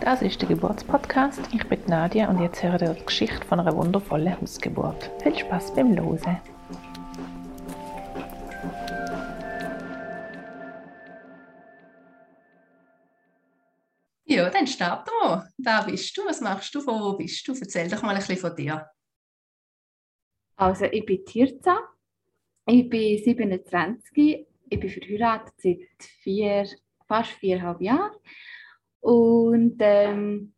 Das 0.00 0.22
ist 0.22 0.40
der 0.42 0.48
Geburtspodcast. 0.48 1.40
Ich 1.52 1.68
bin 1.68 1.78
Nadia 1.86 2.28
und 2.28 2.42
jetzt 2.42 2.62
hören 2.62 2.80
wir 2.80 2.94
die 2.94 3.04
Geschichte 3.04 3.46
von 3.46 3.60
einer 3.60 3.76
wundervollen 3.76 4.40
Hausgeburt. 4.40 5.10
Viel 5.22 5.38
Spaß 5.38 5.74
beim 5.74 5.94
Losen. 5.94 6.36
Ja, 14.24 14.50
dann 14.50 14.66
starten 14.66 15.10
wir. 15.22 15.48
Wer 15.58 15.84
bist 15.84 16.16
du? 16.16 16.24
Was 16.24 16.40
machst 16.40 16.74
du? 16.74 16.80
Von 16.80 17.00
wo 17.00 17.16
bist 17.16 17.46
du? 17.46 17.52
Erzähl 17.52 17.88
doch 17.88 18.02
mal 18.02 18.10
ein 18.10 18.18
bisschen 18.18 18.36
von 18.36 18.56
dir. 18.56 18.90
Also, 20.56 20.86
ich 20.86 21.06
bin 21.06 21.24
Tirza. 21.24 21.78
Ich 22.66 22.88
bin 22.88 23.22
27. 23.22 24.49
Ich 24.70 24.78
bin 24.78 24.88
verheiratet 24.88 25.54
seit 25.58 26.08
vier, 26.22 26.64
fast 27.06 27.32
viereinhalb 27.32 27.80
Jahren. 27.80 28.12
Und 29.00 29.76
ähm, 29.80 30.54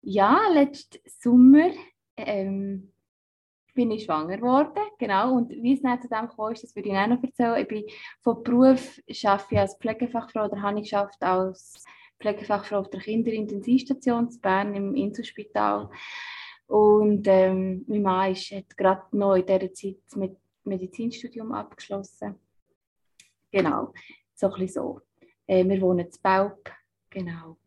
ja, 0.00 0.40
letzten 0.52 1.00
Sommer 1.06 1.70
ähm, 2.16 2.92
bin 3.74 3.90
ich 3.90 4.04
schwanger 4.04 4.36
geworden, 4.36 4.78
genau. 4.96 5.34
Und 5.34 5.50
wie 5.50 5.74
es 5.74 5.82
dann 5.82 6.00
zu 6.00 6.08
dem 6.08 6.28
kam, 6.28 6.54
das 6.54 6.76
würde 6.76 6.88
ich 6.88 6.94
auch 6.94 7.06
noch 7.08 7.22
erzählen. 7.22 7.62
Ich 7.62 7.68
bin 7.68 7.84
von 8.20 8.44
Beruf 8.44 9.00
arbeite 9.24 9.60
als 9.60 9.76
Pflegefachfrau 9.76 10.44
oder 10.44 10.62
habe 10.62 10.80
ich 10.80 10.94
als 10.96 11.82
Pflegefachfrau 12.20 12.78
auf 12.78 12.90
der 12.90 13.00
Kinderintensivstation 13.00 14.30
in 14.30 14.40
Bern 14.40 14.74
im 14.74 14.94
Inselspital. 14.94 15.90
Und 16.68 17.26
ähm, 17.26 17.84
mein 17.88 18.02
Mann 18.02 18.32
ist, 18.32 18.52
hat 18.52 18.76
gerade 18.76 19.16
noch 19.16 19.34
in 19.34 19.46
dieser 19.46 19.72
Zeit 19.72 20.16
mit 20.16 20.36
Medizinstudium 20.62 21.52
abgeschlossen. 21.52 22.36
Genau, 23.52 23.92
so 24.34 24.46
ein 24.46 24.60
bisschen 24.60 24.82
so. 24.82 25.00
Äh, 25.46 25.68
wir 25.68 25.80
wohnen 25.82 26.06
in 26.06 26.12
Baub, 26.22 26.70
genau. 27.10 27.58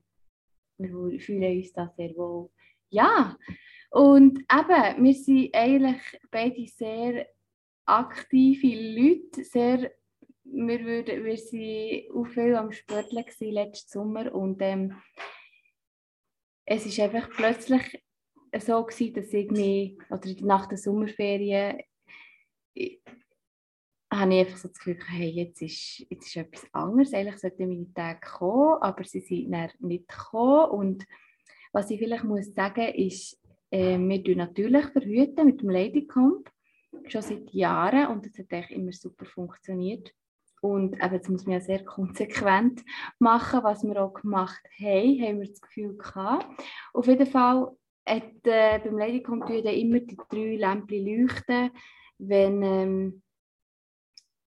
Wir 0.78 1.20
fühlen 1.20 1.58
uns 1.58 1.72
da 1.72 1.88
sehr 1.96 2.16
wohl. 2.18 2.50
Ja, 2.90 3.38
und 3.92 4.40
eben, 4.40 5.04
wir 5.04 5.14
sind 5.14 5.54
eigentlich 5.54 6.02
beide 6.32 6.68
sehr 6.68 7.28
aktive 7.86 8.68
Leute, 8.68 9.44
sehr, 9.44 9.92
wir, 10.44 10.80
würden, 10.84 11.24
wir 11.24 11.38
sind 11.38 12.12
auch 12.14 12.26
viel 12.26 12.56
am 12.56 12.72
Sporteln 12.72 13.26
letzten 13.54 13.90
Sommer. 13.90 14.34
Und 14.34 14.62
ähm, 14.62 15.00
es 16.66 16.86
ist 16.86 17.00
einfach 17.00 17.30
plötzlich 17.30 18.04
so 18.60 18.84
gewesen, 18.84 19.14
dass 19.14 19.34
ich 19.34 19.52
mich, 19.52 19.98
oder 20.10 20.30
nach 20.42 20.66
der 20.66 20.78
Sommerferien, 20.78 21.80
habe 24.20 24.34
ich 24.34 24.40
einfach 24.42 24.58
so 24.58 24.68
das 24.68 24.78
Gefühl, 24.78 24.98
hey, 25.08 25.30
jetzt 25.30 25.62
ist, 25.62 26.06
jetzt 26.10 26.28
ist 26.28 26.36
etwas 26.36 26.66
anderes. 26.74 27.14
Eigentlich 27.14 27.38
sollten 27.38 27.68
meine 27.68 27.94
Tage 27.94 28.20
kommen, 28.22 28.82
aber 28.82 29.04
sie 29.04 29.22
sind 29.22 29.52
dann 29.52 29.70
nicht 29.80 30.08
gekommen. 30.08 30.70
Und 30.72 31.06
was 31.72 31.90
ich 31.90 32.00
vielleicht 32.00 32.24
muss 32.24 32.54
sagen 32.54 32.94
ist, 32.94 33.40
äh, 33.72 33.98
wir 33.98 34.24
tun 34.24 34.38
natürlich 34.38 34.86
verhüten 34.88 35.46
mit 35.46 35.62
dem 35.62 35.70
Ladycomp 35.70 36.50
schon 37.08 37.22
seit 37.22 37.50
Jahren 37.52 38.08
und 38.08 38.26
das 38.26 38.38
hat 38.38 38.52
eigentlich 38.52 38.78
immer 38.78 38.92
super 38.92 39.26
funktioniert. 39.26 40.12
Und 40.62 40.96
eben, 40.96 41.14
jetzt 41.14 41.30
muss 41.30 41.46
man 41.46 41.54
ja 41.54 41.62
sehr 41.62 41.84
konsequent 41.86 42.84
machen, 43.20 43.64
was 43.64 43.84
wir 43.84 44.02
auch 44.02 44.14
gemacht 44.14 44.62
haben, 44.80 45.22
haben 45.22 45.40
wir 45.42 45.48
das 45.48 45.62
Gefühl 45.62 45.98
gehabt. 45.98 46.46
Auf 46.94 47.08
jeden 47.08 47.28
Fall 47.28 47.72
hat 48.08 48.46
äh, 48.46 48.80
beim 48.80 48.98
Ladycomp 48.98 49.50
immer 49.50 50.00
die 50.00 50.18
drei 50.30 50.56
Lämpchen 50.56 51.06
leuchten, 51.06 51.72
wenn 52.18 52.64
ähm, 52.64 53.22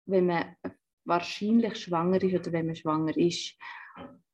wenn 0.06 0.28
man 0.28 0.56
wahrscheinlich 1.06 1.75
schwanger 1.75 2.22
ist 2.22 2.36
oder 2.36 2.52
wenn 2.52 2.67
man 2.67 2.75
schwanger 2.75 3.16
ist. 3.17 3.56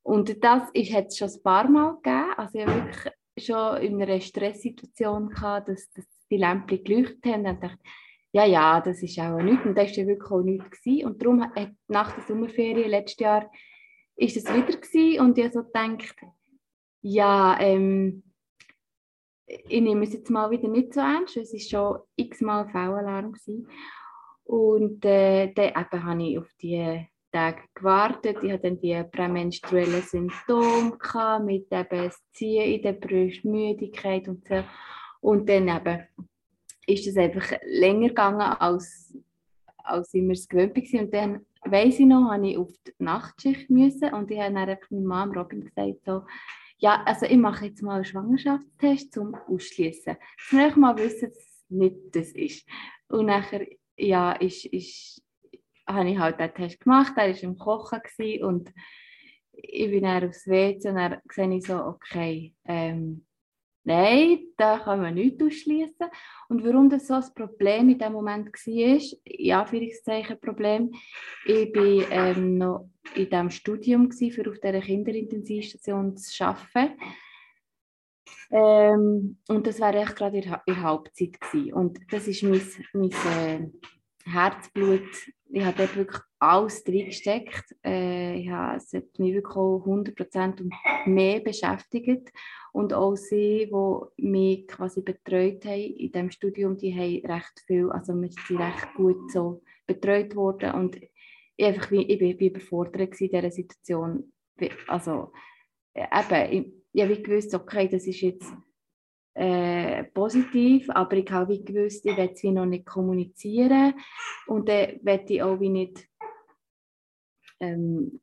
Und 0.03 0.43
das 0.43 0.63
hat 0.63 1.07
es 1.07 1.17
schon 1.17 1.29
ein 1.29 1.43
paar 1.43 1.69
Mal 1.69 1.95
gegeben. 1.95 2.33
Also 2.37 2.59
ich 2.59 2.65
habe 2.65 2.85
wirklich 2.85 3.13
schon 3.37 3.77
in 3.77 4.01
einer 4.01 4.19
Stresssituation 4.19 5.29
gehabt, 5.29 5.69
dass, 5.69 5.89
dass 5.91 6.05
die 6.29 6.37
Lämpchen 6.37 6.83
geleuchtet 6.83 7.25
haben. 7.25 7.45
Und 7.45 7.63
dachte 7.63 7.79
ja, 8.33 8.45
ja, 8.45 8.79
das 8.79 9.03
ist 9.03 9.19
auch 9.19 9.41
nichts. 9.41 9.65
Und 9.65 9.77
das 9.77 9.89
war 9.91 9.97
ja 9.97 10.07
wirklich 10.07 10.31
auch 10.31 10.41
nichts. 10.41 10.81
Gewesen. 10.81 11.05
Und 11.05 11.21
darum 11.21 11.43
hat 11.43 11.71
nach 11.87 12.15
der 12.15 12.23
Sommerferien 12.23 12.89
letztes 12.89 13.19
Jahr 13.19 13.51
ist 14.15 14.37
es 14.37 14.45
wieder 14.45 14.77
gewesen. 14.77 15.21
und 15.21 15.37
ich 15.37 15.51
so 15.51 15.63
gedacht, 15.63 16.15
ja, 17.01 17.59
ähm, 17.59 18.23
ich 19.45 19.81
nehme 19.81 20.05
es 20.05 20.13
jetzt 20.13 20.29
mal 20.29 20.49
wieder 20.49 20.69
nicht 20.69 20.93
so 20.93 21.01
ernst, 21.01 21.35
es 21.35 21.51
war 21.51 21.59
schon 21.59 22.01
x-mal 22.15 22.69
V-Alarm. 22.69 23.33
Und 24.51 25.05
äh, 25.05 25.53
dann 25.53 25.73
habe 25.75 26.23
ich 26.23 26.37
auf 26.37 26.49
die 26.61 27.07
Tage 27.31 27.61
gewartet. 27.73 28.39
Ich 28.43 28.51
hatte 28.51 28.63
dann 28.63 28.81
die 28.81 29.01
prämenstruellen 29.09 30.01
Symptome 30.01 30.97
gehabt, 30.97 31.45
mit 31.45 31.71
eben 31.71 32.11
Ziehen 32.33 32.73
in 32.73 32.81
der 32.81 32.91
Brust, 32.91 33.45
Müdigkeit 33.45 34.27
und 34.27 34.45
so. 34.45 34.61
Und 35.21 35.47
dann 35.47 35.69
eben 35.69 36.05
ist 36.85 37.07
es 37.07 37.15
einfach 37.15 37.49
länger 37.63 38.09
gegangen, 38.09 38.41
als, 38.41 39.17
als 39.77 40.13
ich 40.13 40.21
mir 40.21 40.33
es 40.33 40.49
gewöhnt 40.49 40.75
war. 40.75 41.01
Und 41.01 41.13
dann, 41.13 41.45
weiss 41.63 41.97
ich 41.97 42.05
noch, 42.05 42.29
habe 42.29 42.49
ich 42.49 42.57
auf 42.57 42.73
die 42.85 42.91
Nachtschicht 42.97 43.69
müssen 43.69 44.13
und 44.13 44.29
ich 44.31 44.39
habe 44.41 44.53
dann 44.53 44.67
einfach 44.67 44.91
meiner 44.91 45.27
Mom 45.27 45.37
Robin 45.37 45.61
gesagt, 45.61 46.03
so, 46.05 46.23
ja, 46.77 47.01
also 47.05 47.25
ich 47.25 47.37
mache 47.37 47.67
jetzt 47.67 47.83
mal 47.83 47.95
einen 47.95 48.03
Schwangerschaftstest 48.03 49.13
zum 49.13 49.33
Ausschließen. 49.33 50.17
Dass 50.17 50.51
wir 50.51 50.77
mal 50.77 50.97
wissen, 50.97 51.29
dass 51.29 51.37
es 51.37 51.65
nicht 51.69 51.95
das 52.11 52.33
ist. 52.33 52.67
Und 53.07 53.27
nachher 53.27 53.65
ja, 54.01 54.33
ist, 54.33 54.65
ist, 54.65 55.21
habe 55.87 56.09
ich 56.09 56.17
halt 56.17 56.39
den 56.39 56.53
Test 56.53 56.79
gemacht, 56.79 57.13
er 57.15 57.29
war 57.29 57.43
im 57.43 57.57
Kochen 57.57 58.01
und 58.43 58.73
ich 59.53 59.89
bin 59.89 60.03
dann 60.03 60.27
aufs 60.27 60.47
WC 60.47 60.89
und 60.89 60.95
dann 60.95 61.19
sehe 61.29 61.55
ich 61.57 61.65
so, 61.65 61.75
okay, 61.75 62.55
ähm, 62.65 63.25
nein, 63.83 64.39
da 64.57 64.79
kann 64.79 65.01
man 65.01 65.13
nicht 65.13 65.41
ausschließen. 65.41 66.07
Und 66.49 66.63
warum 66.63 66.89
das 66.89 67.07
so 67.07 67.15
ein 67.15 67.33
Problem 67.35 67.89
in 67.89 67.99
dem 67.99 68.13
Moment 68.13 68.47
war, 68.47 69.19
ja, 69.25 69.61
Anführungszeichen 69.61 70.39
Problem, 70.39 70.91
ich 71.45 71.75
war 71.75 72.11
ähm, 72.11 72.57
noch 72.57 72.89
in 73.15 73.29
diesem 73.29 73.49
Studium, 73.49 74.11
für 74.11 74.49
auf 74.49 74.59
dieser 74.59 74.81
Kinderintensivstation 74.81 76.17
zu 76.17 76.43
arbeiten. 76.43 76.97
Ähm, 78.51 79.37
und 79.47 79.67
das 79.67 79.79
war 79.79 79.93
echt 79.95 80.15
gerade 80.15 80.39
in 80.39 80.55
der 80.67 80.81
Hauptzeit. 80.81 81.39
Gewesen. 81.39 81.73
Und 81.73 81.99
das 82.11 82.27
ist 82.27 82.43
mein, 82.43 82.61
mein 82.93 83.11
äh, 83.11 83.67
Herzblut. 84.25 85.09
Ich 85.53 85.63
habe 85.63 85.77
dort 85.77 85.95
wirklich 85.95 86.21
alles 86.39 86.83
reingesteckt. 86.87 87.75
Äh, 87.85 88.39
ich 88.39 88.49
habe, 88.49 88.77
es 88.77 88.93
hat 88.93 89.19
mich 89.19 89.33
wirklich 89.33 89.55
auch 89.55 89.85
100% 89.85 90.61
und 90.61 90.73
mehr 91.05 91.39
beschäftigt. 91.39 92.31
Und 92.73 92.93
auch 92.93 93.15
sie, 93.15 93.69
die 93.71 94.21
mich 94.21 94.67
quasi 94.67 95.01
betreut 95.01 95.65
haben 95.65 95.81
in 95.81 96.11
diesem 96.11 96.31
Studium, 96.31 96.77
die 96.77 96.93
haben 96.93 97.31
recht 97.31 97.63
viel, 97.67 97.89
also 97.91 98.13
wir 98.13 98.29
sind 98.29 98.59
recht 98.59 98.93
gut 98.95 99.31
so 99.31 99.61
betreut 99.85 100.35
worden. 100.35 100.73
Und 100.73 100.97
ich, 101.55 101.65
einfach, 101.65 101.91
ich 101.91 102.17
bin, 102.17 102.37
bin 102.37 102.49
überfordert 102.49 103.19
in 103.19 103.29
dieser 103.29 103.51
Situation. 103.51 104.31
Also, 104.87 105.31
äh, 105.93 106.05
eben, 106.05 106.53
ich, 106.53 106.80
ich 106.93 107.03
habe 107.03 107.21
gewusst, 107.21 107.53
okay, 107.53 107.87
das 107.87 108.05
ist 108.05 108.21
jetzt 108.21 108.51
äh, 109.33 110.03
positiv, 110.05 110.89
aber 110.89 111.13
ich 111.13 111.31
habe 111.31 111.59
gewusst, 111.59 112.05
ich 112.05 112.17
will 112.17 112.35
sie 112.35 112.51
noch 112.51 112.65
nicht 112.65 112.85
kommunizieren 112.85 113.93
und 114.47 114.67
dann 114.67 114.99
will 115.01 115.25
ich 115.27 115.41
auch 115.41 115.59
wie 115.59 115.69
nicht 115.69 116.07
ähm, 117.59 118.19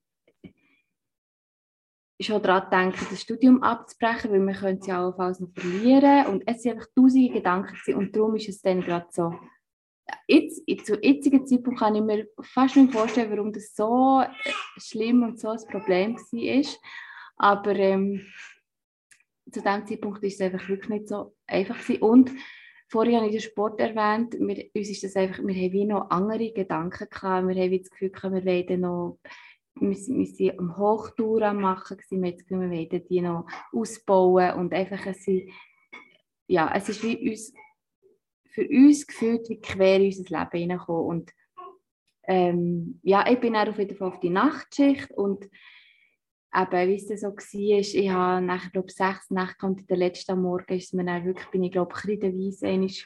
schon 2.20 2.42
daran 2.42 2.70
denken, 2.70 3.06
das 3.10 3.22
Studium 3.22 3.62
abzubrechen, 3.62 4.32
weil 4.32 4.40
wir 4.40 4.54
können 4.54 4.78
es 4.80 4.86
ja 4.86 5.00
allenfalls 5.00 5.40
noch 5.40 5.50
verlieren 5.54 6.26
und 6.26 6.42
es 6.46 6.62
sind 6.62 6.72
einfach 6.72 6.88
tausende 6.94 7.32
Gedanken 7.32 7.74
gewesen. 7.74 7.94
und 7.94 8.16
darum 8.16 8.36
ist 8.36 8.48
es 8.48 8.60
dann 8.60 8.80
gerade 8.80 9.06
so. 9.10 9.32
Jetzt, 10.26 10.62
zu 10.86 10.98
jetzigen 11.02 11.46
Zeitpunkt 11.46 11.80
kann 11.80 11.94
ich 11.94 12.02
mir 12.02 12.26
fast 12.40 12.76
nicht 12.76 12.92
vorstellen, 12.92 13.30
warum 13.30 13.52
das 13.52 13.74
so 13.74 14.24
schlimm 14.78 15.22
und 15.22 15.38
so 15.38 15.50
ein 15.50 15.60
Problem 15.70 16.16
war. 16.16 16.64
Aber 17.36 17.76
ähm, 17.76 18.26
zu 19.50 19.62
dem 19.62 19.86
Zeitpunkt 19.86 20.22
ist 20.24 20.34
es 20.34 20.40
einfach 20.40 20.68
wirklich 20.68 20.88
nicht 20.88 21.08
so 21.08 21.34
einfach 21.46 21.78
gewesen. 21.78 22.02
Und 22.02 22.30
vorhin 22.88 23.16
habe 23.16 23.26
ich 23.26 23.32
den 23.32 23.40
Sport 23.40 23.80
erwähnt, 23.80 24.34
wir, 24.38 24.70
uns 24.74 24.88
ist 24.88 25.04
das 25.04 25.16
einfach, 25.16 25.38
wir 25.38 25.54
haben 25.54 25.72
wie 25.72 25.84
noch 25.84 26.10
andere 26.10 26.52
Gedanken 26.52 27.08
gehabt, 27.10 27.48
wir 27.48 27.62
haben 27.62 27.78
das 27.78 27.90
Gefühl 27.90 28.12
wir 28.12 28.44
wollen 28.44 28.80
noch 28.80 29.18
wir, 29.80 29.94
sind 29.94 30.58
am 30.58 30.76
Hochtour 30.76 31.42
am 31.42 31.60
machen 31.60 31.98
wir, 31.98 32.32
Gefühl, 32.32 32.60
wir 32.60 32.70
wollen 32.70 33.06
die 33.08 33.20
noch 33.20 33.46
ausbauen 33.72 34.54
und 34.54 34.74
einfach 34.74 35.06
es, 35.06 35.26
ja, 36.46 36.72
es 36.74 36.88
ist 36.88 37.02
wie 37.04 37.30
uns, 37.30 37.52
für 38.50 38.66
uns 38.68 39.06
gefühlt 39.06 39.48
wie 39.48 39.60
quer 39.60 40.00
in 40.00 40.06
unser 40.06 40.38
Leben 40.38 40.58
hineingekommen 40.58 41.06
und 41.06 41.32
ähm, 42.24 43.00
ja, 43.02 43.24
ich 43.30 43.40
bin 43.40 43.54
dann 43.54 43.68
auf 43.68 43.78
jeden 43.78 43.96
Fall 43.96 44.08
auf 44.08 44.20
die 44.20 44.30
Nachtschicht 44.30 45.10
und 45.12 45.48
eben, 46.54 46.88
wie 46.88 46.94
es 46.96 47.06
dann 47.06 47.18
so 47.18 47.28
war, 47.28 47.78
ich 47.78 48.10
habe 48.10 48.44
nachher, 48.44 48.70
glaube 48.70 48.90
sechs 48.90 49.30
Nächte 49.30 49.66
und 49.66 49.88
der 49.88 49.96
letzten 49.96 50.40
Morgen 50.40 50.74
ist 50.74 50.94
mir 50.94 51.04
dann 51.04 51.24
wirklich, 51.24 51.48
bin 51.48 51.64
ich 51.64 51.72
glaube 51.72 51.94
ich 52.04 52.08
in 52.10 52.20
der 52.20 52.32
Weise 52.32 53.04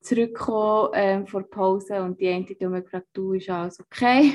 zurückgekommen 0.00 0.90
ähm, 0.94 1.26
vor 1.26 1.42
Pause 1.42 2.02
und 2.02 2.18
die 2.20 2.28
eine 2.28 2.46
hat 2.46 2.60
mir 2.60 2.82
gefragt, 2.82 3.08
du, 3.12 3.34
ist 3.34 3.50
alles 3.50 3.80
okay? 3.80 4.32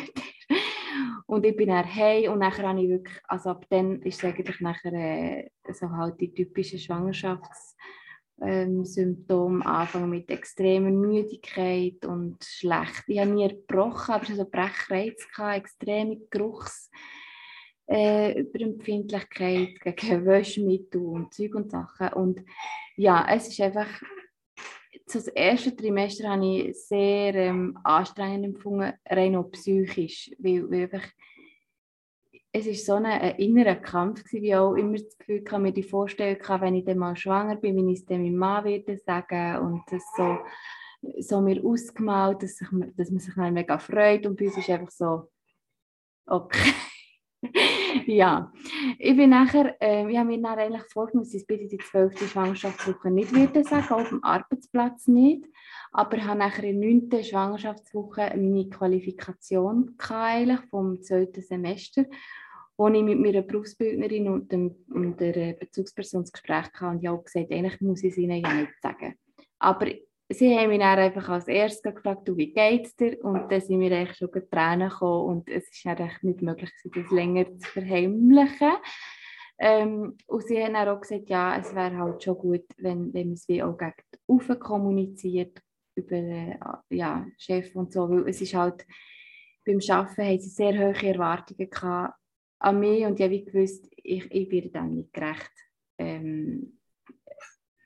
und 1.26 1.46
ich 1.46 1.56
bin 1.56 1.70
dann 1.70 1.86
hey 1.86 2.28
und 2.28 2.40
nachher 2.40 2.68
habe 2.68 2.82
ich 2.82 2.90
wirklich, 2.90 3.20
also 3.28 3.50
ab 3.50 3.66
dann 3.70 4.02
ist 4.04 4.20
es 4.20 4.24
eigentlich 4.24 4.62
nachher 4.62 4.94
äh, 4.94 5.50
so 5.74 5.90
halt 5.90 6.22
die 6.22 6.34
typischen 6.34 6.80
Schwangerschafts- 6.80 7.76
ähm, 8.42 8.84
Symptome 8.86 9.66
anfangen 9.66 10.10
mit 10.10 10.30
extremer 10.30 10.92
Müdigkeit 10.92 12.06
und 12.06 12.44
schlecht. 12.44 13.04
Ich 13.08 13.20
habe 13.20 13.32
nie 13.32 13.48
gebrochen, 13.48 14.14
aber 14.14 14.26
so 14.26 14.46
Brechreiz 14.46 15.26
extreme 15.38 16.18
Geruchs 16.30 16.90
äh, 17.88 18.40
Überempfindlichkeit 18.40 19.80
gegen 19.82 20.26
Wäschmittel 20.26 21.02
und 21.02 21.34
Zeug 21.34 21.56
und 21.56 21.72
Sachen. 21.72 22.10
Und 22.14 22.42
ja, 22.96 23.26
es 23.30 23.48
ist 23.48 23.62
einfach, 23.62 23.88
das 25.12 25.28
erste 25.28 25.76
Trimester 25.76 26.30
habe 26.30 26.46
ich 26.46 26.88
sehr 26.88 27.36
ähm, 27.36 27.78
anstrengend 27.84 28.46
empfunden, 28.46 28.94
rein 29.08 29.36
auch 29.36 29.52
psychisch, 29.52 30.32
weil, 30.40 30.70
weil 30.70 30.84
einfach, 30.84 31.08
es 32.52 32.66
ist 32.66 32.86
so 32.86 32.94
ein, 32.94 33.06
ein 33.06 33.36
innerer 33.36 33.76
Kampf 33.76 34.24
gewesen, 34.24 34.44
wie 34.44 34.56
auch 34.56 34.74
immer 34.76 34.98
das 34.98 35.18
Gefühl 35.18 35.44
kann, 35.44 35.62
mir 35.62 35.74
die 35.74 35.84
Vorstellung 35.84 36.40
kann, 36.40 36.62
wenn 36.62 36.76
ich 36.76 36.86
dann 36.86 36.98
mal 36.98 37.16
schwanger 37.16 37.58
bin, 37.58 37.76
wie 37.76 37.94
ich 37.94 38.00
es 38.00 38.06
dann 38.06 38.24
meinem 38.24 38.38
Mann 38.38 38.64
werde 38.64 38.98
sagen 38.98 39.58
und 39.58 39.84
das 39.92 40.04
so, 40.16 40.40
so 41.20 41.42
mir 41.42 41.64
ausgemalt, 41.64 42.42
dass, 42.42 42.56
sich, 42.56 42.68
dass 42.96 43.12
man 43.12 43.20
sich 43.20 43.34
dann 43.36 43.54
mega 43.54 43.78
freut 43.78 44.26
und 44.26 44.40
bei 44.40 44.46
uns 44.46 44.58
ist 44.58 44.70
einfach 44.70 44.92
so, 44.92 45.30
okay. 46.26 46.72
ja, 48.06 48.52
ich 49.00 49.16
bin 49.16 49.30
nachher, 49.30 49.76
äh, 49.82 50.10
ich 50.10 50.18
habe 50.18 50.30
mir 50.30 50.42
dann 50.42 50.60
eigentlich 50.60 50.84
vorgenommen, 50.92 51.26
dass 51.26 51.34
ich 51.34 51.50
in 51.50 51.70
die 51.70 51.78
zwölfte 51.78 52.26
Schwangerschaftswoche 52.26 53.12
nicht 53.12 53.34
würde 53.34 53.64
sagen, 53.64 53.94
auf 53.94 54.10
dem 54.10 54.24
Arbeitsplatz 54.24 55.08
nicht. 55.08 55.46
Aber 55.92 56.18
ich 56.18 56.24
habe 56.24 56.40
nachher 56.40 56.64
in 56.64 56.82
der 56.82 56.90
neunten 56.90 57.24
Schwangerschaftswoche 57.24 58.34
meine 58.36 58.70
Qualifikation 58.70 59.96
eigentlich 59.98 60.60
vom 60.70 61.02
zweiten 61.02 61.42
Semester, 61.42 62.06
wo 62.78 62.88
ich 62.90 63.04
mit 63.04 63.20
meiner 63.20 63.42
Berufsbildnerin 63.42 64.28
und, 64.28 64.52
dem, 64.52 64.76
und 64.94 65.20
der 65.20 65.54
Bezugsperson 65.54 66.24
das 66.24 66.34
Gespräch 66.34 66.66
hatte 66.74 66.88
und 66.88 67.02
ich 67.02 67.08
habe 67.08 67.24
gesagt, 67.24 67.52
eigentlich 67.52 67.80
muss 67.82 68.04
ich 68.04 68.12
es 68.12 68.18
ihnen 68.18 68.42
ja 68.42 68.54
nicht 68.54 68.74
sagen. 68.82 69.16
Aber 69.60 69.88
sie 70.30 70.58
haben 70.58 70.70
mich 70.70 70.80
dann 70.80 71.00
einfach 71.00 71.30
als 71.30 71.48
erstes 71.48 71.94
gefragt, 71.94 72.28
du, 72.28 72.36
wie 72.38 72.52
geht's 72.52 72.96
dir? 72.96 73.24
Und 73.24 73.52
dann 73.52 73.62
sind 73.62 73.78
mir 73.78 73.96
eigentlich 73.96 74.18
schon 74.18 74.30
Tränen 74.50 74.90
gekommen 74.90 75.38
und 75.38 75.50
es 75.50 75.70
ist 75.70 75.86
eigentlich 75.86 76.24
nicht 76.24 76.42
möglich, 76.42 76.72
das 76.84 77.12
länger 77.12 77.46
zu 77.58 77.70
verheimlichen. 77.70 78.74
Ähm, 79.58 80.18
und 80.28 80.48
sie 80.48 80.62
haben 80.62 80.74
dann 80.74 80.90
auch 80.90 81.02
gesagt, 81.02 81.30
ja, 81.30 81.58
es 81.58 81.74
wäre 81.74 81.98
halt 81.98 82.24
schon 82.24 82.38
gut, 82.38 82.66
wenn, 82.78 83.14
wenn 83.14 83.28
man 83.28 83.34
es 83.34 83.48
wie 83.48 83.64
auch 83.64 83.78
gegen 83.78 83.94
die 84.28 84.60
kommuniziert 84.60 85.62
über 85.96 86.18
äh, 86.18 86.58
ja, 86.90 87.26
Chef 87.38 87.74
und 87.76 87.94
so, 87.94 88.10
weil 88.10 88.28
es 88.28 88.42
ist 88.42 88.54
halt, 88.54 88.86
beim 89.66 89.80
Arbeiten 89.90 90.24
haben 90.24 90.40
sie 90.40 90.50
sehr 90.50 90.78
hohe 90.78 91.08
Erwartungen 91.08 91.70
gehabt 91.70 92.20
an 92.60 92.80
mich 92.80 93.06
und 93.06 93.20
ich 93.20 93.26
habe 93.26 93.44
gewusst, 93.44 93.88
ich, 93.96 94.30
ich 94.32 94.52
werde 94.52 94.70
dem 94.70 94.96
nicht 94.96 95.14
gerecht. 95.14 95.52
Ähm, 95.98 96.80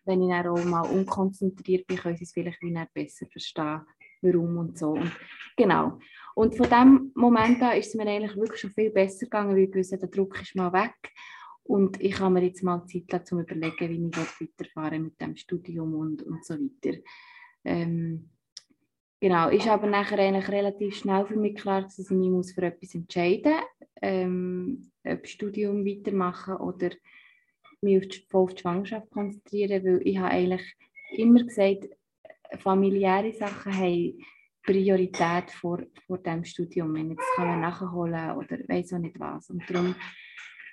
wenn 0.09 0.23
ich 0.23 0.33
auch 0.33 0.65
mal 0.65 0.81
unkonzentriert 0.81 1.87
bin, 1.87 1.97
können 1.97 2.17
sie 2.17 2.23
es 2.23 2.33
vielleicht 2.33 2.61
wie 2.61 2.75
besser 2.93 3.27
verstehen, 3.27 3.81
warum 4.21 4.57
und 4.57 4.77
so. 4.77 4.91
Und, 4.93 5.11
genau. 5.55 5.99
Und 6.35 6.55
von 6.55 6.69
dem 6.69 7.11
Moment 7.15 7.61
an 7.61 7.77
ist 7.77 7.89
es 7.89 7.95
mir 7.95 8.07
eigentlich 8.07 8.35
wirklich 8.35 8.59
schon 8.59 8.71
viel 8.71 8.89
besser 8.89 9.25
gegangen, 9.25 9.55
weil 9.55 9.69
ich 9.69 9.75
wusste, 9.75 9.97
der 9.97 10.09
Druck 10.09 10.41
ist 10.41 10.55
mal 10.55 10.73
weg. 10.73 10.95
Und 11.63 12.01
ich 12.01 12.19
habe 12.19 12.33
mir 12.33 12.43
jetzt 12.43 12.63
mal 12.63 12.83
Zeit 12.87 13.11
lassen, 13.11 13.35
um 13.35 13.47
zu 13.47 13.53
überlegen, 13.53 13.89
wie 13.89 14.21
ich 14.21 14.41
weiterfahren 14.41 15.03
mit 15.03 15.21
dem 15.21 15.35
Studium 15.35 15.93
und, 15.93 16.23
und 16.23 16.43
so 16.43 16.55
weiter. 16.55 16.97
Ähm, 17.63 18.29
genau, 19.19 19.49
ist 19.49 19.67
aber 19.67 19.85
nachher 19.85 20.17
eigentlich 20.17 20.49
relativ 20.49 20.95
schnell 20.95 21.25
für 21.27 21.35
mich 21.35 21.55
klar, 21.55 21.83
dass 21.83 21.99
ich 21.99 22.09
mich 22.09 22.53
für 22.53 22.63
etwas 22.63 22.95
entscheiden 22.95 23.53
muss, 23.53 23.89
ähm, 24.01 24.91
ob 25.05 25.27
Studium 25.27 25.85
weitermachen 25.85 26.55
oder 26.55 26.89
mich 27.81 27.97
auf 27.97 28.07
die, 28.07 28.25
auf 28.31 28.53
die 28.53 28.61
Schwangerschaft 28.61 29.09
konzentrieren, 29.11 29.83
weil 29.83 30.07
ich 30.07 30.17
habe 30.17 30.31
eigentlich 30.31 30.75
immer 31.11 31.43
gesagt, 31.43 31.89
familiäre 32.59 33.33
Sachen 33.33 33.73
haben 33.73 34.19
Priorität 34.63 35.51
vor, 35.51 35.79
vor 36.05 36.17
dem 36.19 36.43
Studium. 36.43 36.93
Wenn 36.93 37.11
jetzt 37.11 37.25
kann 37.35 37.47
man 37.47 37.61
nachholen 37.61 38.37
oder 38.37 38.57
weiß 38.67 38.93
auch 38.93 38.99
nicht 38.99 39.19
was. 39.19 39.49
Und 39.49 39.67
darum 39.69 39.95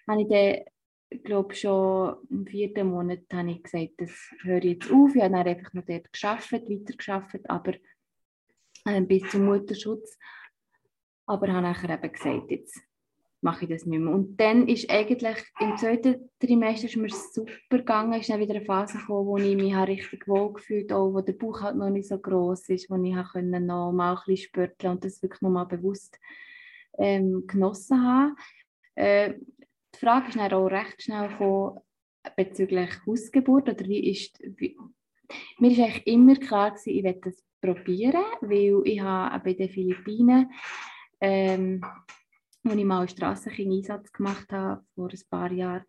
habe 0.09 0.23
ich 0.23 0.29
dann, 0.29 1.23
glaube 1.23 1.55
schon 1.55 2.17
im 2.31 2.47
vierten 2.47 2.89
Monat 2.89 3.21
habe 3.33 3.51
ich 3.53 3.63
gesagt, 3.63 3.93
das 3.99 4.11
höre 4.43 4.59
ich 4.59 4.79
jetzt 4.79 4.93
auf. 4.93 5.15
Ich 5.15 5.23
habe 5.23 5.33
dann 5.33 5.47
einfach 5.47 5.73
noch 5.73 5.85
dort 5.87 6.13
geschafft, 6.13 6.53
weiter 6.53 6.97
geschafft, 6.97 7.49
aber 7.49 7.75
äh, 8.85 9.01
bis 9.01 9.31
zum 9.31 9.47
Mutterschutz. 9.47 10.19
Aber 11.27 11.49
habe 11.53 11.63
nachher 11.63 11.95
eben 11.95 12.13
gesagt, 12.13 12.51
jetzt 12.51 12.81
mache 13.41 13.65
ich 13.65 13.71
das 13.71 13.87
nicht 13.87 14.01
mehr. 14.01 14.15
Und 14.15 14.41
dann 14.41 14.69
ist 14.69 14.91
eigentlich 14.91 15.39
im 15.61 15.77
zweiten 15.77 16.31
Trimester 16.41 16.87
ist 16.87 16.97
mir 16.97 17.11
super 17.11 17.79
gegangen, 17.79 18.21
ist 18.21 18.31
dann 18.31 18.41
wieder 18.41 18.55
eine 18.55 18.65
Phase 18.65 18.99
gekommen, 18.99 19.27
wo 19.27 19.37
ich 19.37 19.57
mich 19.57 19.77
richtig 19.77 20.27
wohl 20.27 20.53
gefühlt 20.53 20.91
habe, 20.93 21.15
wo 21.15 21.21
der 21.21 21.35
Bauch 21.35 21.61
halt 21.63 21.77
noch 21.77 21.91
nicht 21.91 22.09
so 22.09 22.19
groß 22.19 22.69
ist, 22.71 22.91
wo 22.91 22.97
ich 22.97 23.15
noch 23.15 23.93
mal 23.93 24.13
ein 24.15 24.19
bisschen 24.27 24.49
spürteln 24.49 24.95
und 24.95 25.05
das 25.05 25.23
wirklich 25.23 25.43
noch 25.43 25.51
mal 25.51 25.65
bewusst 25.65 26.19
ähm, 26.99 27.45
genossen 27.47 28.03
habe. 28.03 28.35
Äh, 28.95 29.35
die 29.95 29.99
Frage 29.99 30.29
ist 30.29 30.37
dann 30.37 30.53
auch 30.53 30.67
recht 30.67 31.03
schnell 31.03 31.29
gekommen, 31.29 31.81
bezüglich 32.37 32.91
Hausgeburt 33.07 33.69
oder 33.69 33.87
wie 33.87 34.11
ist 34.11 34.39
wie, 34.41 34.77
mir 35.59 35.71
ist 35.71 35.79
eigentlich 35.79 36.07
immer 36.07 36.37
klar 36.37 36.71
gewesen, 36.71 36.91
ich 36.91 37.05
werde 37.05 37.21
das 37.21 37.43
probieren, 37.61 38.25
weil 38.41 38.83
ich 38.85 39.01
habe 39.01 39.45
bei 39.45 39.55
den 39.55 39.71
Philippinen 39.71 40.51
ähm, 41.21 41.81
als 42.69 42.79
ich 42.79 42.85
mal 42.85 42.99
einen 42.99 43.09
Strassenkind-Einsatz 43.09 44.13
gemacht 44.13 44.53
habe, 44.53 44.83
vor 44.95 45.09
ein 45.09 45.21
paar 45.31 45.53
Jahren, 45.53 45.85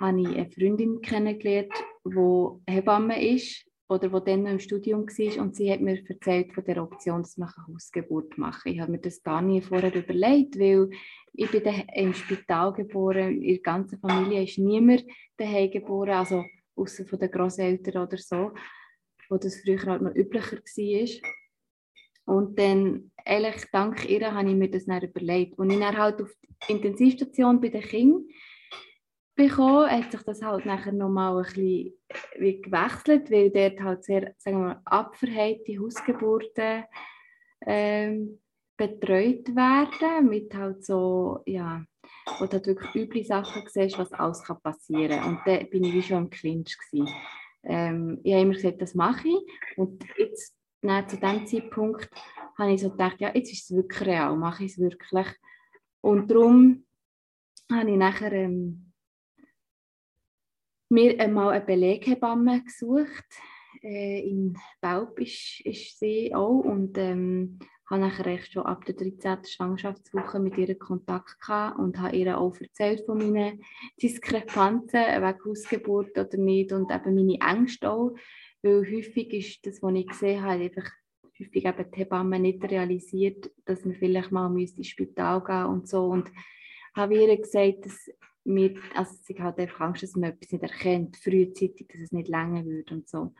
habe 0.00 0.20
ich 0.20 0.28
eine 0.28 0.50
Freundin 0.50 1.00
kennengelernt, 1.00 1.72
die 2.04 2.72
Hebamme 2.72 3.34
ist 3.34 3.66
oder 3.88 4.08
die 4.08 4.24
dann 4.24 4.42
noch 4.42 4.50
im 4.50 4.58
Studium 4.58 5.06
war 5.06 5.42
und 5.42 5.54
sie 5.54 5.70
hat 5.70 5.80
mir 5.80 6.02
erzählt 6.08 6.52
von 6.52 6.64
der 6.64 6.82
Option, 6.82 7.22
dass 7.22 7.36
man 7.36 7.50
eine 7.56 7.66
Hausgeburt 7.74 8.36
machen 8.36 8.62
kann. 8.64 8.72
Ich 8.72 8.80
habe 8.80 8.92
mir 8.92 8.98
das 8.98 9.22
gar 9.22 9.40
nie 9.42 9.60
vorher 9.60 9.94
überlegt, 9.94 10.58
weil 10.58 10.90
ich 11.34 11.50
bin 11.50 11.62
im 11.94 12.14
Spital 12.14 12.72
geboren, 12.72 13.40
in 13.40 13.54
der 13.54 13.58
ganzen 13.58 13.98
Familie 14.00 14.42
ist 14.42 14.58
niemand 14.58 15.04
daheim 15.36 15.70
geboren, 15.70 16.10
also 16.10 16.44
außer 16.74 17.06
von 17.06 17.18
den 17.18 17.30
Großeltern 17.30 18.02
oder 18.02 18.18
so, 18.18 18.52
wo 19.28 19.36
das 19.36 19.60
früher 19.60 19.82
halt 19.84 20.02
noch 20.02 20.14
üblicher 20.14 20.56
war. 20.56 21.30
Und 22.26 22.58
dann, 22.58 23.10
eigentlich 23.24 23.64
dank 23.72 24.08
ihr, 24.08 24.34
habe 24.34 24.50
ich 24.50 24.56
mir 24.56 24.70
das 24.70 24.84
dann 24.84 25.02
überlegt. 25.02 25.58
Als 25.58 25.72
ich 25.72 25.78
dann 25.78 25.96
halt 25.96 26.20
auf 26.20 26.30
die 26.42 26.72
Intensivstation 26.72 27.60
bei 27.60 27.68
den 27.68 27.80
Kindern 27.80 28.24
bekommen, 29.36 29.90
hat 29.90 30.10
sich 30.10 30.22
das 30.22 30.42
halt 30.42 30.66
nachher 30.66 30.92
nochmal 30.92 31.36
ein 31.36 31.44
bisschen 31.44 31.92
wie 32.38 32.60
gewechselt, 32.60 33.30
weil 33.30 33.50
dort 33.50 33.80
halt 33.80 34.04
sehr, 34.04 34.34
sagen 34.38 34.64
wir 34.64 34.82
abverheilte 34.84 35.78
Hausgeburten 35.78 36.84
ähm, 37.64 38.40
betreut 38.76 39.54
werden, 39.54 40.28
mit 40.28 40.54
halt 40.54 40.84
so, 40.84 41.40
ja, 41.46 41.84
wo 42.38 42.46
du 42.46 42.52
halt 42.52 42.66
wirklich 42.66 42.94
üble 42.94 43.24
Sachen 43.24 43.62
siehst, 43.68 43.98
was 43.98 44.12
alles 44.12 44.42
passieren 44.62 45.20
kann. 45.20 45.28
Und 45.30 45.40
da 45.46 45.62
bin 45.64 45.84
ich 45.84 45.94
wie 45.94 46.02
schon 46.02 46.24
im 46.24 46.30
Clinch. 46.30 46.76
Ähm, 47.62 48.20
ich 48.22 48.32
habe 48.32 48.42
immer 48.42 48.54
gesagt, 48.54 48.82
das 48.82 48.94
mache 48.94 49.28
ich. 49.28 49.78
Und 49.78 50.04
jetzt 50.16 50.55
dann 50.82 51.08
zu 51.08 51.16
dem 51.16 51.46
Zeitpunkt 51.46 52.10
habe 52.58 52.72
ich 52.72 52.80
so 52.80 52.90
gedacht, 52.90 53.20
ja, 53.20 53.34
jetzt 53.34 53.52
ist 53.52 53.70
es 53.70 53.76
wirklich 53.76 54.08
real, 54.08 54.36
mache 54.36 54.64
ich 54.64 54.72
es 54.72 54.78
wirklich. 54.78 55.26
Und 56.00 56.30
darum 56.30 56.86
habe 57.70 57.90
ich 57.90 57.96
nachher 57.96 58.32
ähm, 58.32 58.92
mir 60.88 61.18
einmal 61.20 61.50
eine 61.50 61.64
Beleghebamme 61.64 62.62
gesucht. 62.62 63.26
Äh, 63.82 64.20
in 64.28 64.56
Baub 64.80 65.18
ist, 65.20 65.60
ist 65.64 65.98
sie 65.98 66.34
auch 66.34 66.60
und 66.60 66.96
ähm, 66.98 67.58
habe 67.88 68.00
nachher 68.00 68.26
echt 68.26 68.52
schon 68.52 68.66
ab 68.66 68.84
der 68.84 68.94
13. 68.94 69.44
Schwangerschaftswoche 69.44 70.40
mit 70.40 70.56
ihr 70.58 70.76
Kontakt 70.78 71.40
gehabt 71.40 71.78
und 71.78 71.98
habe 72.00 72.16
ihr 72.16 72.38
auch 72.38 72.56
erzählt 72.60 73.04
von 73.06 73.18
meinen 73.18 73.62
Diskrepanzen 74.02 75.00
wegen 75.00 75.44
Hausgeburt 75.44 76.18
oder 76.18 76.36
nicht 76.36 76.72
und 76.72 76.90
eben 76.90 77.14
meine 77.14 77.38
Ängste 77.40 77.90
auch, 77.90 78.14
weil 78.66 78.92
häufig 78.92 79.32
ist 79.32 79.66
das, 79.66 79.82
was 79.82 79.94
ich 79.94 80.06
gesehen 80.06 80.42
habe, 80.42 80.62
einfach 80.62 80.90
häufig 81.38 81.64
eben 81.64 81.90
die 81.90 81.98
Hebamme 81.98 82.38
nicht 82.38 82.62
realisiert, 82.64 83.50
dass 83.64 83.84
man 83.84 83.94
vielleicht 83.94 84.32
mal 84.32 84.54
ins 84.58 84.86
Spital 84.86 85.42
gehen 85.42 85.66
und 85.66 85.88
so. 85.88 86.06
Und 86.06 86.30
habe 86.94 87.14
ihr 87.14 87.36
gesagt, 87.36 87.84
dass 87.84 88.10
mir, 88.44 88.74
also 88.94 89.14
sie 89.22 89.40
hat 89.40 89.58
einfach 89.58 89.80
Angst, 89.80 90.02
dass 90.02 90.16
man 90.16 90.30
etwas 90.30 90.52
nicht 90.52 90.62
erkennt, 90.62 91.16
frühzeitig, 91.16 91.88
dass 91.88 92.00
es 92.00 92.12
nicht 92.12 92.28
länger 92.28 92.64
wird 92.64 92.90
und 92.92 93.08
so. 93.08 93.34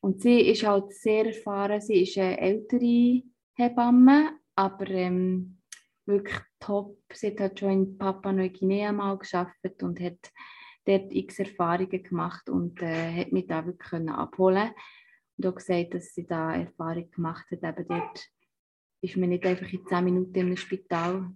Und 0.00 0.22
sie 0.22 0.40
ist 0.40 0.66
halt 0.66 0.92
sehr 0.92 1.26
erfahren, 1.26 1.80
sie 1.80 2.02
ist 2.02 2.18
eine 2.18 2.40
ältere 2.40 3.22
Hebamme, 3.54 4.38
aber 4.54 4.88
ähm, 4.90 5.58
wirklich 6.06 6.38
top. 6.58 6.98
Sie 7.12 7.28
hat 7.28 7.40
halt 7.40 7.58
schon 7.60 7.70
in 7.70 7.98
Papua 7.98 8.32
Neuguinea 8.32 8.92
mal 8.92 9.18
geschafft 9.18 9.82
und 9.82 10.00
hat 10.00 10.32
dort 10.88 11.14
x 11.14 11.38
Erfahrungen 11.38 12.02
gemacht 12.02 12.48
und 12.48 12.80
äh, 12.82 13.20
hat 13.20 13.32
mich 13.32 13.46
da 13.46 13.64
wirklich 13.66 13.90
können 13.90 14.08
abholen 14.08 14.70
und 15.36 15.46
auch 15.46 15.54
gesagt, 15.54 15.94
dass 15.94 16.14
sie 16.14 16.26
da 16.26 16.54
Erfahrung 16.54 17.10
gemacht 17.10 17.46
hat. 17.50 17.62
Eben 17.62 17.88
dort 17.88 18.28
ist 19.02 19.16
man 19.16 19.28
nicht 19.28 19.46
einfach 19.46 19.72
in 19.72 19.86
10 19.86 20.04
Minuten 20.04 20.34
im 20.34 20.56
Spital, 20.56 21.30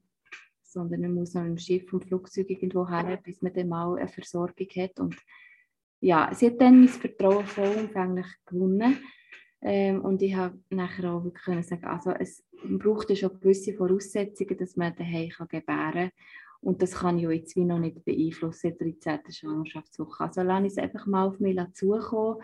sondern 0.62 1.02
man 1.02 1.14
muss 1.14 1.34
noch 1.34 1.44
im 1.44 1.58
Schiff 1.58 1.92
und 1.92 2.04
Flugzeug 2.04 2.48
irgendwo 2.48 2.88
her, 2.88 3.18
bis 3.22 3.42
man 3.42 3.52
dann 3.52 3.68
mal 3.68 3.98
eine 3.98 4.08
Versorgung 4.08 4.68
hat. 4.76 4.98
Und 4.98 5.16
ja, 6.00 6.32
sie 6.34 6.46
hat 6.46 6.60
dann 6.60 6.80
mein 6.80 6.88
Vertrauen 6.88 7.46
vollumfänglich 7.46 8.26
gewonnen. 8.46 8.98
Ähm, 9.60 10.00
und 10.00 10.22
ich 10.22 10.34
habe 10.34 10.58
nachher 10.70 11.12
auch 11.12 11.22
wirklich 11.22 11.44
können 11.44 11.62
sagen, 11.62 11.84
also 11.84 12.10
es 12.10 12.42
braucht 12.64 13.16
schon 13.16 13.38
gewisse 13.38 13.74
Voraussetzungen, 13.74 14.58
dass 14.58 14.76
man 14.76 14.96
daheim 14.96 15.30
gebären 15.48 16.10
kann. 16.10 16.10
Und 16.62 16.80
das 16.80 16.92
kann 16.92 17.18
ich 17.18 17.28
jetzt 17.28 17.56
wie 17.56 17.64
noch 17.64 17.80
nicht 17.80 18.04
beeinflussen 18.04 18.70
in 18.78 18.78
der 19.00 19.18
13. 19.18 19.32
Schwangerschaftswoche. 19.32 20.24
Also 20.24 20.42
lasse 20.42 20.66
ich 20.66 20.72
es 20.72 20.78
einfach 20.78 21.06
mal 21.06 21.26
auf 21.26 21.40
mich 21.40 21.58
zukommen, 21.74 22.40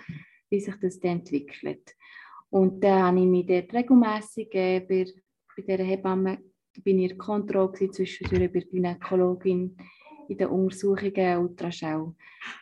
wie 0.50 0.60
sich 0.60 0.75
das 0.80 0.98
dann 0.98 1.20
entwickelt. 1.20 1.94
Und 2.50 2.82
dann 2.82 3.02
habe 3.02 3.20
ich 3.20 3.26
mich 3.26 3.46
dort 3.46 3.72
regelmässig 3.72 4.52
äh, 4.54 4.80
bei, 4.80 5.06
bei 5.56 5.62
dieser 5.62 5.84
Hebamme 5.84 6.38
bin 6.82 6.98
ich 6.98 7.12
in 7.12 7.18
Kontrolle 7.18 7.90
zwischendurch 7.90 8.52
bei 8.52 8.60
der 8.60 8.68
Gynäkologin 8.68 9.76
in 10.28 10.38
den 10.38 10.48
Untersuchungen 10.48 11.38
Ultraschall. 11.38 12.14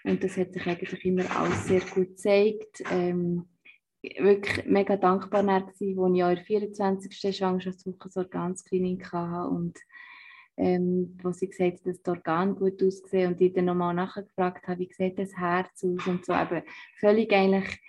Und 0.05 0.25
das 0.25 0.37
hat 0.37 0.53
sich 0.53 0.67
eigentlich 0.67 1.05
immer 1.05 1.25
alles 1.39 1.67
sehr 1.67 1.81
gut 1.81 2.09
gezeigt. 2.09 2.83
Ähm, 2.91 3.49
wirklich 4.03 4.67
mega 4.67 4.97
dankbar 4.97 5.43
gewesen, 5.43 5.67
als 5.67 5.81
ich 5.81 5.99
auch 5.99 6.07
in 6.07 6.15
der 6.15 6.37
24. 6.37 7.37
Schwangerschaftswoche 7.37 7.97
das 8.05 8.17
Organscreening 8.17 9.03
hatte 9.05 9.49
und 9.49 9.79
ähm, 10.57 11.19
wo 11.23 11.33
sie 11.33 11.49
gesagt 11.49 11.81
hat, 11.81 11.87
dass 11.87 12.03
das 12.03 12.15
Organ 12.15 12.57
gut 12.57 12.83
aussieht 12.83 13.27
und 13.27 13.41
ich 13.41 13.53
dann 13.53 13.67
nochmal 13.67 13.95
nachgefragt 13.95 14.67
habe, 14.67 14.81
wie 14.81 14.93
sieht 14.93 15.19
das 15.19 15.37
Herz 15.37 15.85
aus 15.85 16.07
und 16.07 16.25
so, 16.25 16.33
aber 16.33 16.63
völlig 16.99 17.33
eigentlich 17.33 17.81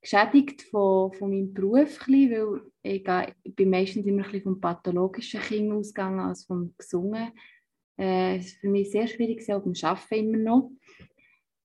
geschädigt 0.00 0.62
von, 0.62 1.12
von 1.12 1.30
meinem 1.30 1.52
Beruf, 1.52 1.98
weil 2.06 2.60
ich, 2.82 3.06
ich 3.42 3.54
bin 3.54 3.70
meistens 3.70 4.06
immer 4.06 4.26
ein 4.26 4.42
vom 4.42 4.60
pathologischen 4.60 5.40
Kind 5.40 5.72
ausgegangen 5.72 6.20
als 6.20 6.44
vom 6.44 6.74
Gesungen. 6.76 7.32
Äh, 7.98 8.38
es 8.38 8.46
ist 8.46 8.60
für 8.60 8.68
mich 8.68 8.90
sehr 8.90 9.06
schwierig, 9.06 9.50
auch 9.52 9.62
beim 9.62 9.74
Arbeiten 9.82 10.14
immer 10.14 10.38
noch 10.38 10.70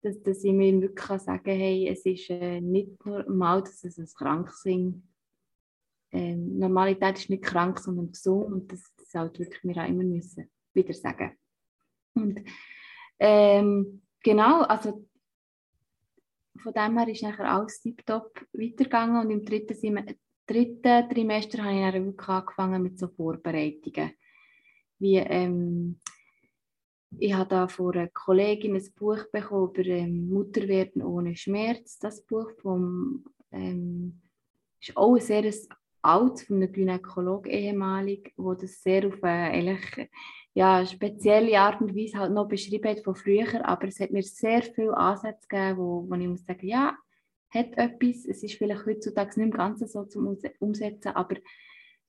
dass, 0.03 0.21
dass 0.21 0.43
ich 0.43 0.51
mir 0.51 0.81
wirklich 0.81 0.95
kann 0.95 1.19
sagen 1.19 1.43
kann, 1.43 1.55
hey, 1.55 1.87
es 1.87 2.05
ist 2.05 2.29
äh, 2.29 2.59
nicht 2.59 3.03
normal, 3.05 3.61
dass 3.61 3.83
es 3.83 3.97
ein 3.97 4.05
Kranksein 4.05 5.03
ähm, 6.11 6.59
Normalität 6.59 7.17
ist 7.17 7.29
nicht 7.29 7.43
krank, 7.43 7.79
sondern 7.79 8.11
gesund 8.11 8.53
und 8.53 8.71
das, 8.71 8.92
das 9.13 9.21
halt 9.21 9.39
wirklich 9.39 9.63
wir 9.63 9.83
auch 9.83 9.87
immer 9.87 10.03
müssen 10.03 10.49
wieder 10.73 10.93
sagen. 10.93 11.31
Und 12.15 12.41
ähm, 13.19 14.01
genau, 14.21 14.61
also 14.61 15.07
von 16.61 16.73
dem 16.73 16.97
her 16.97 17.07
ist 17.07 17.23
nachher 17.23 17.51
alles 17.51 17.81
tiptop 17.81 18.45
weitergegangen 18.53 19.25
und 19.25 19.31
im 19.31 19.45
dritten, 19.45 20.17
dritten 20.45 21.09
Trimester 21.09 21.63
habe 21.63 21.75
ich 21.75 21.91
dann 21.91 22.05
wirklich 22.05 22.29
angefangen 22.29 22.83
mit 22.83 22.97
so 22.97 23.07
Vorbereitungen, 23.07 24.11
wie 24.99 25.17
ähm, 25.17 25.99
ich 27.19 27.33
habe 27.33 27.49
da 27.49 27.67
von 27.67 27.93
einer 27.93 28.07
Kollegin 28.07 28.75
ein 28.75 28.93
Buch 28.95 29.25
bekommen 29.31 29.71
über 29.73 29.85
ähm, 29.85 30.29
Mutterwerden 30.29 31.03
ohne 31.03 31.35
Schmerz. 31.35 31.99
Das 31.99 32.25
Buch 32.25 32.49
vom, 32.59 33.23
ähm, 33.51 34.21
ist 34.81 34.97
auch 34.97 35.13
ein 35.15 35.21
sehr 35.21 35.51
altes, 36.03 36.43
von 36.43 36.57
einem 36.57 36.71
Gynäkolog 36.71 37.47
ehemalig, 37.47 38.33
wo 38.37 38.53
das 38.53 38.83
sehr 38.83 39.07
auf 39.07 39.23
eine 39.23 39.79
ja, 40.53 40.85
spezielle 40.85 41.59
Art 41.59 41.81
und 41.81 41.95
Weise 41.95 42.19
halt 42.19 42.31
noch 42.31 42.47
beschrieben 42.47 42.89
hat 42.89 43.03
von 43.03 43.15
früher, 43.15 43.67
aber 43.67 43.87
es 43.87 43.99
hat 43.99 44.11
mir 44.11 44.23
sehr 44.23 44.61
viele 44.61 44.95
Ansätze 44.95 45.47
gegeben, 45.47 45.77
wo, 45.77 46.05
wo 46.07 46.15
ich 46.15 46.27
muss 46.27 46.45
sagen, 46.45 46.67
ja, 46.67 46.95
hat 47.49 47.77
etwas, 47.77 48.25
es 48.25 48.43
ist 48.43 48.55
vielleicht 48.55 48.85
heutzutage 48.85 49.39
nicht 49.39 49.45
im 49.45 49.51
Ganzen 49.51 49.87
so 49.87 50.05
zum 50.05 50.37
Umsetzen, 50.59 51.09
aber 51.09 51.35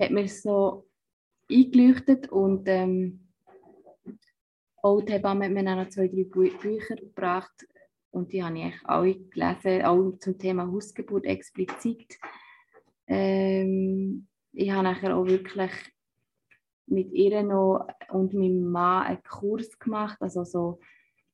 hat 0.01 0.11
mir 0.11 0.29
so 0.29 0.87
eingeleuchtet. 1.51 2.31
Und 2.31 2.69
ähm, 2.69 3.29
auch 4.83 5.03
die 5.03 5.13
Hebamme 5.13 5.45
hat 5.47 5.53
mir 5.53 5.65
dann 5.65 5.79
noch 5.79 5.89
zwei, 5.89 6.09
drei 6.09 6.25
Bücher 6.25 6.97
gebracht. 6.97 7.67
Und 8.11 8.33
die 8.33 8.43
habe 8.43 8.59
ich 8.59 8.75
alle 8.85 9.17
gelesen, 9.17 9.85
auch 9.85 10.13
zum 10.19 10.39
Thema 10.39 10.71
Hausgeburt 10.71 11.25
explizit. 11.25 12.19
Ähm, 13.07 14.27
ich 14.53 14.71
habe 14.71 14.85
nachher 14.85 15.17
auch 15.17 15.27
wirklich 15.27 15.71
mit 16.87 17.13
ihr 17.13 17.43
noch 17.43 17.87
und 18.11 18.35
meinem 18.35 18.71
Mann 18.71 19.07
einen 19.07 19.23
Kurs 19.23 19.79
gemacht, 19.79 20.19
also 20.21 20.45
so 20.45 20.81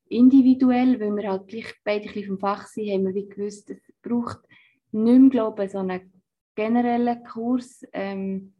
individuell, 0.08 0.98
weil 1.00 1.16
wir 1.16 1.30
halt 1.30 1.48
gleich 1.48 1.74
beide 1.84 2.08
ein 2.08 2.24
vom 2.24 2.38
Fach 2.38 2.66
sind, 2.66 2.90
haben 2.90 3.06
wir 3.06 3.14
wie 3.14 3.28
gewusst, 3.28 3.70
es 3.70 3.80
braucht 4.02 4.40
nicht 4.92 5.20
mehr, 5.20 5.30
glaube 5.30 5.64
ich, 5.64 5.72
so 5.72 5.78
einen 5.78 6.12
generellen 6.54 7.22
Kurs, 7.24 7.84
ähm, 7.92 8.54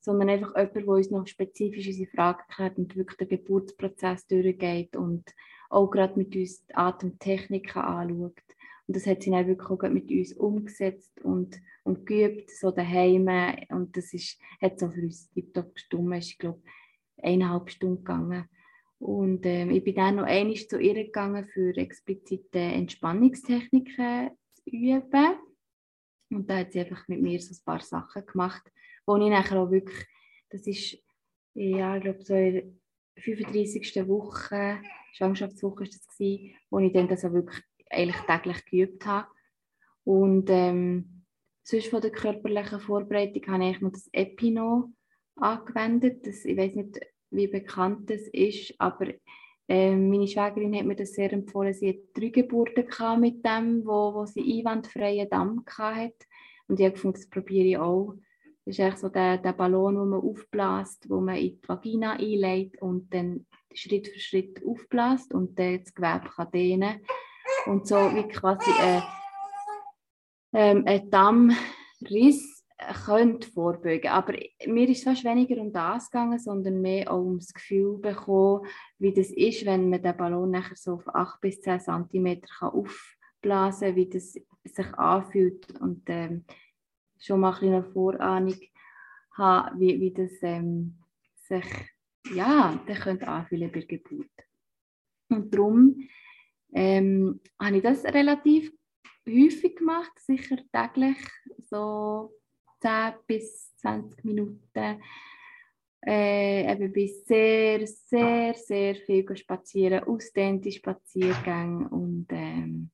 sondern 0.00 0.30
einfach 0.30 0.56
jemand, 0.56 0.76
der 0.76 0.88
uns 0.88 1.10
noch 1.10 1.26
spezifisch 1.26 1.86
unsere 1.86 2.10
Fragen 2.10 2.42
klärt 2.48 2.78
und 2.78 2.96
wirklich 2.96 3.18
den 3.18 3.28
Geburtsprozess 3.28 4.26
durchgeht 4.26 4.96
und 4.96 5.24
auch 5.68 5.90
gerade 5.90 6.18
mit 6.18 6.34
uns 6.34 6.64
die 6.66 6.74
Atemtechniken 6.74 7.82
anschaut. 7.82 8.49
Und 8.90 8.96
das 8.96 9.06
hat 9.06 9.22
sie 9.22 9.30
dann 9.30 9.46
wirklich 9.46 9.70
auch 9.70 9.88
mit 9.88 10.10
uns 10.10 10.32
umgesetzt 10.32 11.12
und, 11.22 11.60
und 11.84 12.06
geübt, 12.06 12.50
so 12.50 12.72
daheim. 12.72 13.28
Und 13.68 13.96
das 13.96 14.12
ist, 14.12 14.36
hat 14.60 14.80
so 14.80 14.90
für 14.90 15.02
uns 15.02 15.30
tiptop 15.30 15.74
gestimmt. 15.74 16.12
Es 16.16 16.30
ist, 16.30 16.40
glaube 16.40 16.60
ich, 16.64 17.24
eineinhalb 17.24 17.70
Stunden 17.70 17.98
gegangen. 17.98 18.48
Und 18.98 19.46
ähm, 19.46 19.70
ich 19.70 19.84
bin 19.84 19.94
dann 19.94 20.16
noch 20.16 20.24
einmal 20.24 20.56
zu 20.56 20.80
ihr 20.80 20.94
gegangen, 20.94 21.46
für 21.46 21.76
explizite 21.76 22.58
Entspannungstechniken 22.58 24.30
zu 24.54 24.62
üben. 24.64 25.36
Und 26.28 26.50
da 26.50 26.58
hat 26.58 26.72
sie 26.72 26.80
einfach 26.80 27.06
mit 27.06 27.22
mir 27.22 27.40
so 27.40 27.54
ein 27.54 27.64
paar 27.64 27.82
Sachen 27.82 28.26
gemacht, 28.26 28.72
wo 29.06 29.16
ich 29.18 29.30
nachher 29.30 29.60
auch 29.60 29.70
wirklich, 29.70 30.04
das 30.48 30.66
ist, 30.66 30.98
ja, 31.54 31.96
ich 31.96 32.02
glaube, 32.02 32.24
so 32.24 32.34
in 32.34 32.80
der 33.14 33.22
35. 33.22 34.08
Woche, 34.08 34.82
Schwangerschaftswoche 35.12 35.84
ist 35.84 35.94
das 35.94 36.08
gewesen, 36.08 36.56
wo 36.70 36.80
ich 36.80 36.92
dann 36.92 37.06
das 37.06 37.24
auch 37.24 37.32
wirklich 37.32 37.62
eigentlich 37.90 38.20
täglich 38.26 38.64
geübt 38.66 39.06
habe. 39.06 39.28
Und 40.04 40.48
ähm, 40.50 41.24
sonst 41.62 41.88
von 41.88 42.00
der 42.00 42.10
körperlichen 42.10 42.80
Vorbereitung 42.80 43.46
habe 43.48 43.70
ich 43.70 43.80
noch 43.80 43.92
das 43.92 44.08
Epino 44.12 44.92
angewendet. 45.36 46.26
Das, 46.26 46.44
ich 46.44 46.56
weiß 46.56 46.74
nicht, 46.74 47.00
wie 47.30 47.46
bekannt 47.46 48.10
das 48.10 48.22
ist, 48.28 48.74
aber 48.78 49.08
äh, 49.68 49.94
meine 49.94 50.26
Schwägerin 50.26 50.74
hat 50.74 50.86
mir 50.86 50.96
das 50.96 51.12
sehr 51.12 51.32
empfohlen. 51.32 51.72
Sie 51.72 51.90
hat 51.90 51.96
drei 52.14 52.28
Geburten 52.28 52.86
mit 53.20 53.44
dem, 53.44 53.86
wo, 53.86 54.14
wo 54.14 54.26
sie 54.26 54.58
einwandfreien 54.58 55.28
Damm 55.28 55.64
hatte. 55.78 56.26
Und 56.66 56.80
ich 56.80 56.86
habe 56.86 56.94
gefunden, 56.94 57.16
das 57.16 57.28
probiere 57.30 57.66
ich 57.66 57.78
auch. 57.78 58.14
Das 58.64 58.78
ist 58.78 58.80
eigentlich 58.80 58.98
so 58.98 59.08
der, 59.08 59.38
der 59.38 59.52
Ballon, 59.52 59.94
den 59.94 60.08
man 60.08 60.20
aufbläst, 60.20 61.08
wo 61.08 61.20
man 61.20 61.36
in 61.36 61.60
die 61.60 61.68
Vagina 61.68 62.12
einlegt 62.12 62.80
und 62.82 63.12
dann 63.14 63.46
Schritt 63.72 64.08
für 64.08 64.18
Schritt 64.18 64.60
aufbläst 64.66 65.32
und 65.32 65.58
dann 65.58 65.78
das 65.78 65.94
Gewebe 65.94 66.28
kann 66.34 66.50
dehnen 66.50 67.00
und 67.66 67.86
so 67.86 67.96
wie 68.14 68.26
quasi 68.28 68.70
ein, 68.80 69.02
ähm, 70.52 70.84
ein 70.86 71.10
Dammriss 71.10 72.64
könnte 73.04 73.50
vorbeugen. 73.50 74.10
Aber 74.10 74.34
mir 74.66 74.88
ist 74.88 75.04
fast 75.04 75.24
weniger 75.24 75.60
um 75.60 75.72
das 75.72 76.10
gegangen, 76.10 76.38
sondern 76.38 76.80
mehr 76.80 77.12
auch 77.12 77.20
um 77.20 77.38
das 77.38 77.52
Gefühl 77.52 77.98
bekommen, 77.98 78.66
wie 78.98 79.12
das 79.12 79.30
ist, 79.30 79.66
wenn 79.66 79.90
man 79.90 80.02
den 80.02 80.16
Ballon 80.16 80.50
nachher 80.50 80.76
so 80.76 80.94
auf 80.94 81.14
8 81.14 81.40
bis 81.40 81.60
10 81.60 81.80
cm 81.80 82.40
aufblasen 82.60 83.88
kann, 83.88 83.96
wie 83.96 84.08
das 84.08 84.38
sich 84.64 84.94
anfühlt 84.94 85.80
und 85.80 86.02
ähm, 86.06 86.44
schon 87.18 87.40
mal 87.40 87.54
eine 87.60 87.84
Vorahnung 87.84 88.58
haben, 89.36 89.80
wie, 89.80 90.00
wie 90.00 90.12
das 90.12 90.32
ähm, 90.42 90.98
sich 91.34 91.64
ja, 92.34 92.78
das 92.86 93.00
könnte 93.00 93.28
anfühlen 93.28 93.72
bei 93.72 93.80
Geburt. 93.80 94.30
Und 95.28 95.54
darum 95.54 95.96
ähm, 96.72 97.40
habe 97.60 97.76
ich 97.76 97.82
das 97.82 98.04
relativ 98.04 98.72
häufig 99.28 99.76
gemacht, 99.76 100.12
sicher 100.18 100.58
täglich, 100.72 101.16
so 101.68 102.32
10 102.80 103.14
bis 103.26 103.76
20 103.76 104.24
Minuten. 104.24 105.02
Äh, 106.06 106.72
eben 106.72 106.92
bis 106.92 107.26
sehr, 107.26 107.86
sehr, 107.86 108.54
sehr 108.54 108.94
viel 108.94 109.36
spazieren, 109.36 110.04
ausdehnte 110.04 110.72
Spaziergänge 110.72 111.90
und 111.90 112.26
ähm, 112.30 112.90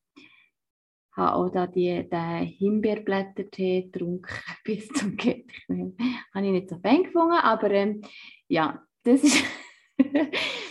habe 1.13 1.37
auch 1.37 1.49
da 1.49 1.69
die, 1.69 2.09
den 2.09 2.47
Himbeerblättertee 2.47 3.83
getrunken 3.83 4.35
bis 4.65 4.89
zum 4.89 5.17
Geht. 5.17 5.53
habe 5.69 6.47
ich 6.47 6.53
nicht 6.53 6.69
so 6.69 6.79
fein 6.81 7.05
gefunden, 7.05 7.39
aber 7.41 7.71
ähm, 7.71 8.03
ja, 8.49 8.85
das 9.05 9.23
ist... 9.23 9.45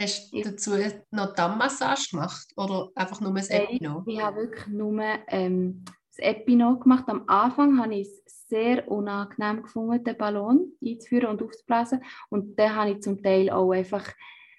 Hast 0.00 0.32
du 0.32 0.40
dazu 0.40 0.70
noch 1.10 1.34
Dammmassage 1.34 2.08
gemacht 2.10 2.48
oder 2.56 2.88
einfach 2.94 3.20
nur 3.20 3.34
das 3.34 3.50
Epino? 3.50 4.02
Ich 4.06 4.18
habe 4.18 4.38
wirklich 4.38 4.66
nur 4.68 4.98
ähm, 5.26 5.84
das 6.08 6.18
Epino 6.20 6.78
gemacht. 6.78 7.04
Am 7.08 7.24
Anfang 7.26 7.78
habe 7.78 7.96
ich 7.96 8.08
es 8.08 8.48
sehr 8.48 8.90
unangenehm 8.90 9.62
gefunden, 9.62 10.02
den 10.02 10.16
Ballon 10.16 10.72
einzuführen 10.82 11.28
und 11.28 11.42
aufzublasen. 11.42 12.02
Und 12.30 12.58
dann 12.58 12.74
habe 12.76 12.92
ich 12.92 13.02
zum 13.02 13.22
Teil 13.22 13.50
auch 13.50 13.72
einfach 13.72 14.10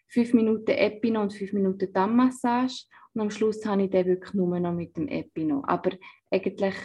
fünf 0.08 0.32
Minuten 0.36 0.72
Epino 0.72 1.24
und 1.24 1.34
fünf 1.34 1.54
Minuten 1.54 1.92
Dammmassage. 1.92 2.86
Und 3.16 3.22
am 3.22 3.32
Schluss 3.32 3.66
habe 3.66 3.82
ich 3.82 3.90
den 3.90 4.06
wirklich 4.06 4.36
nur 4.36 4.60
noch 4.60 4.74
mit 4.74 4.96
dem 4.96 5.08
Epino. 5.08 5.64
Aber 5.66 5.90
eigentlich 6.30 6.76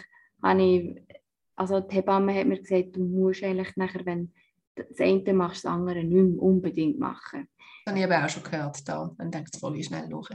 habe 0.41 0.63
ich, 0.63 1.03
also 1.55 1.79
die 1.79 1.93
Hebamme 1.93 2.33
hat 2.33 2.47
mir 2.47 2.59
gesagt, 2.59 2.95
du 2.95 3.03
musst 3.03 3.43
eigentlich 3.43 3.75
nachher, 3.75 4.03
wenn 4.03 4.33
das 4.73 4.99
eine 4.99 5.33
machst, 5.33 5.63
das 5.63 5.71
andere 5.71 6.03
nicht 6.03 6.11
mehr 6.11 6.41
unbedingt 6.41 6.97
machen. 6.97 7.47
Habe 7.87 7.99
ich 7.99 8.05
aber 8.05 8.25
auch 8.25 8.29
schon 8.29 8.43
gehört, 8.43 8.87
da. 8.87 9.09
Man 9.17 9.31
denkt 9.31 9.53
es 9.53 9.61
voll 9.61 9.81
schnell 9.81 10.09
durch. 10.09 10.29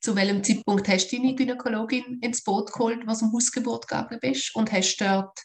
Zu 0.00 0.16
welchem 0.16 0.42
Zeitpunkt 0.42 0.88
hast 0.88 1.08
du 1.10 1.16
deine 1.16 1.34
Gynäkologin 1.34 2.18
ins 2.20 2.42
Boot 2.42 2.72
geholt, 2.72 3.06
was 3.06 3.22
um 3.22 3.32
Hausgeburt 3.32 3.86
gegangen 3.86 4.18
bist? 4.20 4.54
Und 4.56 4.72
hast 4.72 4.96
dort 4.96 5.38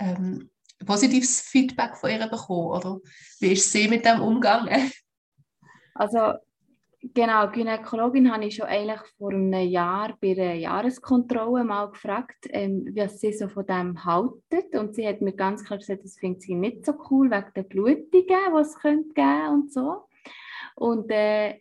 ähm, 0.00 0.50
positives 0.84 1.40
Feedback 1.42 1.96
von 1.96 2.10
ihr 2.10 2.26
bekommen? 2.26 2.72
Oder 2.72 2.98
wie 3.38 3.52
ist 3.52 3.70
sie 3.70 3.86
mit 3.86 4.04
dem 4.04 4.20
umgegangen? 4.20 4.90
Also 5.94 6.34
Genau, 7.14 7.48
Gynäkologin 7.48 8.32
habe 8.32 8.44
ich 8.44 8.54
schon 8.54 8.66
eigentlich 8.66 9.00
vor 9.18 9.32
einem 9.32 9.68
Jahr 9.68 10.16
bei 10.20 10.34
der 10.34 10.54
Jahreskontrolle 10.54 11.64
mal 11.64 11.90
gefragt, 11.90 12.46
ähm, 12.50 12.92
was 12.94 13.18
sie 13.18 13.32
so 13.32 13.48
von 13.48 13.66
dem 13.66 14.04
haltet. 14.04 14.72
Und 14.76 14.94
sie 14.94 15.06
hat 15.08 15.20
mir 15.20 15.32
ganz 15.32 15.64
klar 15.64 15.80
gesagt, 15.80 16.04
das 16.04 16.16
findet 16.16 16.42
sie 16.42 16.54
nicht 16.54 16.86
so 16.86 16.94
cool 17.10 17.28
wegen 17.28 17.52
der 17.56 17.64
Blutungen, 17.64 18.04
die 18.12 18.60
es 18.60 18.76
könnte 18.76 19.12
geben 19.14 19.48
und 19.48 19.72
so. 19.72 20.04
Und 20.76 21.10
äh, 21.10 21.58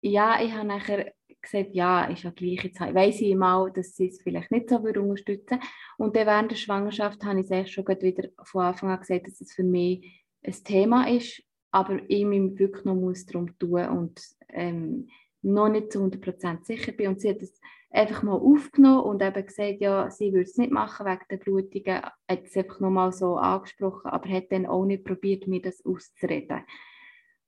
ja, 0.00 0.42
ich 0.42 0.52
habe 0.52 0.66
nachher 0.66 1.12
gesagt, 1.40 1.74
ja, 1.74 2.04
ist 2.04 2.22
ja 2.22 2.30
gleich, 2.30 2.64
jetzt 2.64 2.80
weiss 2.80 3.20
ich 3.20 3.34
mal, 3.34 3.70
dass 3.72 3.96
sie 3.96 4.08
es 4.08 4.22
vielleicht 4.22 4.50
nicht 4.50 4.70
so 4.70 4.76
unterstützen 4.76 5.60
Und 5.98 6.16
dann 6.16 6.26
während 6.26 6.50
der 6.52 6.56
Schwangerschaft 6.56 7.24
habe 7.24 7.40
ich 7.40 7.50
es 7.50 7.70
schon 7.70 7.86
wieder 7.86 8.28
von 8.44 8.62
Anfang 8.62 8.90
an 8.90 9.00
gesagt, 9.00 9.26
dass 9.26 9.40
es 9.40 9.52
für 9.52 9.64
mich 9.64 10.24
ein 10.44 10.64
Thema 10.64 11.08
ist, 11.08 11.42
aber 11.70 12.00
ich 12.08 12.24
mich 12.24 12.58
wirklich 12.58 12.84
noch 12.84 12.94
muss 12.94 13.26
darum 13.26 13.58
tun 13.58 13.88
und 13.88 14.20
ähm, 14.48 15.08
noch 15.42 15.68
nicht 15.68 15.92
zu 15.92 16.00
100% 16.00 16.64
sicher 16.64 16.92
bin. 16.92 17.08
Und 17.08 17.20
sie 17.20 17.30
hat 17.30 17.42
es 17.42 17.60
einfach 17.90 18.22
mal 18.22 18.34
aufgenommen 18.36 19.00
und 19.00 19.22
eben 19.22 19.46
gesagt, 19.46 19.80
ja, 19.80 20.10
sie 20.10 20.32
würde 20.32 20.48
es 20.48 20.56
nicht 20.56 20.72
machen 20.72 21.06
wegen 21.06 21.24
der 21.30 21.36
Blutungen. 21.38 22.02
Hat 22.02 22.44
es 22.44 22.56
einfach 22.56 22.80
noch 22.80 22.90
mal 22.90 23.12
so 23.12 23.36
angesprochen, 23.36 24.10
aber 24.10 24.28
hat 24.28 24.52
dann 24.52 24.66
auch 24.66 24.84
nicht 24.84 25.04
probiert, 25.04 25.46
mir 25.46 25.62
das 25.62 25.84
auszureden. 25.84 26.62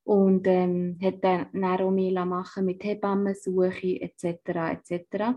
Und 0.05 0.47
ähm, 0.47 0.99
hat 1.03 1.25
dann 1.25 1.65
auch 1.65 1.91
mehr 1.91 2.25
machen 2.27 2.67
mit 2.67 2.85
Hebammensuche 2.85 4.01
etc. 4.03 4.25
etc. 4.73 5.37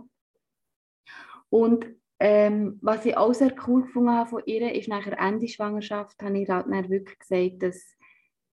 Und 1.49 1.87
ähm, 2.19 2.77
was 2.81 3.05
ich 3.05 3.15
auch 3.15 3.33
sehr 3.33 3.53
cool 3.65 3.83
gefunden 3.83 4.11
habe 4.11 4.29
von 4.29 4.43
ihr, 4.45 4.73
ist 4.73 4.89
nachher 4.89 5.17
Ende 5.19 5.47
Schwangerschaft, 5.47 6.21
habe 6.21 6.39
ich 6.39 6.49
halt 6.49 6.65
dann 6.67 6.89
wirklich 6.89 7.17
gesagt, 7.17 7.63
dass 7.63 7.97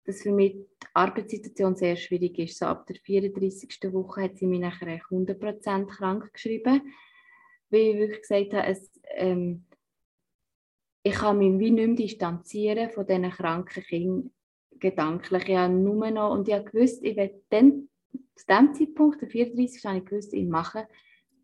dass 0.09 0.23
für 0.23 0.31
mich 0.31 0.53
die 0.53 0.87
Arbeitssituation 0.95 1.75
sehr 1.75 1.95
schwierig 1.95 2.39
ist. 2.39 2.57
So 2.57 2.65
ab 2.65 2.87
der 2.87 2.95
34. 2.95 3.93
Woche 3.93 4.23
hat 4.23 4.37
sie 4.37 4.47
mich 4.47 4.59
nachher 4.59 4.87
100% 4.87 5.85
krank 5.85 6.33
geschrieben, 6.33 6.81
weil 7.69 7.79
ich 7.79 7.97
wirklich 7.97 8.21
gesagt 8.21 8.53
habe, 8.53 8.67
es, 8.67 8.91
ähm, 9.11 9.65
ich 11.03 11.13
kann 11.13 11.37
mich 11.37 11.59
wie 11.59 11.69
nicht 11.69 11.87
mehr 11.87 11.95
distanzieren 11.95 12.89
von 12.89 13.05
diesen 13.05 13.29
kranken 13.29 13.83
Kindern 13.83 14.31
gedanklich. 14.79 15.47
Ich 15.47 15.55
habe 15.55 15.73
nur 15.73 16.09
noch, 16.11 16.31
und 16.31 16.47
ich 16.47 16.53
habe 16.53 16.69
gewusst, 16.69 17.03
ich 17.03 17.15
werde 17.15 17.41
dann, 17.49 17.89
zu 18.35 18.45
diesem 18.47 18.73
Zeitpunkt, 18.73 19.21
der 19.21 19.29
34. 19.29 19.83
habe 19.85 19.97
ich 19.99 20.05
gewusst, 20.05 20.33
ich 20.33 20.47
mache 20.47 20.87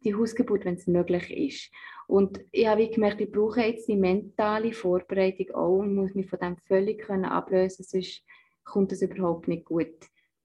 die 0.03 0.15
Hausgeburt, 0.15 0.65
wenn 0.65 0.75
es 0.75 0.87
möglich 0.87 1.31
ist. 1.31 1.71
Und 2.07 2.39
ich 2.51 2.67
habe 2.67 2.87
gemerkt, 2.87 3.21
ich 3.21 3.31
brauche 3.31 3.61
jetzt 3.61 3.87
die 3.87 3.95
mentale 3.95 4.71
Vorbereitung 4.71 5.55
auch 5.55 5.79
und 5.79 5.95
muss 5.95 6.13
mich 6.13 6.29
von 6.29 6.39
dem 6.39 6.57
völlig 6.57 7.01
können 7.01 7.25
ablösen, 7.25 7.83
sonst 7.83 8.23
kommt 8.63 8.91
das 8.91 9.01
überhaupt 9.01 9.47
nicht 9.47 9.65
gut. 9.65 9.95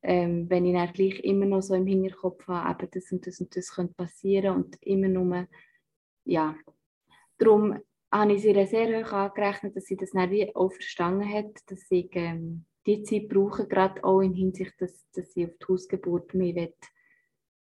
Ähm, 0.03 0.49
wenn 0.49 0.65
ich 0.65 0.73
dann 0.73 0.93
gleich 0.93 1.21
immer 1.21 1.45
noch 1.45 1.61
so 1.61 1.75
im 1.75 1.87
Hinterkopf 1.87 2.47
habe, 2.49 2.85
eben 2.85 2.91
das 2.93 3.13
und 3.13 3.27
das 3.27 3.41
und 3.41 3.55
das 3.55 3.75
könnte 3.75 3.95
passieren 3.95 4.57
und 4.57 4.83
immer 4.83 5.09
nur, 5.09 5.47
ja, 6.25 6.57
darum 7.37 7.79
habe 8.11 8.33
ich 8.33 8.43
sie 8.43 8.67
sehr 8.67 9.05
hoch 9.05 9.13
angerechnet, 9.13 9.77
dass 9.77 9.85
sie 9.85 9.97
das 9.97 10.11
dann 10.13 10.31
wie 10.31 10.55
auch 10.55 10.73
verstanden 10.73 11.31
hat, 11.31 11.53
dass 11.67 11.85
ich 11.91 12.09
ähm, 12.13 12.65
die 12.87 13.03
Zeit 13.03 13.29
brauche, 13.29 13.67
gerade 13.67 14.03
auch 14.05 14.21
in 14.21 14.35
Hinsicht, 14.35 14.75
dass, 14.79 15.07
dass 15.13 15.33
sie 15.33 15.47
auf 15.47 15.53
die 15.61 15.67
Hausgeburt 15.67 16.35
mich 16.35 16.55
will 16.55 16.75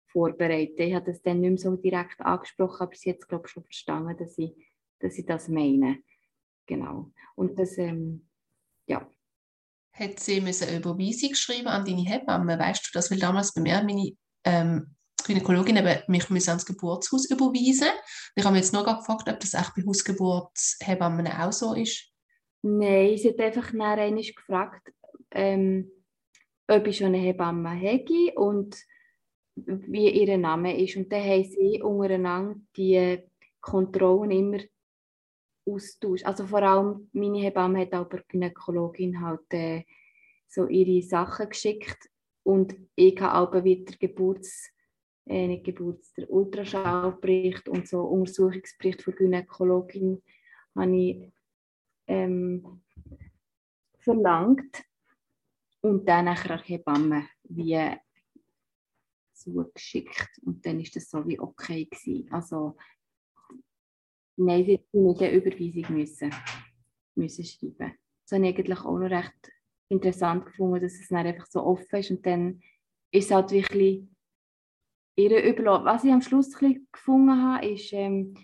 vorbereiten 0.07 0.81
Ich 0.81 0.95
habe 0.95 1.11
das 1.11 1.21
dann 1.21 1.41
nicht 1.41 1.49
mehr 1.49 1.57
so 1.57 1.75
direkt 1.75 2.21
angesprochen, 2.21 2.83
aber 2.83 2.95
sie 2.95 3.09
hat 3.11 3.19
es, 3.19 3.27
glaube 3.27 3.45
ich, 3.45 3.51
schon 3.51 3.63
verstanden, 3.63 4.17
dass 4.17 4.37
ich, 4.37 4.53
dass 4.99 5.17
ich 5.17 5.25
das 5.25 5.47
meine. 5.47 5.99
Genau. 6.65 7.11
Und 7.35 7.59
das, 7.59 7.77
ähm, 7.77 8.27
ja, 8.87 9.09
hat 9.99 10.19
sie 10.19 10.37
eine 10.37 10.77
Überweisung 10.77 11.29
geschrieben 11.29 11.67
an 11.67 11.85
deine 11.85 12.03
Hebamme. 12.03 12.59
Weißt 12.59 12.87
du 12.87 12.89
das? 12.93 13.09
Weil 13.09 13.19
damals 13.19 13.53
bei 13.53 13.61
mir 13.61 13.81
meine 13.83 14.11
ähm, 14.43 14.95
Gynäkologin 15.25 15.77
eben 15.77 16.03
mich 16.07 16.47
ans 16.47 16.65
Geburtshaus 16.65 17.29
überweisen. 17.29 17.89
Ich 18.35 18.43
habe 18.43 18.53
mich 18.53 18.63
jetzt 18.63 18.73
noch 18.73 18.85
gefragt, 18.85 19.27
ob 19.27 19.39
das 19.39 19.55
auch 19.55 19.73
bei 19.75 19.83
Hausgeburtshebammen 19.85 21.27
auch 21.27 21.51
so 21.51 21.73
ist. 21.73 22.11
Nein, 22.61 23.17
sie 23.17 23.29
hat 23.29 23.39
einfach 23.39 23.73
nachher 23.73 24.11
gefragt, 24.11 24.91
ähm, 25.31 25.91
ob 26.67 26.87
ich 26.87 26.97
schon 26.97 27.07
eine 27.07 27.17
Hebamme 27.17 27.69
habe 27.69 28.33
und 28.35 28.77
wie 29.55 30.09
ihr 30.09 30.37
Name 30.37 30.81
ist. 30.81 30.95
Und 30.97 31.11
dann 31.11 31.23
haben 31.23 31.43
sie 31.43 31.81
untereinander 31.81 32.59
die 32.75 33.19
Kontrollen 33.61 34.31
immer 34.31 34.59
austauscht. 35.65 36.25
Also 36.25 36.45
vor 36.45 36.61
allem 36.61 37.09
meine 37.13 37.39
Hebamme 37.39 37.81
hat 37.81 37.93
aber 37.93 38.19
die 38.19 38.27
Gynäkologin 38.27 39.21
halt 39.21 39.53
äh, 39.53 39.83
so 40.47 40.67
ihre 40.67 41.05
Sachen 41.05 41.49
geschickt 41.49 42.09
und 42.43 42.75
ich 42.95 43.19
habe 43.19 43.59
auch 43.59 43.63
wieder 43.63 43.93
Geburts 43.99 44.71
äh, 45.27 45.47
nicht 45.47 45.65
Geburts, 45.65 46.13
der 46.13 46.29
Ultraschallbericht 46.29 47.67
und 47.67 47.87
so 47.87 48.01
Untersuchungsbericht 48.01 49.01
von 49.01 49.15
Gynäkologin 49.15 50.21
habe 50.75 50.95
ich 50.95 51.31
ähm, 52.07 52.81
verlangt 53.99 54.85
und 55.81 56.05
dann 56.07 56.25
nachher 56.25 56.61
Hebamme 56.61 57.27
wie 57.43 57.95
zugeschickt 59.33 60.39
und 60.43 60.65
dann 60.65 60.79
ist 60.79 60.95
das 60.95 61.09
so 61.09 61.25
wie 61.27 61.39
okay 61.39 61.85
gewesen. 61.85 62.31
Also 62.31 62.75
Nein, 64.39 64.65
sie 64.65 64.73
hätte 64.73 65.25
eine 65.25 65.31
Überweisung 65.31 65.97
müssen, 65.97 66.33
müssen 67.15 67.43
schreiben. 67.43 67.97
Das 68.23 68.37
habe 68.37 68.47
ich 68.47 68.55
eigentlich 68.55 68.79
auch 68.79 68.99
noch 68.99 69.09
recht 69.09 69.51
interessant 69.89 70.45
gefunden, 70.45 70.81
dass 70.81 70.93
es 70.93 71.07
dann 71.07 71.25
einfach 71.25 71.47
so 71.47 71.63
offen 71.63 71.99
ist 71.99 72.11
und 72.11 72.25
dann 72.25 72.61
ist 73.11 73.25
es 73.25 73.31
halt 73.31 73.51
wirklich 73.51 74.03
ihre 75.15 75.39
Überlassen. 75.39 75.85
Was 75.85 76.03
ich 76.03 76.11
am 76.11 76.21
Schluss 76.21 76.55
gefunden 76.55 77.41
habe, 77.41 77.67
ist, 77.67 77.91
ähm, 77.93 78.35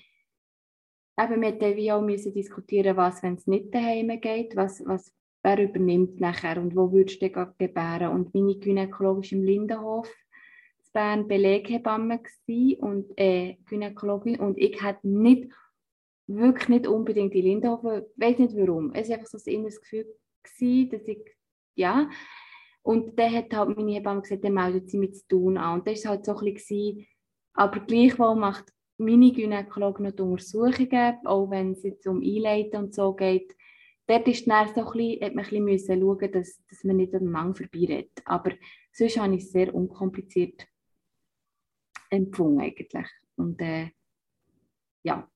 eben, 1.19 1.41
wir 1.41 1.51
mussten 1.51 1.91
auch 1.91 2.01
müssen 2.01 2.33
diskutieren, 2.33 2.97
was, 2.97 3.21
wenn 3.21 3.35
es 3.35 3.45
nicht 3.45 3.73
daheim 3.73 4.19
geht, 4.19 4.55
was, 4.55 4.83
was 4.85 5.13
wer 5.43 5.61
übernimmt 5.61 6.19
nachher 6.19 6.57
und 6.59 6.75
wo 6.75 6.91
würdest 6.91 7.21
du 7.21 7.29
denn 7.29 7.47
gebären. 7.57 8.13
Und 8.13 8.33
meine 8.33 8.55
Gynäkologin 8.55 9.39
im 9.39 9.45
Lindenhof 9.45 10.07
in 10.07 10.91
Bern 10.93 11.27
Beleghebamme 11.27 12.21
und 12.79 13.11
äh, 13.17 13.57
Gynäkologin 13.69 14.39
und 14.39 14.57
ich 14.57 14.81
hätte 14.83 15.07
nicht 15.07 15.51
wirklich 16.27 16.69
nicht 16.69 16.87
unbedingt 16.87 17.35
in 17.35 17.43
Lindhofen. 17.43 18.03
Ich 18.15 18.23
weiß 18.23 18.39
nicht 18.39 18.55
warum. 18.55 18.93
Es 18.93 19.09
war 19.09 19.17
einfach 19.17 19.27
so 19.27 19.37
ein 19.37 19.53
inneres 19.53 19.81
Gefühl, 19.81 20.05
gewesen, 20.43 20.89
dass 20.89 21.07
ich, 21.07 21.35
ja. 21.75 22.09
Und 22.81 23.17
dann 23.17 23.33
hat 23.33 23.53
halt 23.53 23.77
meine 23.77 23.93
Hebamme 23.93 24.21
gesagt, 24.21 24.43
dann 24.43 24.53
meldet 24.53 24.89
sie 24.89 24.97
mit 24.97 25.15
zu 25.15 25.27
tun 25.27 25.57
an. 25.57 25.79
Und 25.79 25.87
das 25.87 26.03
war 26.03 26.11
halt 26.11 26.25
so 26.25 26.35
ein 26.35 26.53
bisschen, 26.53 27.05
aber 27.53 27.79
gleichwohl 27.81 28.35
macht 28.35 28.65
meine 28.97 29.31
Gynäkologin 29.31 30.05
noch 30.05 30.11
die 30.11 30.21
Untersuchungen, 30.21 31.17
auch 31.25 31.49
wenn 31.49 31.71
es 31.71 31.83
jetzt 31.83 32.07
um 32.07 32.21
Einleiten 32.21 32.77
und 32.77 32.93
so 32.93 33.13
geht. 33.13 33.55
Dort 34.07 34.27
ist 34.27 34.47
dann 34.47 34.67
so 34.73 34.85
ein 34.85 34.91
bisschen, 34.91 35.21
hat 35.23 35.35
man 35.35 35.45
ein 35.45 35.65
bisschen 35.65 36.01
schauen 36.01 36.31
dass, 36.31 36.61
dass 36.69 36.83
man 36.83 36.97
nicht 36.97 37.13
an 37.13 37.21
den 37.21 37.31
Mang 37.31 37.55
vorbeiredet. 37.55 38.21
Aber 38.25 38.51
sonst 38.91 39.17
habe 39.17 39.35
ich 39.35 39.43
es 39.43 39.51
sehr 39.51 39.73
unkompliziert 39.73 40.67
empfunden 42.09 42.61
eigentlich. 42.61 43.07
Und 43.35 43.59
äh, 43.61 43.89
ja, 45.03 45.27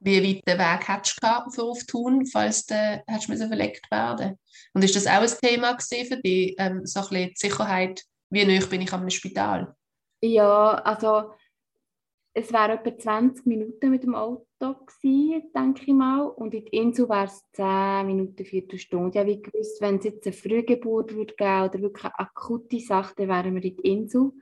wie 0.00 0.22
weit 0.22 0.46
der 0.46 0.58
Weg 0.58 0.88
hättest 0.88 1.22
du 1.22 1.50
für 1.50 1.62
auf 1.62 1.84
Thun, 1.84 2.26
falls 2.26 2.66
du 2.66 2.74
hättest 3.06 3.28
müssen 3.28 3.48
verlegt 3.48 3.90
werden 3.90 4.38
Und 4.74 4.84
ist 4.84 4.94
das 4.94 5.06
auch 5.06 5.22
ein 5.22 5.40
Thema 5.42 5.76
für 5.78 6.20
dich, 6.20 6.54
ähm, 6.58 6.84
so 6.84 7.00
ein 7.00 7.08
bisschen 7.08 7.28
die 7.30 7.34
Sicherheit, 7.36 8.02
wie 8.30 8.44
nah 8.44 8.66
bin 8.66 8.82
ich 8.82 8.92
am 8.92 9.08
Spital? 9.08 9.74
Ja, 10.22 10.74
also 10.74 11.32
es 12.34 12.52
wären 12.52 12.78
etwa 12.78 12.98
20 12.98 13.46
Minuten 13.46 13.90
mit 13.90 14.02
dem 14.02 14.14
Auto 14.14 14.45
gewesen, 14.58 15.50
denke 15.54 15.82
ich 15.82 15.94
mal. 15.94 16.22
Und 16.22 16.54
in 16.54 16.66
Insel 16.66 17.08
wäre 17.08 17.26
es 17.26 17.44
10 17.52 18.06
Minuten, 18.06 18.44
Viertelstunde. 18.44 19.18
Ja, 19.18 19.26
wie 19.26 19.40
gewusst, 19.40 19.80
wenn 19.80 19.96
es 19.96 20.04
jetzt 20.04 20.26
eine 20.26 20.32
Frühgeburt 20.32 21.14
würde 21.14 21.34
geben 21.34 21.64
oder 21.64 21.80
wirklich 21.80 22.04
eine 22.04 22.18
akute 22.18 22.80
Sache, 22.80 23.14
dann 23.16 23.28
wären 23.28 23.54
wir 23.54 23.64
in 23.64 23.78
Insel. 23.78 24.32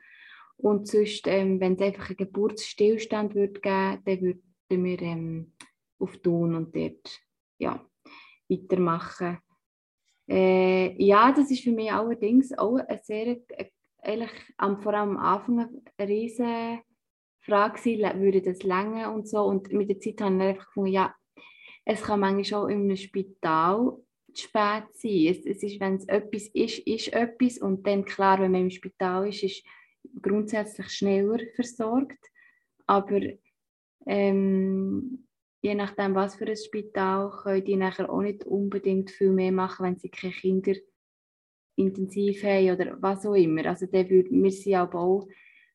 Und 0.56 0.88
sonst, 0.88 1.26
ähm, 1.26 1.60
wenn 1.60 1.74
es 1.74 1.80
einfach 1.80 2.08
einen 2.08 2.16
Geburtsstillstand 2.16 3.34
würde 3.34 3.60
geben, 3.60 4.02
dann 4.04 4.20
würde 4.22 4.40
wir 4.68 5.02
ähm, 5.02 5.52
auf 5.98 6.16
tun 6.18 6.54
und 6.54 6.74
dort 6.74 7.20
ja, 7.58 7.84
weitermachen. 8.48 9.38
Äh, 10.28 11.02
ja, 11.02 11.32
das 11.32 11.50
ist 11.50 11.62
für 11.62 11.72
mich 11.72 11.92
allerdings 11.92 12.56
auch 12.56 12.76
eine 12.76 13.00
sehr, 13.02 13.36
äh, 13.48 13.70
eigentlich 13.98 14.30
vor 14.82 14.94
allem 14.94 15.16
am 15.16 15.18
Anfang 15.18 15.82
eine 15.96 16.08
riesige 16.08 16.80
Frage 17.44 17.78
gewesen, 17.78 18.20
würde 18.20 18.42
das 18.42 18.62
länger 18.62 19.12
und 19.12 19.28
so. 19.28 19.42
Und 19.44 19.72
mit 19.72 19.88
der 19.88 20.00
Zeit 20.00 20.20
habe 20.20 20.36
ich 20.36 20.42
einfach 20.42 20.66
gefunden, 20.66 20.92
ja, 20.92 21.14
es 21.84 22.02
kann 22.02 22.20
manchmal 22.20 22.62
auch 22.62 22.68
in 22.68 22.82
einem 22.82 22.96
Spital 22.96 23.98
zu 24.32 24.42
spät 24.42 24.84
sein. 24.92 25.26
Es, 25.26 25.44
es 25.44 25.62
ist, 25.62 25.80
wenn 25.80 25.96
es 25.96 26.08
etwas 26.08 26.48
ist, 26.48 26.78
ist 26.80 27.12
etwas. 27.12 27.58
Und 27.58 27.86
dann, 27.86 28.04
klar, 28.04 28.40
wenn 28.40 28.52
man 28.52 28.62
im 28.62 28.70
Spital 28.70 29.28
ist, 29.28 29.42
ist 29.42 29.64
grundsätzlich 30.20 30.88
schneller 30.90 31.40
versorgt. 31.54 32.30
Aber 32.86 33.20
ähm, 34.06 35.26
je 35.62 35.74
nachdem, 35.74 36.14
was 36.14 36.36
für 36.36 36.46
ein 36.46 36.56
Spital, 36.56 37.30
können 37.30 37.64
die 37.64 37.76
nachher 37.76 38.10
auch 38.10 38.22
nicht 38.22 38.44
unbedingt 38.44 39.10
viel 39.10 39.30
mehr 39.30 39.52
machen, 39.52 39.84
wenn 39.84 39.98
sie 39.98 40.10
keine 40.10 40.32
Kinder 40.32 40.74
intensiv 41.76 42.42
haben 42.44 42.70
oder 42.70 42.96
was 43.00 43.26
auch 43.26 43.34
immer. 43.34 43.66
Also 43.66 43.86
der 43.86 44.08
würde, 44.08 44.30
wir 44.30 44.50
sind 44.50 44.74
aber 44.74 45.00
auch 45.00 45.28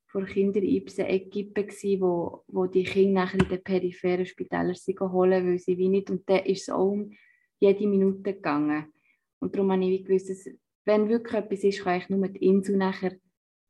vor 0.09 0.25
Kindereibsen 0.25 1.05
Equipe 1.05 1.65
gsi, 1.65 2.01
wo, 2.01 2.43
wo 2.47 2.65
die 2.65 2.83
Kinder 2.83 3.21
nachher 3.21 3.39
in 3.39 3.47
den 3.47 3.63
peripheren 3.63 4.25
Spitälern 4.25 4.75
holen, 4.99 5.47
weil 5.47 5.59
sie 5.59 5.77
wie 5.77 5.89
nicht, 5.89 6.09
und 6.09 6.27
da 6.27 6.37
ist 6.37 6.63
es 6.63 6.69
auch 6.69 6.89
um 6.91 7.11
jede 7.59 7.87
Minute 7.87 8.33
gegangen. 8.33 8.91
Und 9.39 9.55
darum 9.55 9.71
habe 9.71 9.85
ich 9.85 10.03
gewusst, 10.03 10.29
dass, 10.29 10.49
wenn 10.85 11.09
wirklich 11.09 11.35
etwas 11.35 11.63
ist, 11.63 11.83
kann 11.83 11.99
ich 11.99 12.09
nur 12.09 12.27
die 12.27 12.43
Insel 12.43 12.77
nachher, 12.77 13.17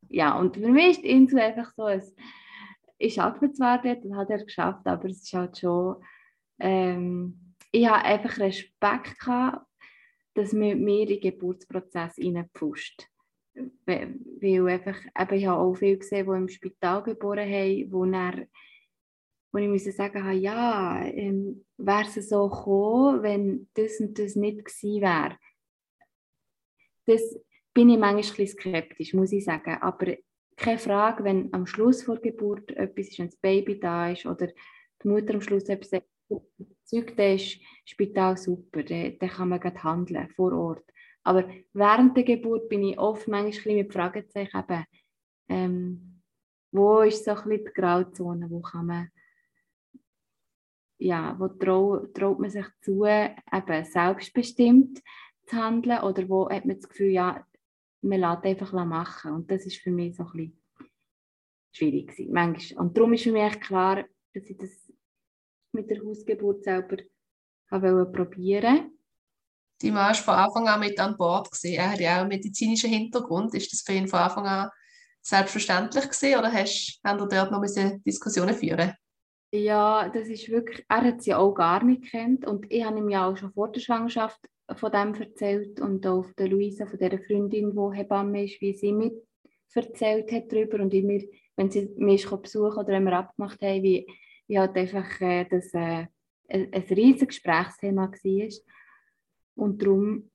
ja, 0.08 0.39
und 0.39 0.56
für 0.56 0.69
mich 0.69 0.91
ist 0.91 1.04
die 1.04 1.10
Insel 1.10 1.39
einfach 1.39 1.73
so, 1.75 1.88
es, 1.88 2.15
ich 2.97 3.19
arbeite 3.19 3.52
zwar 3.52 3.84
und 3.84 4.15
habe 4.15 4.34
er 4.34 4.43
geschafft, 4.43 4.88
aber 4.88 5.10
es 5.10 5.23
ist 5.23 5.34
halt 5.34 5.58
schon, 5.58 5.97
ähm, 6.60 7.54
ich 7.71 7.86
habe 7.86 8.06
einfach 8.06 8.39
Respekt 8.39 9.19
gehabt, 9.19 9.65
dass 10.36 10.54
man 10.54 10.80
mir 10.80 11.02
in 11.02 11.08
den 11.08 11.19
Geburtsprozess 11.19 12.17
reinpfuscht 12.17 13.10
weil 13.86 14.67
einfach, 14.67 14.98
eben, 15.19 15.34
ich 15.36 15.45
habe 15.45 15.62
auch 15.62 15.76
viele 15.76 15.98
gesehen, 15.98 16.26
die 16.26 16.38
im 16.38 16.50
Spital 16.50 17.04
geboren 17.04 17.50
haben, 17.50 17.91
wo, 17.91 18.06
dann, 18.06 18.48
wo 19.52 19.58
ich 19.60 19.67
musste 19.67 19.91
sagen 19.91 20.24
habe, 20.24 20.36
ja, 20.36 21.06
ähm, 21.06 21.65
wäre 21.78 22.08
es 22.08 22.30
so 22.30 22.50
gekommen, 22.50 23.24
wenn 23.24 23.69
das 23.74 24.00
und 24.00 24.17
das 24.17 24.36
nicht 24.36 24.65
gewesen 24.65 25.02
wäre. 25.02 25.38
Das 27.06 27.39
bin 27.74 27.89
ich 27.89 27.98
manchmal 27.98 28.48
skeptisch, 28.48 29.13
muss 29.13 29.32
ich 29.32 29.45
sagen. 29.45 29.78
Aber 29.82 30.15
keine 30.56 30.78
Frage, 30.78 31.24
wenn 31.24 31.54
am 31.54 31.65
Schluss 31.65 32.04
vor 32.04 32.17
Geburt 32.17 32.72
etwas 32.72 33.08
ist, 33.08 33.19
wenn 33.19 33.28
das 33.28 33.38
Baby 33.38 33.80
da 33.80 34.12
ist 34.12 34.26
oder 34.26 34.48
die 35.02 35.08
Mutter 35.08 35.34
am 35.34 35.41
Schluss 35.41 35.69
etwas 35.69 36.02
Zeug, 36.84 37.15
dann 37.15 37.36
ist 37.36 37.56
das 37.56 37.62
Spital 37.86 38.38
super, 38.38 38.84
dann, 38.84 39.17
dann 39.19 39.30
kann 39.30 39.50
man 39.50 39.84
handeln 39.84 40.30
vor 40.36 40.54
Ort. 40.54 40.84
Aber 41.30 41.48
während 41.74 42.18
der 42.18 42.24
Geburt 42.24 42.70
bin 42.70 42.82
ich 42.82 42.98
oft 42.98 43.28
manchmal 43.28 43.76
mit 43.76 43.94
Fragezeichen 43.94 44.58
eben, 44.58 44.86
ähm, 45.48 46.22
wo 46.72 47.02
ist 47.02 47.24
so 47.24 47.36
ein 47.36 47.50
die 47.52 47.65
Grauzone, 47.65 48.50
wo 48.50 48.62
kann 48.62 48.88
man, 48.88 49.12
ja, 50.98 51.36
wo 51.38 51.50
trau, 51.50 52.08
traut 52.15 52.39
man 52.39 52.50
sich 52.50 52.65
zu, 52.82 53.06
eben 53.06 53.86
selbstbestimmt 53.86 55.04
zu 55.46 55.56
handeln 55.56 56.02
oder 56.02 56.28
wo 56.28 56.50
hat 56.50 56.65
man 56.65 56.78
das 56.78 56.89
Gefühl, 56.89 57.12
ja, 57.12 57.46
man 58.02 58.22
lässt 58.22 58.46
einfach 58.46 58.74
machen 58.74 59.34
und 59.34 59.52
das 59.52 59.68
ist 59.68 59.78
für 59.78 59.92
mich 59.92 60.15
so 60.15 60.24
ein 60.24 60.32
bisschen 60.32 60.63
schwierig 61.74 62.08
gewesen, 62.08 62.34
manchmal. 62.34 62.86
Und 62.88 62.98
darum 62.98 63.13
ist 63.13 63.26
für 63.26 63.32
mich 63.32 63.62
klar, 63.62 64.04
dass 64.34 64.50
ich 64.50 64.58
das 64.58 64.92
mit 65.74 65.92
der 65.92 66.04
Hausgeburt 66.04 66.63
selber 66.63 66.98
probieren 68.06 68.98
die 69.82 69.92
Mann 69.92 70.15
von 70.15 70.34
Anfang 70.34 70.68
an 70.68 70.80
mit 70.80 71.00
an 71.00 71.18
Bord 71.18 71.52
gesehen. 71.52 71.76
Er 71.76 71.92
hat 71.92 72.00
ja 72.00 72.15
auch 72.15 72.22
einen 72.22 72.30
medizinischen 72.30 72.89
Hintergrund. 72.89 73.54
Ist 73.56 73.72
das 73.72 73.82
für 73.82 73.94
ihn 73.94 74.08
von 74.08 74.20
Anfang 74.20 74.46
an 74.46 74.70
selbstverständlich 75.22 76.10
gesehen 76.10 76.39
oder 76.39 76.52
hast, 76.52 77.00
haben 77.04 77.18
dort 77.30 77.52
noch 77.52 77.63
Diskussionen 78.06 78.56
führen? 78.56 78.94
Ja, 79.52 80.10
das 80.10 80.28
ist 80.28 80.50
wirklich, 80.50 80.86
er 80.88 81.04
hat 81.04 81.24
sie 81.24 81.34
auch 81.34 81.54
gar 81.54 81.84
nicht 81.84 82.12
kennt 82.12 82.46
und 82.46 82.72
ich 82.72 82.84
habe 82.84 83.00
ihm 83.00 83.10
ja 83.10 83.28
auch 83.28 83.36
schon 83.36 83.52
vor 83.52 83.72
der 83.72 83.80
Schwangerschaft 83.80 84.39
von 84.76 84.92
dem 84.92 85.15
erzählt 85.15 85.80
und 85.80 86.06
auch 86.06 86.24
von 86.24 86.34
der 86.38 86.48
Luisa, 86.48 86.86
von 86.86 87.00
der 87.00 87.20
Freundin, 87.20 87.72
die 87.72 87.98
Hebamme 87.98 88.46
ist, 88.46 88.62
wie 88.62 88.76
sie 88.76 88.94
mir 88.94 89.12
erzählt 89.74 90.32
hat 90.32 90.52
darüber 90.52 90.82
und 90.82 90.94
immer, 90.94 91.20
wenn 91.56 91.72
sie 91.72 91.89
mich 91.98 92.30
besuchen 92.30 92.78
oder 92.78 92.89
wenn 92.89 93.06
wir 93.06 93.18
abgemacht 93.18 93.62
haben, 93.62 93.82
wie, 93.82 94.06
wie 94.48 94.60
halt 94.60 94.76
einfach 94.76 95.20
äh, 95.22 95.46
das 95.46 95.74
äh, 95.74 96.06
ein, 96.48 96.74
ein 96.74 96.86
riesiges 96.89 97.28
Gesprächsthema 97.28 98.12
war. 98.12 98.50
Und 99.60 99.82
darum 99.82 100.30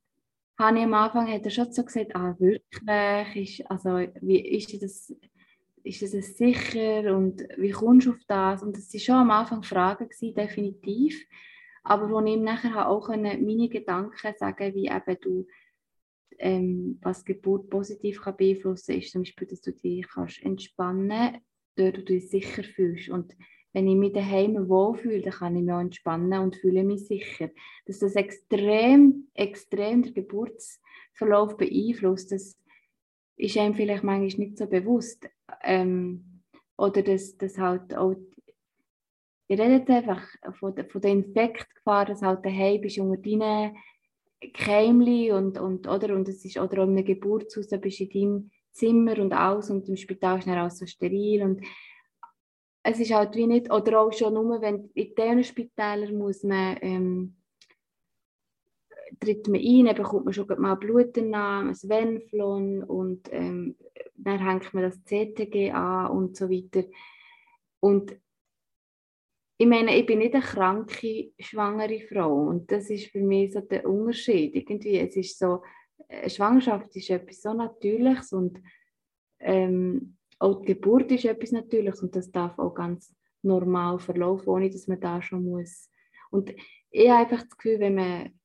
habe 0.58 0.78
ich 0.78 0.84
am 0.84 0.94
Anfang 0.94 1.30
hat 1.30 1.44
er 1.44 1.50
schon 1.50 1.72
so 1.72 1.84
gesagt, 1.84 2.14
ah, 2.14 2.36
wirklich, 2.38 3.60
ist, 3.60 3.70
also, 3.70 4.06
wie 4.20 4.40
ist 4.40 4.82
das, 4.82 5.14
ist 5.82 6.02
das 6.02 6.36
sicher 6.36 7.16
und 7.16 7.42
wie 7.56 7.70
kommst 7.70 8.06
du 8.06 8.12
auf 8.12 8.24
das? 8.26 8.62
Und 8.62 8.76
das 8.76 8.92
waren 8.92 9.00
schon 9.00 9.14
am 9.16 9.30
Anfang 9.30 9.62
Fragen, 9.62 10.08
gewesen, 10.08 10.34
definitiv. 10.34 11.26
Aber 11.82 12.08
wo 12.10 12.20
ich 12.20 12.34
ihm 12.34 12.44
nachher 12.44 12.88
auch 12.88 13.08
meine 13.08 13.68
Gedanken 13.68 14.34
sagen 14.38 14.74
wie 14.74 14.86
eben 14.86 15.20
du, 15.20 15.46
ähm, 16.38 16.98
was 17.02 17.24
Geburt 17.24 17.68
positiv 17.68 18.22
kann 18.22 18.36
beeinflussen 18.36 18.92
kann, 18.92 19.00
ist 19.00 19.12
zum 19.12 19.22
Beispiel, 19.22 19.48
dass 19.48 19.60
du 19.60 19.72
dich 19.72 20.06
kannst 20.08 20.42
entspannen 20.42 21.38
dort 21.76 21.96
du 21.96 22.02
dich 22.02 22.30
sicher 22.30 22.62
fühlst. 22.62 23.08
Und 23.08 23.34
wenn 23.74 23.88
ich 23.88 23.96
mich 23.96 24.12
daheim 24.12 24.68
wohlfühle, 24.68 25.20
dann 25.20 25.32
kann 25.32 25.56
ich 25.56 25.64
mich 25.64 25.74
auch 25.74 25.80
entspannen 25.80 26.40
und 26.40 26.56
fühle 26.56 26.84
mich 26.84 27.08
sicher. 27.08 27.50
Dass 27.86 27.98
das 27.98 28.14
extrem, 28.14 29.26
extrem 29.34 30.04
den 30.04 30.14
Geburtsverlauf 30.14 31.56
beeinflusst, 31.56 32.30
das 32.30 32.56
ist 33.36 33.58
einem 33.58 33.74
vielleicht 33.74 34.04
manchmal 34.04 34.46
nicht 34.46 34.58
so 34.58 34.66
bewusst. 34.68 35.28
Ähm, 35.64 36.40
oder 36.76 37.02
dass, 37.02 37.36
dass 37.36 37.58
halt 37.58 37.96
auch, 37.96 38.14
ich 39.48 39.60
rede 39.60 39.74
jetzt 39.74 39.90
einfach 39.90 40.24
von, 40.60 40.76
der, 40.76 40.84
der 40.84 41.10
Infektgefahr, 41.10 42.06
dass 42.06 42.22
halt 42.22 42.44
daheim 42.44 42.80
bist 42.80 42.98
unter 43.00 43.20
deinen 43.20 43.76
Keimli 44.52 45.32
und, 45.32 45.58
und, 45.58 45.88
oder, 45.88 46.14
und 46.14 46.28
es 46.28 46.44
ist, 46.44 46.58
oder 46.58 46.84
in 46.84 46.90
einem 46.90 47.04
Geburtshaus, 47.04 47.66
da 47.66 47.76
bist 47.76 48.00
in 48.00 48.08
deinem 48.08 48.50
Zimmer 48.70 49.18
und 49.18 49.32
alles 49.32 49.68
und 49.68 49.88
im 49.88 49.96
Spital 49.96 50.38
ist 50.38 50.46
dann 50.46 50.58
auch 50.58 50.70
so 50.70 50.86
steril 50.86 51.42
und 51.42 51.60
es 52.86 53.00
ist 53.00 53.12
halt 53.12 53.34
wie 53.34 53.46
nicht, 53.46 53.72
oder 53.72 54.02
auch 54.02 54.12
schon 54.12 54.34
nur, 54.34 54.60
wenn 54.60 54.90
in 54.94 55.14
diesen 55.14 55.42
Spitälern 55.42 56.16
muss 56.18 56.42
man, 56.44 56.76
ähm, 56.82 57.36
tritt 59.18 59.48
man 59.48 59.60
ein, 59.60 59.86
dann 59.86 59.96
bekommt 59.96 60.26
man 60.26 60.34
schon 60.34 60.46
mal 60.60 60.74
Blutentnahme, 60.74 61.70
ein 61.70 61.88
Venflon 61.88 62.82
und 62.84 63.32
ähm, 63.32 63.76
dann 64.16 64.38
hängt 64.38 64.74
man 64.74 64.82
das 64.82 65.02
CTG 65.04 65.70
an 65.70 66.10
und 66.10 66.36
so 66.36 66.50
weiter. 66.50 66.84
Und 67.80 68.16
ich 69.56 69.66
meine, 69.66 69.96
ich 69.96 70.04
bin 70.04 70.18
nicht 70.18 70.34
eine 70.34 70.42
kranke, 70.42 71.32
schwangere 71.38 72.00
Frau 72.00 72.34
und 72.48 72.70
das 72.70 72.90
ist 72.90 73.06
für 73.06 73.20
mich 73.20 73.54
so 73.54 73.60
der 73.60 73.88
Unterschied. 73.88 74.54
Irgendwie, 74.54 74.98
es 74.98 75.16
ist 75.16 75.38
so, 75.38 75.62
eine 76.06 76.28
Schwangerschaft 76.28 76.94
ist 76.94 77.08
etwas 77.08 77.40
so 77.40 77.54
Natürliches 77.54 78.32
und 78.34 78.60
ähm, 79.38 80.18
auch 80.38 80.60
die 80.60 80.74
Geburt 80.74 81.10
ist 81.12 81.24
etwas 81.24 81.52
Natürliches 81.52 82.02
und 82.02 82.14
das 82.14 82.30
darf 82.30 82.58
auch 82.58 82.74
ganz 82.74 83.14
normal 83.42 83.98
verlaufen, 83.98 84.48
ohne 84.48 84.70
dass 84.70 84.88
man 84.88 85.00
da 85.00 85.20
schon 85.22 85.44
muss. 85.44 85.90
Und 86.30 86.54
ich 86.90 87.10
habe 87.10 87.20
einfach 87.20 87.42
das 87.42 87.56
Gefühl, 87.56 87.80
wenn 87.80 87.94
man, 87.94 88.40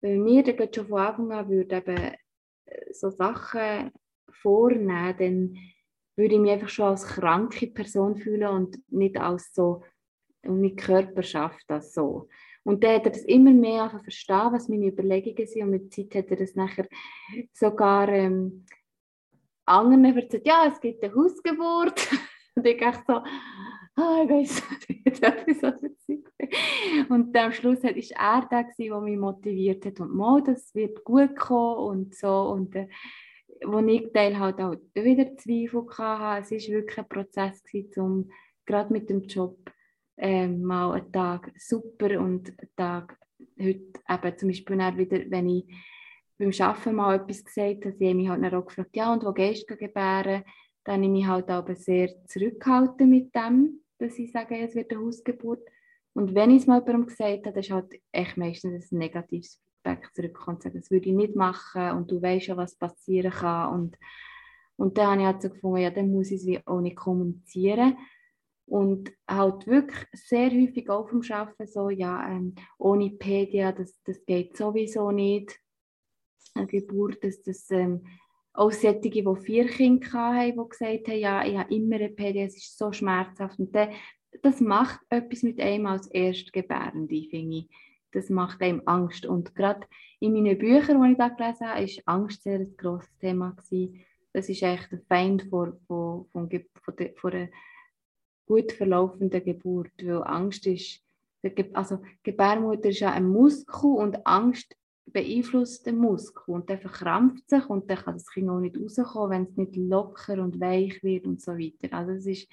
wenn 0.00 0.22
mir 0.22 0.42
dann 0.42 0.72
schon 0.72 0.86
von 0.86 1.00
Anfang 1.00 1.32
an 1.32 1.48
würde 1.48 1.76
eben 1.76 1.96
äh, 1.96 2.92
so 2.92 3.10
Sachen 3.10 3.90
vornehmen, 4.30 5.16
dann 5.18 5.56
würde 6.16 6.34
ich 6.34 6.40
mich 6.40 6.50
einfach 6.52 6.68
schon 6.68 6.86
als 6.86 7.06
kranke 7.06 7.66
Person 7.68 8.16
fühlen 8.16 8.48
und 8.48 8.78
nicht 8.88 9.18
als 9.18 9.54
so, 9.54 9.82
und 10.42 10.60
mein 10.60 10.76
Körper 10.76 11.22
schafft 11.22 11.64
das 11.68 11.92
so. 11.92 12.28
Und 12.62 12.84
dann 12.84 12.96
hat 12.96 13.06
er 13.06 13.12
das 13.12 13.24
immer 13.24 13.52
mehr 13.52 13.90
verstehen, 14.02 14.52
was 14.52 14.68
meine 14.68 14.86
Überlegungen 14.86 15.46
sind 15.46 15.62
und 15.62 15.70
mit 15.70 15.96
der 15.96 16.08
Zeit 16.08 16.24
hat 16.24 16.30
er 16.30 16.36
das 16.36 16.54
nachher 16.54 16.86
sogar 17.52 18.08
ähm, 18.08 18.64
anderen 19.70 20.04
erzählt, 20.04 20.46
ja, 20.46 20.66
es 20.66 20.80
gibt 20.80 21.02
eine 21.02 21.14
Hausgeburt. 21.14 22.08
Und 22.56 22.66
ich 22.66 22.78
dachte 22.78 23.02
so, 23.06 23.14
ah, 23.14 24.22
ich 24.24 24.30
weiß 24.30 24.62
nicht, 24.88 25.22
etwas 25.22 25.82
Und 27.08 27.36
am 27.36 27.52
Schluss 27.52 27.82
war 27.82 27.90
er 27.90 28.48
der, 28.50 28.66
der 28.78 29.00
mich 29.00 29.18
motiviert 29.18 29.86
hat 29.86 30.00
und 30.00 30.14
mal, 30.14 30.42
das 30.42 30.74
wird 30.74 31.04
gut 31.04 31.36
kommen 31.36 32.00
und 32.00 32.14
so. 32.14 32.50
Und 32.50 32.74
äh, 32.74 32.88
wo 33.64 33.78
ich 33.78 34.12
Teil 34.12 34.38
halt 34.38 34.60
auch 34.60 34.74
wieder 34.94 35.36
Zweifel 35.36 35.86
hatte, 35.98 36.42
es 36.42 36.50
war 36.50 36.74
wirklich 36.74 36.98
ein 36.98 37.08
Prozess, 37.08 37.62
um 37.96 38.30
gerade 38.66 38.92
mit 38.92 39.08
dem 39.08 39.22
Job 39.22 39.56
äh, 40.16 40.48
mal 40.48 40.92
einen 40.92 41.12
Tag 41.12 41.52
super 41.56 42.20
und 42.20 42.48
einen 42.48 42.70
Tag 42.76 43.16
heute 43.58 44.00
eben 44.08 44.38
zum 44.38 44.48
Beispiel 44.48 44.96
wieder, 44.96 45.30
wenn 45.30 45.48
ich 45.48 45.64
beim 46.40 46.52
Arbeiten 46.58 46.94
mal 46.94 47.16
etwas 47.16 47.44
gesagt 47.44 47.84
sie 47.98 48.08
haben 48.08 48.16
mich 48.16 48.28
halt 48.28 48.54
auch 48.54 48.64
gefragt, 48.64 48.96
ja, 48.96 49.12
und 49.12 49.24
wo 49.24 49.32
gehst 49.32 49.70
du 49.70 49.76
gebären? 49.76 50.42
Dann 50.84 50.94
habe 50.94 51.04
ich 51.04 51.10
mich 51.10 51.26
halt 51.26 51.50
aber 51.50 51.76
sehr 51.76 52.08
zurückgehalten 52.26 53.10
mit 53.10 53.34
dem, 53.34 53.82
dass 53.98 54.18
ich 54.18 54.32
sage, 54.32 54.58
es 54.58 54.74
wird 54.74 54.90
eine 54.90 55.02
Hausgeburt. 55.02 55.62
Und 56.14 56.34
wenn 56.34 56.50
ich 56.50 56.62
es 56.62 56.66
mal 56.66 56.80
jemandem 56.80 57.06
gesagt 57.06 57.46
habe, 57.46 57.52
dann 57.52 57.54
ist 57.60 57.70
halt 57.70 58.00
echt 58.10 58.36
meistens 58.38 58.90
ein 58.90 58.98
negatives 58.98 59.60
Feedback 59.82 60.10
zurückgekommen 60.14 60.56
und 60.56 60.62
sagen, 60.62 60.80
das 60.80 60.90
würde 60.90 61.08
ich 61.10 61.14
nicht 61.14 61.36
machen 61.36 61.90
und 61.92 62.10
du 62.10 62.20
weißt 62.22 62.46
ja, 62.46 62.56
was 62.56 62.74
passieren 62.74 63.30
kann. 63.30 63.74
Und, 63.74 63.98
und 64.76 64.96
dann 64.96 65.10
habe 65.10 65.20
ich 65.20 65.26
halt 65.26 65.42
so 65.42 65.50
gefunden, 65.50 65.82
ja, 65.82 65.90
dann 65.90 66.10
muss 66.10 66.30
ich 66.30 66.46
es 66.46 66.66
auch 66.66 66.80
nicht 66.80 66.96
kommunizieren. 66.96 67.98
Und 68.64 69.12
halt 69.28 69.66
wirklich 69.66 70.08
sehr 70.14 70.50
häufig 70.50 70.88
auch 70.88 71.08
vom 71.08 71.22
Arbeiten 71.28 71.66
so, 71.66 71.90
ja, 71.90 72.26
ähm, 72.28 72.54
ohne 72.78 73.10
Pedia, 73.10 73.72
das, 73.72 74.00
das 74.04 74.24
geht 74.24 74.56
sowieso 74.56 75.10
nicht. 75.10 75.60
Eine 76.54 76.66
Geburt, 76.66 77.22
dass 77.22 77.42
das 77.42 77.70
ähm, 77.70 78.06
auch 78.52 78.72
solche, 78.72 79.10
die 79.10 79.24
vier 79.42 79.66
Kinder 79.66 80.12
hatten, 80.12 80.60
die 80.60 80.68
gesagt 80.68 81.08
haben, 81.08 81.18
ja, 81.18 81.44
ich 81.44 81.56
habe 81.56 81.74
immer 81.74 81.96
eine 81.96 82.08
Pedia, 82.08 82.44
es 82.44 82.56
ist 82.56 82.76
so 82.76 82.92
schmerzhaft. 82.92 83.58
Und 83.58 83.74
dann, 83.74 83.90
das 84.42 84.60
macht 84.60 85.00
etwas 85.08 85.42
mit 85.42 85.60
einem 85.60 85.86
als 85.86 86.08
Erstgebärende, 86.08 87.22
finde 87.30 87.58
ich. 87.58 87.68
Das 88.12 88.28
macht 88.28 88.60
einem 88.60 88.82
Angst. 88.86 89.24
Und 89.24 89.54
gerade 89.54 89.86
in 90.18 90.32
meinen 90.32 90.58
Büchern, 90.58 91.02
die 91.02 91.12
ich 91.12 91.18
da 91.18 91.28
gelesen 91.28 91.68
habe, 91.68 91.86
war 91.86 92.14
Angst 92.14 92.42
sehr 92.42 92.58
ein 92.58 92.76
grosses 92.76 93.16
Thema. 93.18 93.50
Gewesen. 93.52 94.00
Das 94.32 94.48
ist 94.48 94.62
echt 94.62 94.90
der 94.92 95.00
Feind 95.08 95.44
von, 95.44 95.78
von, 95.86 96.26
von, 96.32 96.48
von, 96.82 96.96
der, 96.96 97.12
von 97.16 97.32
einer 97.32 97.48
gut 98.46 98.72
verlaufenden 98.72 99.44
Geburt, 99.44 99.92
weil 100.02 100.22
Angst 100.24 100.66
ist, 100.66 101.00
also 101.72 102.00
Gebärmutter 102.22 102.88
ist 102.88 103.00
ja 103.00 103.12
ein 103.12 103.28
Muskel 103.28 103.90
und 103.90 104.26
Angst 104.26 104.76
beeinflusst 105.06 105.86
den 105.86 105.98
Muskel 105.98 106.54
und 106.54 106.68
der 106.68 106.78
verkrampft 106.78 107.48
sich 107.48 107.66
und 107.66 107.90
dann 107.90 107.98
kann 107.98 108.14
das 108.14 108.30
Kind 108.30 108.48
auch 108.48 108.60
nicht 108.60 108.78
rauskommen, 108.78 109.30
wenn 109.30 109.42
es 109.44 109.56
nicht 109.56 109.76
locker 109.76 110.42
und 110.42 110.60
weich 110.60 111.02
wird 111.02 111.26
und 111.26 111.40
so 111.40 111.52
weiter. 111.52 111.96
Also 111.96 112.12
es 112.12 112.26
ist, 112.26 112.48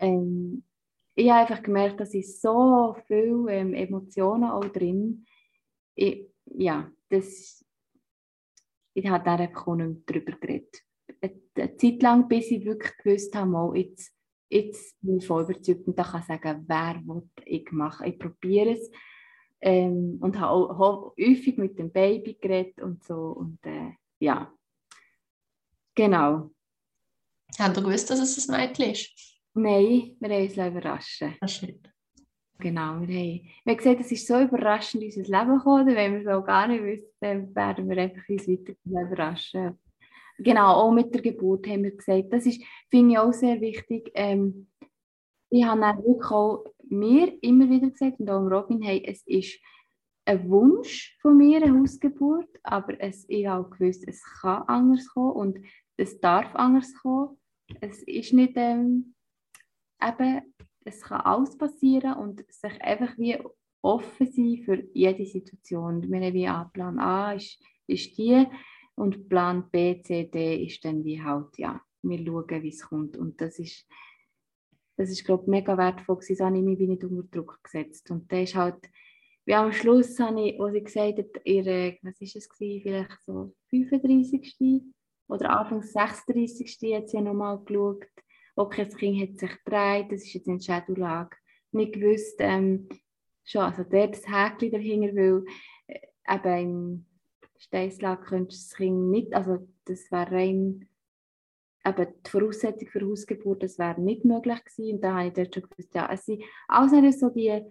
ähm, 0.00 0.62
ich 1.14 1.30
habe 1.30 1.40
einfach 1.40 1.62
gemerkt, 1.62 2.00
dass 2.00 2.14
ich 2.14 2.40
so 2.40 2.96
viele 3.06 3.52
ähm, 3.52 3.74
Emotionen 3.74 4.50
auch 4.50 4.66
drin, 4.66 5.26
ich, 5.94 6.26
ja, 6.46 6.90
das, 7.08 7.64
ich 8.94 9.08
habe 9.08 9.24
da 9.24 9.36
einfach 9.36 9.66
auch 9.66 9.74
nicht 9.74 10.02
darüber 10.06 10.32
geredet. 10.32 10.82
Eine 11.20 11.76
Zeit 11.76 12.02
lang, 12.02 12.28
bis 12.28 12.50
ich 12.50 12.64
wirklich 12.64 12.96
gewusst 12.98 13.34
habe, 13.34 13.50
mal, 13.50 13.76
jetzt, 13.76 14.14
jetzt 14.48 15.00
bin 15.00 15.18
ich 15.18 15.26
voll 15.26 15.42
überzeugt 15.42 15.86
und 15.86 15.98
da 15.98 16.04
kann 16.04 16.20
ich 16.20 16.26
sagen, 16.26 16.64
wer 16.66 17.02
will 17.04 17.28
ich 17.44 17.70
machen. 17.72 18.06
Ich 18.06 18.18
probiere 18.18 18.72
es 18.72 18.90
ähm, 19.60 20.18
und 20.20 20.38
habe 20.38 20.52
auch 20.52 21.16
häufig 21.18 21.56
mit 21.58 21.78
dem 21.78 21.90
Baby 21.90 22.34
geredet 22.40 22.80
und 22.80 23.04
so 23.04 23.14
und 23.14 23.58
äh, 23.64 23.92
ja, 24.18 24.52
genau. 25.94 26.50
Haben 27.58 27.74
Sie 27.74 27.82
gewusst, 27.82 28.10
dass 28.10 28.20
es 28.20 28.48
ein 28.48 28.60
Mädchen 28.60 28.90
ist? 28.90 29.40
Nein, 29.54 30.16
wir 30.20 30.28
haben 30.28 30.42
uns 30.44 30.56
überraschen. 30.56 31.36
Das 31.40 31.52
stimmt. 31.52 31.90
Genau, 32.58 33.00
wir 33.00 33.06
haben, 33.06 33.40
wir 33.64 33.72
haben 33.72 33.76
gesagt, 33.76 34.00
es 34.00 34.12
ist 34.12 34.26
so 34.26 34.38
überraschend 34.38 35.02
in 35.02 35.08
unser 35.08 35.38
Leben 35.38 35.56
gekommen, 35.56 35.86
wenn 35.86 36.12
wir 36.12 36.20
es 36.20 36.26
auch 36.26 36.44
gar 36.44 36.68
nicht 36.68 36.84
wissen, 36.84 37.08
dann 37.20 37.54
werden 37.54 37.88
wir 37.88 37.96
einfach 37.96 38.28
uns 38.28 38.46
weiter 38.46 38.74
überraschen. 38.84 39.78
Genau, 40.38 40.74
auch 40.74 40.92
mit 40.92 41.14
der 41.14 41.22
Geburt 41.22 41.66
haben 41.66 41.84
wir 41.84 41.96
gesagt, 41.96 42.32
das 42.32 42.46
ist, 42.46 42.62
finde 42.90 43.12
ich 43.12 43.18
auch 43.18 43.32
sehr 43.32 43.60
wichtig. 43.60 44.10
Ähm, 44.14 44.68
ich 45.50 45.64
habe 45.64 45.80
dann 45.80 45.98
wirklich 45.98 46.30
auch 46.30 46.64
mir 46.90 47.36
immer 47.42 47.68
wieder 47.68 47.90
gesagt 47.90 48.20
und 48.20 48.30
auch 48.30 48.46
Robin, 48.46 48.82
hey, 48.82 49.02
es 49.06 49.22
ist 49.26 49.58
ein 50.24 50.48
Wunsch 50.48 51.16
von 51.20 51.36
mir, 51.36 51.62
eine 51.62 51.78
Hausgeburt, 51.78 52.48
aber 52.62 53.00
es, 53.00 53.24
ich 53.28 53.46
habe 53.46 53.68
gewusst, 53.70 54.04
es 54.06 54.22
kann 54.40 54.62
anders 54.64 55.08
kommen 55.08 55.32
und 55.32 55.58
es 55.96 56.20
darf 56.20 56.54
anders 56.54 56.92
kommen. 57.02 57.38
Es 57.80 58.02
ist 58.02 58.32
nicht 58.32 58.52
ähm, 58.56 59.14
eben, 60.02 60.54
es 60.84 61.02
kann 61.02 61.20
alles 61.20 61.56
passieren 61.56 62.14
und 62.14 62.44
sich 62.50 62.80
einfach 62.82 63.16
wie 63.18 63.38
offen 63.82 64.30
sein 64.30 64.62
für 64.64 64.82
jede 64.92 65.26
Situation. 65.26 66.10
Wir 66.10 66.20
haben 66.20 66.34
wie 66.34 66.48
A, 66.48 66.64
Plan 66.64 66.98
A 66.98 67.32
ist, 67.32 67.62
ist 67.86 68.16
die 68.18 68.46
und 68.94 69.28
Plan 69.28 69.68
B, 69.70 70.02
C, 70.02 70.24
D 70.24 70.64
ist 70.64 70.84
dann 70.84 71.04
wie 71.04 71.22
halt, 71.22 71.56
ja, 71.58 71.80
wir 72.02 72.18
schauen, 72.24 72.62
wie 72.62 72.68
es 72.68 72.82
kommt. 72.82 73.16
Und 73.16 73.40
das 73.40 73.58
ist, 73.58 73.86
das 75.00 75.08
ist 75.08 75.24
glaube 75.24 75.44
ich, 75.44 75.48
mega 75.48 75.78
wertvoll 75.78 76.18
gewesen, 76.18 76.44
habe 76.44 76.58
ich 76.58 76.62
mich 76.62 76.78
nicht 76.78 77.04
unter 77.04 77.22
Druck 77.22 77.58
gesetzt. 77.62 78.10
Und 78.10 78.30
dann 78.30 78.42
ist 78.42 78.54
halt, 78.54 78.76
wie 79.46 79.54
am 79.54 79.72
Schluss 79.72 80.20
habe 80.20 80.42
ich, 80.42 80.58
wo 80.58 80.68
sie 80.68 80.84
gesagt 80.84 81.16
hat, 81.18 81.40
ihre, 81.44 81.96
was 82.02 82.20
ist 82.20 82.36
es 82.36 82.50
gewesen, 82.50 82.82
vielleicht 82.82 83.22
so 83.24 83.54
35. 83.70 84.82
oder 85.26 85.58
Anfangs 85.58 85.94
36. 85.94 86.94
hat 86.94 87.08
sie 87.08 87.18
nochmal 87.22 87.60
geschaut, 87.64 88.04
okay, 88.56 88.84
das 88.84 88.94
Kind 88.94 89.22
hat 89.22 89.38
sich 89.38 89.64
gedreht, 89.64 90.12
das 90.12 90.22
ist 90.22 90.34
jetzt 90.34 90.48
in 90.48 90.60
Schädellage. 90.60 91.34
Nicht 91.72 91.94
gewusst, 91.94 92.36
ähm, 92.40 92.86
schon, 93.44 93.62
also 93.62 93.82
dort 93.84 94.16
das 94.16 94.28
Häkchen 94.28 94.70
dahinter, 94.70 95.16
weil 95.16 95.44
äh, 95.86 96.34
eben 96.34 96.58
im 96.58 97.06
Steißlage 97.56 98.22
könntest 98.22 98.70
das 98.70 98.76
Kind 98.76 99.10
nicht, 99.10 99.32
also 99.32 99.66
das 99.86 100.12
wäre 100.12 100.30
rein, 100.30 100.89
eben 101.84 102.14
die 102.26 102.30
Voraussetzung 102.30 102.88
für 102.88 103.06
Hausgeburt, 103.06 103.62
das 103.62 103.78
wäre 103.78 104.00
nicht 104.00 104.24
möglich 104.24 104.64
gewesen. 104.64 104.94
Und 104.96 105.00
da 105.02 105.14
habe 105.14 105.28
ich 105.28 105.32
dort 105.32 105.54
schon 105.54 105.68
gewusst, 105.68 105.94
ja, 105.94 106.10
es 106.12 106.24
sind 106.26 106.42
alles 106.68 107.20
so 107.20 107.30
die 107.30 107.62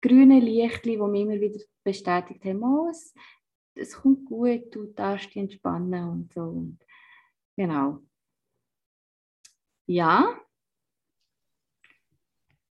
grünen 0.00 0.40
Lichtchen, 0.40 0.92
die 0.92 0.98
mich 0.98 1.22
immer 1.22 1.40
wieder 1.40 1.60
bestätigt 1.84 2.44
haben, 2.44 2.88
es, 2.90 3.14
es 3.74 3.94
kommt 3.94 4.26
gut, 4.26 4.74
du 4.74 4.86
darfst 4.86 5.28
dich 5.28 5.36
entspannen 5.36 6.08
und 6.08 6.32
so. 6.32 6.42
Und 6.42 6.78
genau. 7.56 8.00
Ja. 9.86 10.38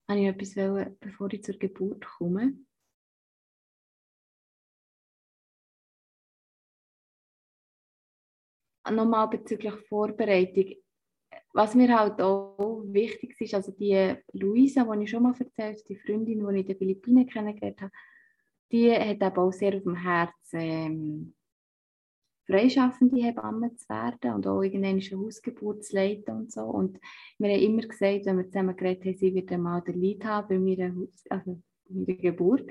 Habe 0.09 0.19
ich 0.19 0.27
etwas 0.27 0.55
wollen, 0.57 0.97
bevor 0.99 1.31
ich 1.31 1.43
zur 1.43 1.55
Geburt 1.55 2.05
komme? 2.05 2.53
Nochmal 8.91 9.29
bezüglich 9.29 9.75
Vorbereitung. 9.87 10.75
Was 11.53 11.75
mir 11.75 11.97
halt 11.97 12.19
auch 12.21 12.83
wichtig 12.87 13.39
ist, 13.39 13.53
also 13.53 13.71
die 13.71 14.15
Luisa, 14.33 14.83
die 14.83 15.03
ich 15.03 15.09
schon 15.09 15.23
mal 15.23 15.31
erzählt 15.31 15.77
habe, 15.77 15.87
die 15.87 15.95
Freundin, 15.95 16.39
die 16.39 16.55
ich 16.55 16.61
in 16.61 16.65
den 16.65 16.77
Philippinen 16.77 17.27
kennengelernt 17.27 17.81
habe, 17.81 17.91
die 18.71 18.91
hat 18.91 19.21
eben 19.21 19.37
auch 19.37 19.51
sehr 19.51 19.75
auf 19.75 19.83
dem 19.83 19.95
Herzen, 19.95 20.59
ähm, 20.59 21.33
freischaffende 22.47 23.21
Hebamme 23.21 23.75
zu 23.75 23.87
werden 23.87 24.33
und 24.33 24.47
auch 24.47 24.61
irgendeine 24.61 24.99
Hausgeburt 24.99 25.85
zu 25.85 25.95
leiten 25.95 26.35
und 26.35 26.51
so. 26.51 26.61
Und 26.61 26.99
wir 27.37 27.49
haben 27.53 27.61
immer 27.61 27.83
gesagt, 27.83 28.25
wenn 28.25 28.37
wir 28.37 28.47
zusammen 28.47 28.75
geredet 28.75 29.05
haben, 29.05 29.15
sie 29.15 29.33
wird 29.33 29.51
einmal 29.51 29.81
den 29.81 30.01
Leid 30.01 30.25
haben 30.25 30.47
bei 30.47 30.59
meiner, 30.59 30.93
also 31.29 31.61
bei 31.87 31.95
meiner 31.95 32.17
Geburt. 32.17 32.69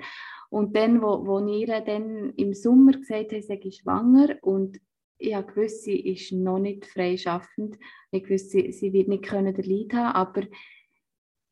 Und 0.51 0.77
dann, 0.77 1.01
wo, 1.01 1.27
wo 1.27 1.39
ihr 1.47 1.81
dann 1.81 2.35
im 2.35 2.53
Sommer 2.53 2.93
gesagt 2.93 3.33
hat, 3.33 3.45
sei 3.45 3.61
ich 3.63 3.77
schwanger 3.77 4.37
und 4.43 4.79
ich 5.23 5.35
habe 5.35 5.69
sie 5.69 6.01
ist 6.01 6.33
noch 6.33 6.59
nicht 6.59 6.85
freischaffend. 6.85 7.79
Ich 8.11 8.29
wusste, 8.29 8.49
sie, 8.49 8.73
sie 8.73 8.93
wird 8.93 9.09
nicht 9.09 9.25
können 9.25 9.55
den 9.55 9.65
Leid 9.65 9.93
haben, 9.95 10.15
aber 10.15 10.43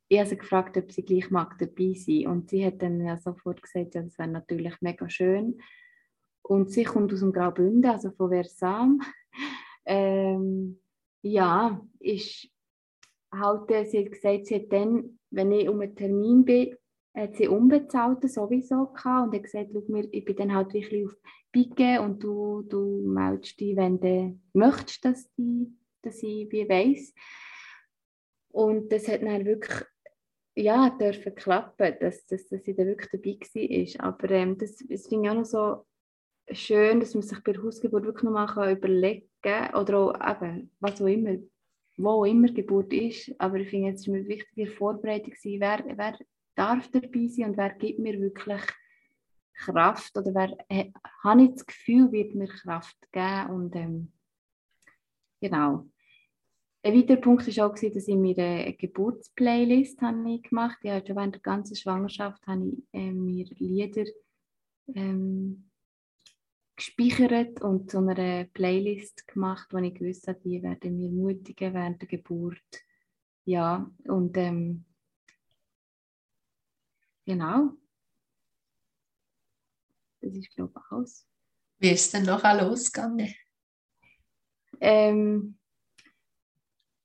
ich 0.09 0.18
habe 0.18 0.28
sie 0.28 0.37
gefragt, 0.37 0.76
ob 0.76 0.90
sie 0.90 1.04
gleich 1.04 1.30
mag 1.30 1.56
dabei 1.59 1.94
sein. 1.94 2.26
Und 2.26 2.50
sie 2.50 2.66
hat 2.66 2.83
dann 2.83 3.04
ja 3.04 3.16
sofort 3.16 3.62
gesagt, 3.62 3.94
ja, 3.94 4.02
das 4.02 4.18
wäre 4.18 4.28
natürlich 4.28 4.74
mega 4.80 5.09
schön. 5.09 5.62
Und 6.42 6.72
sie 6.72 6.83
kommt 6.83 7.12
aus 7.12 7.20
dem 7.20 7.33
Graubünden, 7.33 7.90
also 7.90 8.11
von 8.11 8.30
Versam. 8.30 9.00
Ähm, 9.87 10.78
ja, 11.22 11.80
ist 11.98 12.48
halt, 13.33 13.88
sie 13.88 14.04
hat 14.04 14.12
gesagt, 14.12 14.46
sie 14.46 14.56
hat 14.56 14.70
dann, 14.70 15.18
wenn 15.30 15.50
ich 15.52 15.68
um 15.68 15.80
einen 15.80 15.96
Termin 15.96 16.44
bin, 16.44 16.76
hat 17.14 17.37
sie 17.37 17.49
unbezahlte 17.49 18.29
sowieso 18.29 18.87
gehabt 18.87 19.29
und 19.29 19.35
hat 19.35 19.42
gesagt, 19.42 19.70
schau 19.73 20.03
ich 20.11 20.25
bin 20.25 20.37
dann 20.37 20.55
halt 20.55 20.73
wirklich 20.73 21.07
auf 21.07 21.16
Pike 21.53 22.01
und 22.01 22.23
du, 22.23 22.62
du 22.62 23.03
meldest 23.07 23.59
dich, 23.59 23.77
wenn 23.77 24.01
du 24.01 24.38
möchtest, 24.53 25.05
dass, 25.05 25.33
die, 25.35 25.73
dass 26.03 26.23
ich 26.23 26.51
wie 26.51 26.68
weiss. 26.68 27.12
Und 28.53 28.92
das 28.92 29.09
hat 29.09 29.23
dann 29.23 29.44
wirklich 29.44 29.85
ja, 30.57 30.90
dürfen 30.90 31.35
klappen, 31.35 31.96
dass, 32.01 32.27
dass, 32.27 32.49
dass 32.49 32.64
sie 32.64 32.75
dann 32.75 32.87
wirklich 32.87 33.11
dabei 33.11 33.99
war. 33.99 34.07
Aber 34.09 34.31
ähm, 34.31 34.59
das, 34.59 34.77
das 34.88 35.07
finde 35.07 35.25
ich 35.25 35.31
auch 35.31 35.35
noch 35.35 35.44
so 35.44 35.87
schön, 36.53 37.01
dass 37.01 37.14
man 37.14 37.23
sich 37.23 37.42
bei 37.42 37.53
der 37.53 37.62
Hausgeburt 37.62 38.05
wirklich 38.05 38.25
nochmal 38.25 38.73
überlegen 38.73 39.29
kann, 39.42 39.75
oder 39.75 39.99
auch 39.99 40.42
eben, 40.42 40.70
was 40.81 41.01
auch 41.01 41.07
immer, 41.07 41.37
wo 41.96 42.09
auch 42.09 42.25
immer 42.25 42.49
Geburt 42.49 42.92
ist, 42.92 43.33
aber 43.38 43.59
ich 43.59 43.70
finde, 43.70 43.90
es 43.90 44.01
ist 44.01 44.09
mir 44.09 44.27
wichtig, 44.27 44.49
die 44.57 44.66
Vorbereitung 44.66 45.35
sein, 45.37 45.61
wer, 45.61 45.85
wer 45.87 46.18
darf 46.61 46.88
dabei 46.90 47.27
sein 47.27 47.51
und 47.51 47.57
wer 47.57 47.70
gibt 47.70 47.99
mir 47.99 48.20
wirklich 48.20 48.62
Kraft 49.55 50.16
oder 50.16 50.35
wer 50.35 50.57
äh, 50.68 50.90
habe 51.25 51.44
ich 51.44 51.51
das 51.53 51.66
Gefühl, 51.66 52.12
wird 52.12 52.35
mir 52.35 52.49
Kraft 52.49 52.96
geben 53.12 53.51
und 53.51 53.77
ähm, 53.77 54.12
genau. 55.40 55.87
Ein 56.83 56.94
weiterer 56.94 57.20
Punkt 57.20 57.46
war 57.57 57.66
auch, 57.66 57.75
dass 57.75 58.09
ich 58.09 58.16
mir 58.16 58.38
eine 58.38 58.75
Geburtsplaylist 58.75 60.01
habe 60.01 60.40
gemacht 60.40 60.79
habe. 60.79 60.88
Ja, 60.88 61.07
schon 61.07 61.16
während 61.16 61.35
der 61.35 61.42
ganzen 61.42 61.77
Schwangerschaft 61.77 62.46
habe 62.46 62.68
ich 62.68 62.85
äh, 62.92 63.11
mir 63.11 63.46
Lieder 63.59 64.05
ähm, 64.94 65.70
gespeichert 66.77 67.61
und 67.61 67.90
zu 67.90 67.99
einer 67.99 68.44
Playlist 68.44 69.29
gemacht, 69.29 69.68
wo 69.73 69.79
ich 69.79 69.94
gewusst 69.94 70.27
habe, 70.27 70.40
die 70.42 70.62
werden 70.62 70.96
mir 70.96 71.11
mutigen 71.11 71.75
während 71.75 72.01
der 72.01 72.09
Geburt. 72.09 72.62
Ja, 73.44 73.90
und 74.05 74.37
ähm, 74.38 74.87
genau. 77.31 77.71
Das 80.21 80.35
ist, 80.35 80.55
glaube 80.55 80.73
ich, 80.77 80.93
alles. 80.93 81.27
Wie 81.79 81.90
ist 81.90 82.12
denn 82.12 82.25
noch 82.25 82.43
losgegangen? 82.43 83.35
Ähm, 84.81 85.59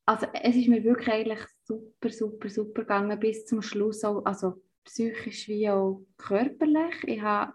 also 0.06 0.28
es 0.34 0.56
ist 0.56 0.68
mir 0.68 0.84
wirklich 0.84 1.10
eigentlich 1.10 1.40
super, 1.64 2.10
super, 2.10 2.50
super 2.50 2.82
gegangen 2.82 3.20
bis 3.20 3.46
zum 3.46 3.62
Schluss, 3.62 4.04
auch, 4.04 4.24
also 4.26 4.62
psychisch 4.84 5.48
wie 5.48 5.70
auch 5.70 6.06
körperlich. 6.18 7.04
Ich 7.06 7.22
habe 7.22 7.54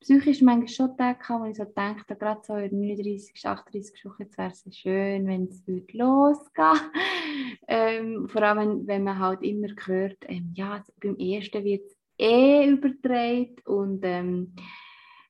psychisch 0.00 0.42
manchmal 0.42 0.68
schon 0.68 0.96
Tage 0.96 1.18
gehabt, 1.18 1.42
wo 1.42 1.46
ich 1.46 1.56
so 1.56 1.64
dachte, 1.64 2.16
gerade 2.16 2.40
so 2.44 2.54
in 2.56 2.70
der 2.70 2.96
39, 2.96 3.46
38 3.46 4.04
Woche, 4.04 4.22
jetzt 4.24 4.38
wäre 4.38 4.50
es 4.50 4.76
schön, 4.76 5.26
wenn 5.26 5.44
es 5.44 5.62
losgehen 5.92 6.92
ähm, 7.68 8.28
Vor 8.28 8.42
allem, 8.42 8.58
wenn, 8.58 8.86
wenn 8.86 9.04
man 9.04 9.18
halt 9.18 9.42
immer 9.42 9.68
hört, 9.84 10.18
ähm, 10.28 10.52
ja, 10.54 10.74
also 10.74 10.92
beim 11.00 11.16
ersten 11.16 11.64
wird 11.64 11.86
es 11.86 11.95
eh 12.18 12.68
überdreht 12.68 13.66
und 13.66 14.00
ähm, 14.04 14.54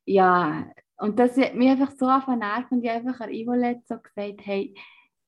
ja, 0.04 0.70
und 0.98 1.18
das 1.18 1.36
hat 1.36 1.54
mich 1.54 1.68
einfach 1.68 1.92
so 1.92 2.06
nervt 2.06 2.70
und 2.70 2.84
ich 2.84 2.90
einfach 2.90 3.20
an 3.20 3.32
Ivolet 3.32 3.86
so 3.86 3.98
gesagt, 3.98 4.40
hey, 4.44 4.74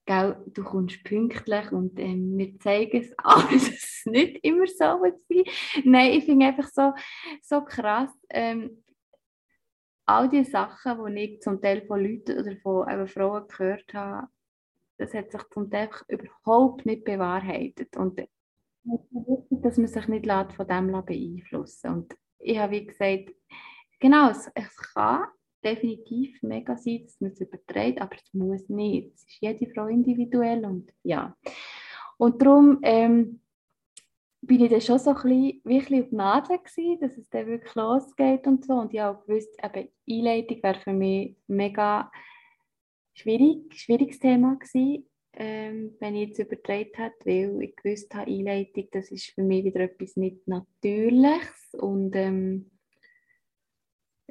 gell, 0.07 0.37
du 0.47 0.64
kommst 0.64 1.05
pünktlich 1.05 1.71
und 1.71 1.99
ähm, 2.01 2.38
wir 2.38 2.59
zeigen 2.61 3.03
es 3.03 3.14
dass 3.23 3.68
es 3.68 4.03
nicht 4.07 4.42
immer 4.42 4.66
so 4.66 4.85
war. 4.85 5.12
Nein, 5.85 6.12
ich 6.12 6.25
finde 6.25 6.47
einfach 6.47 6.68
so, 6.68 6.92
so 7.42 7.62
krass, 7.62 8.11
ähm, 8.31 8.83
all 10.07 10.29
die 10.31 10.44
Sachen, 10.44 11.14
die 11.14 11.21
ich 11.21 11.40
zum 11.42 11.61
Teil 11.61 11.83
von 11.87 12.03
Leuten 12.03 12.38
oder 12.38 12.57
von 12.57 12.90
eben 12.90 13.07
Frauen 13.07 13.47
gehört 13.47 13.92
habe, 13.92 14.29
das 14.97 15.12
hat 15.12 15.31
sich 15.31 15.42
zum 15.53 15.71
Teil 15.71 15.90
überhaupt 16.09 16.87
nicht 16.87 17.05
bewahrheitet. 17.05 17.94
Und 17.97 18.18
dass 19.51 19.77
man 19.77 19.87
sich 19.87 20.09
nicht 20.09 20.27
von 20.27 20.66
dem 20.66 20.92
beeinflussen 21.05 21.90
Und 21.90 22.16
ich 22.38 22.59
habe 22.59 22.72
wie 22.72 22.87
gesagt, 22.87 23.35
genau, 24.01 24.31
es, 24.31 24.51
es 24.55 24.77
kann 24.94 25.27
definitiv 25.64 26.42
mega 26.42 26.77
sein, 26.77 27.03
dass 27.05 27.20
man 27.20 27.33
es 27.33 27.40
überträgt, 27.40 28.01
aber 28.01 28.16
es 28.16 28.33
muss 28.33 28.68
nicht. 28.68 29.14
Es 29.14 29.22
ist 29.22 29.40
jede 29.40 29.72
Frau 29.72 29.87
individuell 29.87 30.64
und 30.64 30.92
ja. 31.03 31.37
Und 32.16 32.42
darum 32.42 32.79
ähm, 32.83 33.40
bin 34.40 34.64
ich 34.64 34.70
dann 34.70 34.81
schon 34.81 34.98
so 34.98 35.11
ein 35.11 35.16
bisschen, 35.16 35.61
wirklich 35.64 36.03
auf 36.03 36.09
die 36.11 36.16
Nadel 36.16 36.59
gewesen, 36.59 37.01
dass 37.01 37.18
es 37.18 37.29
dann 37.31 37.46
wirklich 37.46 37.74
losgeht 37.74 38.46
und 38.46 38.64
so. 38.64 38.74
Und 38.74 38.94
ich 38.94 39.01
habe 39.01 39.18
auch 39.18 39.27
gewusst, 39.27 39.51
eben 39.62 39.88
Einleitung 40.09 40.62
wäre 40.62 40.81
für 40.81 40.92
mich 40.92 41.37
mega 41.46 42.11
schwierig, 43.14 43.74
schwieriges 43.74 44.18
Thema 44.20 44.57
gewesen, 44.57 45.09
ähm, 45.40 45.94
wenn 46.01 46.16
ich 46.16 46.29
jetzt 46.29 46.40
übertragen 46.40 46.90
hätte, 46.94 47.27
weil 47.27 47.62
ich 47.62 47.77
gewusst 47.77 48.12
habe, 48.14 48.31
Einleitung, 48.31 48.88
das 48.90 49.11
ist 49.11 49.31
für 49.31 49.42
mich 49.42 49.64
wieder 49.64 49.81
etwas 49.81 50.16
nicht 50.16 50.46
Natürliches 50.48 51.74
und 51.74 52.14
ähm, 52.16 52.70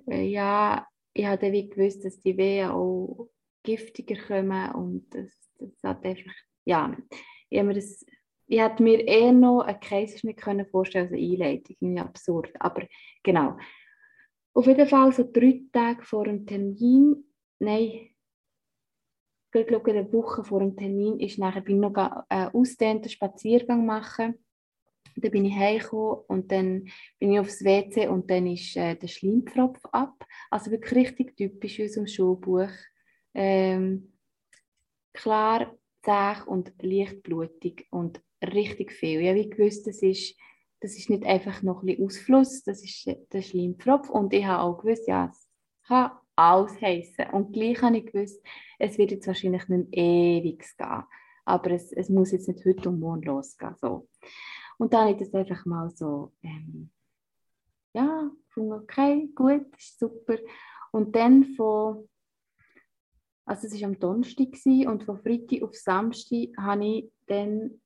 äh, 0.05 0.25
ja, 0.27 0.85
ich 1.13 1.25
habe 1.25 1.51
wie 1.51 1.69
gewusst, 1.69 2.03
dass 2.03 2.19
die 2.21 2.37
Wehen 2.37 2.69
auch 2.69 3.29
giftiger 3.63 4.17
kommen 4.27 4.71
und 4.73 5.07
das, 5.15 5.31
das 5.57 5.81
hat 5.83 6.05
einfach, 6.05 6.33
ja, 6.65 6.95
ich 7.49 7.57
habe 7.57 7.69
mir 7.69 7.75
das 7.75 8.05
ich 8.47 8.61
hätte 8.61 8.81
mir 8.81 9.05
eher 9.05 9.33
noch 9.33 9.61
einen 9.61 9.79
Kaiserschnitt 9.79 10.37
können 10.37 10.65
vorstellen 10.65 11.05
als 11.05 11.13
eine 11.13 11.21
Einleitung. 11.21 11.75
Irgendwie 11.81 12.01
absurd. 12.01 12.49
Aber 12.59 12.87
genau. 13.21 13.57
Auf 14.53 14.65
jeden 14.65 14.87
Fall 14.87 15.11
so 15.11 15.29
drei 15.29 15.61
Tage 15.71 16.03
vor 16.03 16.23
dem 16.23 16.45
Termin, 16.47 17.25
nein, 17.59 18.09
ich 19.59 19.67
glaube, 19.67 19.91
eine 19.91 20.11
Woche 20.11 20.43
vor 20.43 20.59
dem 20.59 20.75
Termin 20.75 21.19
ist 21.19 21.39
nachher, 21.39 21.61
bin 21.61 21.75
ich 21.75 21.89
noch 21.89 21.95
einen 22.29 22.49
ausdehnten 22.49 23.09
Spaziergang 23.09 23.85
machen. 23.85 24.35
Dann 25.15 25.31
bin 25.31 25.45
ich 25.45 25.55
heimgekommen 25.55 26.23
und 26.27 26.51
dann 26.51 26.89
bin 27.19 27.31
ich 27.31 27.39
aufs 27.39 27.63
WC 27.63 28.07
und 28.07 28.29
dann 28.29 28.45
ist 28.47 28.75
äh, 28.77 28.95
der 28.95 29.07
Schleimpfropf 29.07 29.79
ab. 29.91 30.25
Also 30.51 30.69
wirklich 30.69 30.95
richtig 30.95 31.35
typisch 31.35 31.79
aus 31.81 31.93
dem 31.93 32.07
Schulbuch. 32.07 32.69
Ähm, 33.33 34.13
klar, 35.13 35.75
zäh 36.03 36.43
und 36.45 36.71
leicht 36.81 37.23
blutig 37.23 37.87
und 37.89 38.21
richtig 38.41 38.91
viel. 38.91 39.21
Ich 39.21 39.29
habe 39.29 39.49
gewusst, 39.49 39.87
das 39.87 40.01
ist, 40.01 40.35
das 40.79 40.97
ist 40.97 41.09
nicht 41.09 41.25
einfach 41.25 41.63
noch 41.63 41.81
ein 41.81 41.87
bisschen 41.87 42.05
Ausfluss, 42.05 42.63
das 42.63 42.83
ist 42.83 43.09
der 43.33 43.41
Schleimpfropf. 43.41 44.09
Und 44.09 44.33
ich 44.33 44.45
habe 44.45 44.63
auch 44.63 44.77
gewusst, 44.77 45.07
ja, 45.07 45.29
es 45.31 45.49
kann 45.87 46.11
alles 46.38 46.80
heißen. 46.82 47.32
Und 47.32 47.54
gleich 47.54 47.82
habe 47.82 47.97
ich 47.97 48.06
gewusst, 48.06 48.41
es 48.80 48.97
wird 48.97 49.12
jetzt 49.12 49.28
wahrscheinlich 49.28 49.67
nicht 49.67 49.88
ewig 49.91 50.65
gehen. 50.78 51.04
Aber 51.45 51.71
es, 51.71 51.91
es 51.93 52.10
muss 52.10 52.32
jetzt 52.32 52.47
nicht 52.47 52.65
heute 52.65 52.89
und 52.89 53.00
morgen 53.00 53.23
losgehen. 53.23 53.76
So. 53.80 54.08
Und 54.78 54.93
dann 54.93 55.02
habe 55.02 55.12
ich 55.12 55.17
das 55.17 55.34
einfach 55.34 55.65
mal 55.65 55.89
so, 55.89 56.34
ähm, 56.43 56.89
ja, 57.93 58.30
okay, 58.56 59.30
gut, 59.34 59.76
ist 59.78 60.00
super. 60.00 60.38
Und 60.91 61.15
dann 61.15 61.43
von, 61.56 62.08
also 63.45 63.67
es 63.67 63.82
war 63.82 63.88
am 63.88 64.00
Donnerstag 64.00 64.50
und 64.88 65.04
von 65.04 65.19
Freitag 65.19 65.63
auf 65.63 65.76
Samstag 65.76 66.50
habe 66.58 66.86
ich 66.86 67.12
dann 67.26 67.82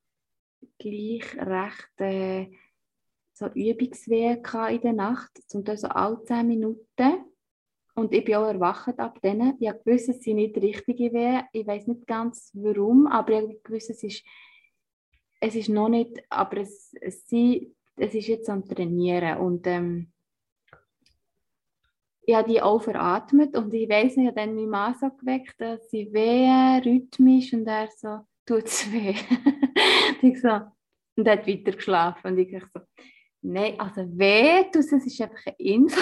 gleich 0.77 1.37
recht 1.37 1.91
äh, 1.99 2.51
so 3.33 3.47
Übungswehen 3.47 4.43
in 4.69 4.81
der 4.81 4.93
Nacht, 4.93 5.31
zum 5.47 5.63
Teil 5.63 5.77
so 5.77 5.87
alle 5.87 6.23
10 6.23 6.47
Minuten. 6.47 7.30
Und 8.01 8.15
ich 8.15 8.25
bin 8.25 8.33
auch 8.33 8.47
erwacht 8.47 8.99
ab 8.99 9.21
denen. 9.21 9.55
Ich 9.59 9.69
habe 9.69 9.79
gewusst, 9.85 10.09
es 10.09 10.23
sind 10.23 10.37
nicht 10.37 10.57
richtige 10.57 11.13
Wehen. 11.13 11.43
Ich 11.53 11.67
weiß 11.67 11.85
nicht 11.85 12.07
ganz 12.07 12.49
warum, 12.55 13.05
aber 13.05 13.33
ich 13.33 13.41
habe 13.43 13.59
gewusst, 13.63 13.91
es 13.91 14.01
ist, 14.01 14.23
es 15.39 15.53
ist 15.53 15.69
noch 15.69 15.87
nicht, 15.87 16.19
aber 16.27 16.57
es, 16.57 16.95
es, 16.99 17.27
sie, 17.27 17.75
es 17.97 18.15
ist 18.15 18.27
jetzt 18.27 18.49
am 18.49 18.67
Trainieren. 18.67 19.37
Und 19.37 19.67
ähm, 19.67 20.11
ich 22.23 22.33
habe 22.33 22.49
die 22.49 22.59
auch 22.59 22.81
veratmet 22.81 23.55
und 23.55 23.71
ich 23.71 23.87
weiß 23.87 24.17
nicht, 24.17 24.25
ich 24.25 24.27
habe 24.29 24.47
dann 24.47 24.55
meinen 24.55 24.69
Mann 24.69 24.95
so 24.99 25.11
geweckt, 25.11 25.61
dass 25.61 25.91
sie 25.91 26.11
wehen, 26.11 26.81
rhythmisch 26.83 27.53
und 27.53 27.67
er 27.67 27.87
so, 27.95 28.21
tut 28.47 28.65
es 28.65 28.91
weh. 28.91 29.13
und 30.23 30.23
ich 30.23 30.41
so, 30.41 30.59
und 31.17 31.27
er 31.27 31.33
hat 31.33 31.47
weiter 31.47 31.73
geschlafen. 31.73 32.31
Und 32.31 32.39
ich 32.39 32.51
so, 32.73 32.79
nein, 33.43 33.79
also 33.79 34.01
weh, 34.17 34.65
das 34.73 34.91
ist 34.91 35.21
einfach 35.21 35.45
eine 35.45 35.55
Info. 35.59 35.99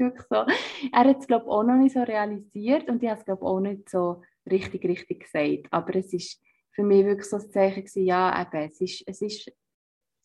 Wirklich 0.00 0.26
so. 0.28 0.44
Er 0.92 1.04
hat 1.04 1.18
es, 1.18 1.26
glaube 1.26 1.44
ich, 1.46 1.50
auch 1.50 1.62
noch 1.62 1.76
nicht 1.76 1.94
so 1.94 2.02
realisiert 2.02 2.88
und 2.88 3.02
ich 3.02 3.08
habe 3.08 3.20
es, 3.20 3.24
glaube 3.24 3.42
ich, 3.42 3.46
auch 3.46 3.60
nicht 3.60 3.88
so 3.88 4.22
richtig, 4.50 4.84
richtig 4.84 5.20
gesagt. 5.20 5.66
Aber 5.70 5.94
es 5.96 6.12
ist 6.12 6.42
für 6.72 6.82
mich 6.82 7.04
wirklich 7.04 7.28
so 7.28 7.36
ein 7.36 7.50
Zeichen 7.50 7.84
gewesen, 7.84 8.04
ja, 8.04 8.42
eben, 8.42 8.70
es 8.70 8.80
ist, 8.80 9.04
es 9.06 9.22
ist 9.22 9.52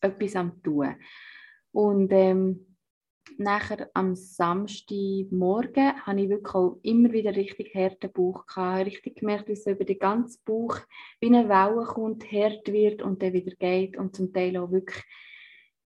etwas 0.00 0.36
am 0.36 0.62
Tun. 0.62 0.96
Und 1.72 2.12
ähm, 2.12 2.76
nachher 3.38 3.90
am 3.94 4.14
Samstagmorgen 4.14 6.06
habe 6.06 6.20
ich 6.20 6.28
wirklich 6.28 6.54
auch 6.54 6.78
immer 6.82 7.12
wieder 7.12 7.34
richtig 7.34 7.74
harten 7.74 8.12
Bauch 8.12 8.46
gehabt. 8.46 8.86
Richtig 8.86 9.16
gemerkt, 9.16 9.48
wie 9.48 9.52
es 9.52 9.66
über 9.66 9.84
den 9.84 9.98
ganzen 9.98 10.42
Bauch 10.44 10.78
wie 11.20 11.26
eine 11.26 11.48
Welle 11.48 11.84
kommt, 11.84 12.30
hart 12.30 12.72
wird 12.72 13.02
und 13.02 13.22
dann 13.22 13.32
wieder 13.32 13.54
geht 13.56 13.96
und 13.96 14.14
zum 14.14 14.32
Teil 14.32 14.56
auch 14.56 14.70
wirklich 14.70 15.02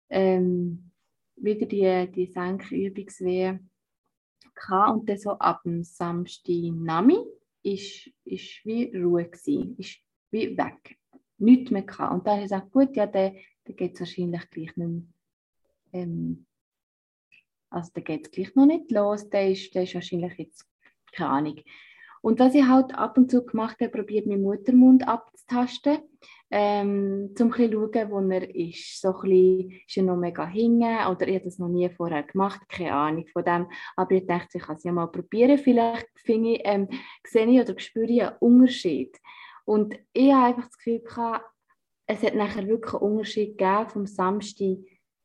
ähm, 0.09 0.86
wieder 1.37 1.65
die, 1.65 2.11
die 2.11 2.25
Senkübungswehen 2.25 3.69
gehabt. 4.55 4.93
Und 4.93 5.09
dann 5.09 5.17
so 5.17 5.31
ab 5.31 5.61
dem 5.63 5.83
Samstag 5.83 6.71
Nami 6.73 7.19
ist, 7.63 8.09
ist 8.25 8.65
wie 8.65 8.95
Ruhe 8.95 9.25
gewesen, 9.25 9.75
ist 9.77 9.99
wie 10.31 10.57
weg. 10.57 10.97
Nichts 11.37 11.71
mehr 11.71 11.83
gehabt. 11.83 12.13
Und 12.13 12.27
dann 12.27 12.33
habe 12.35 12.43
ich 12.43 12.49
gesagt, 12.49 12.71
gut, 12.71 12.95
ja, 12.95 13.05
dann, 13.05 13.35
dann 13.65 13.75
geht 13.75 13.93
es 13.93 13.99
wahrscheinlich 13.99 14.49
gleich 14.49 14.75
nicht 14.75 14.77
mehr. 14.77 15.01
Ähm, 15.93 16.45
also 17.69 17.91
der 17.93 18.03
geht 18.03 18.25
es 18.25 18.31
gleich 18.31 18.55
noch 18.55 18.65
nicht 18.65 18.91
los, 18.91 19.29
der 19.29 19.51
ist, 19.51 19.73
der 19.75 19.83
ist 19.83 19.93
wahrscheinlich 19.93 20.33
jetzt, 20.37 20.65
keine 21.11 21.29
Ahnung. 21.29 21.61
Und 22.21 22.39
was 22.39 22.55
ich 22.55 22.65
halt 22.65 22.93
ab 22.95 23.17
und 23.17 23.31
zu 23.31 23.45
gemacht 23.45 23.77
habe, 23.79 23.91
probiert 23.91 24.25
meinen 24.25 24.41
Muttermund 24.41 25.07
abzutasten, 25.07 25.99
ähm, 26.49 27.29
um 27.29 27.35
zu 27.35 27.51
schauen, 27.51 28.11
wo 28.11 28.19
er 28.29 28.55
ist. 28.55 29.01
So 29.01 29.09
ein 29.09 29.21
bisschen, 29.21 29.81
ist 29.87 29.97
noch 29.97 30.17
mega 30.17 30.45
hingen 30.45 31.07
oder 31.07 31.27
ich 31.27 31.35
habe 31.35 31.45
das 31.45 31.59
noch 31.59 31.69
nie 31.69 31.89
vorher 31.89 32.23
gemacht, 32.23 32.61
keine 32.69 32.93
Ahnung 32.93 33.25
von 33.31 33.43
dem. 33.43 33.67
Aber 33.95 34.11
ich 34.11 34.25
dachte, 34.25 34.57
ich 34.57 34.63
kann 34.63 34.75
es 34.77 34.83
ja 34.83 34.91
mal 34.91 35.07
probieren, 35.07 35.57
vielleicht 35.57 36.07
finde 36.15 36.53
ich, 36.53 36.61
ähm, 36.63 36.87
sehe 37.25 37.47
ich 37.47 37.61
oder 37.61 37.79
spüre 37.79 38.11
ich 38.11 38.23
einen 38.23 38.37
Unterschied. 38.39 39.17
Und 39.65 39.99
ich 40.13 40.31
habe 40.31 40.47
einfach 40.47 40.67
das 40.67 40.77
Gefühl 40.77 41.01
es 42.09 42.23
hat 42.23 42.35
nachher 42.35 42.67
wirklich 42.67 42.93
einen 42.93 43.03
Unterschied 43.03 43.57
gegeben 43.57 43.89
vom 43.89 44.05
Samstag 44.05 44.77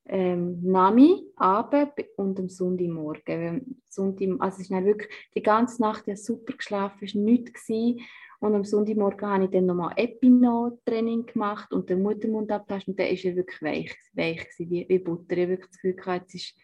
ähm, 0.07 0.61
Nami 0.63 1.23
Abend 1.37 1.93
und 2.17 2.39
am 2.39 2.49
Sonntagmorgen. 2.49 3.83
Sonntag, 3.89 4.29
also 4.41 4.61
ist 4.61 4.71
dann 4.71 4.85
wirklich 4.85 5.11
die 5.35 5.43
ganze 5.43 5.81
Nacht 5.83 6.07
ja 6.07 6.17
super 6.17 6.55
geschlafen, 6.55 7.05
es 7.05 7.15
war 7.15 7.23
nichts. 7.23 7.69
Und 7.69 8.57
am 8.57 8.65
Sonntagmorgen 8.65 9.29
habe 9.29 9.45
ich 9.45 9.51
dann 9.51 9.67
nochmal 9.67 9.93
Epino-Training 9.97 11.27
gemacht 11.27 11.73
und 11.73 11.89
den 11.89 12.03
Muttermund 12.03 12.51
abgetastet 12.51 12.89
und 12.89 12.99
dann 12.99 13.07
war 13.07 13.25
er 13.25 13.37
wirklich 13.37 13.63
weich, 13.63 13.97
weich 14.15 14.49
gewesen, 14.49 14.71
wie, 14.71 14.89
wie 14.89 14.99
Butter. 14.99 15.37
Ich 15.37 15.43
habe 15.43 15.51
wirklich 15.51 15.71
das 15.71 15.77
Gefühl 15.77 15.95
gehabt, 15.95 16.23
jetzt, 16.23 16.35
ist, 16.35 16.59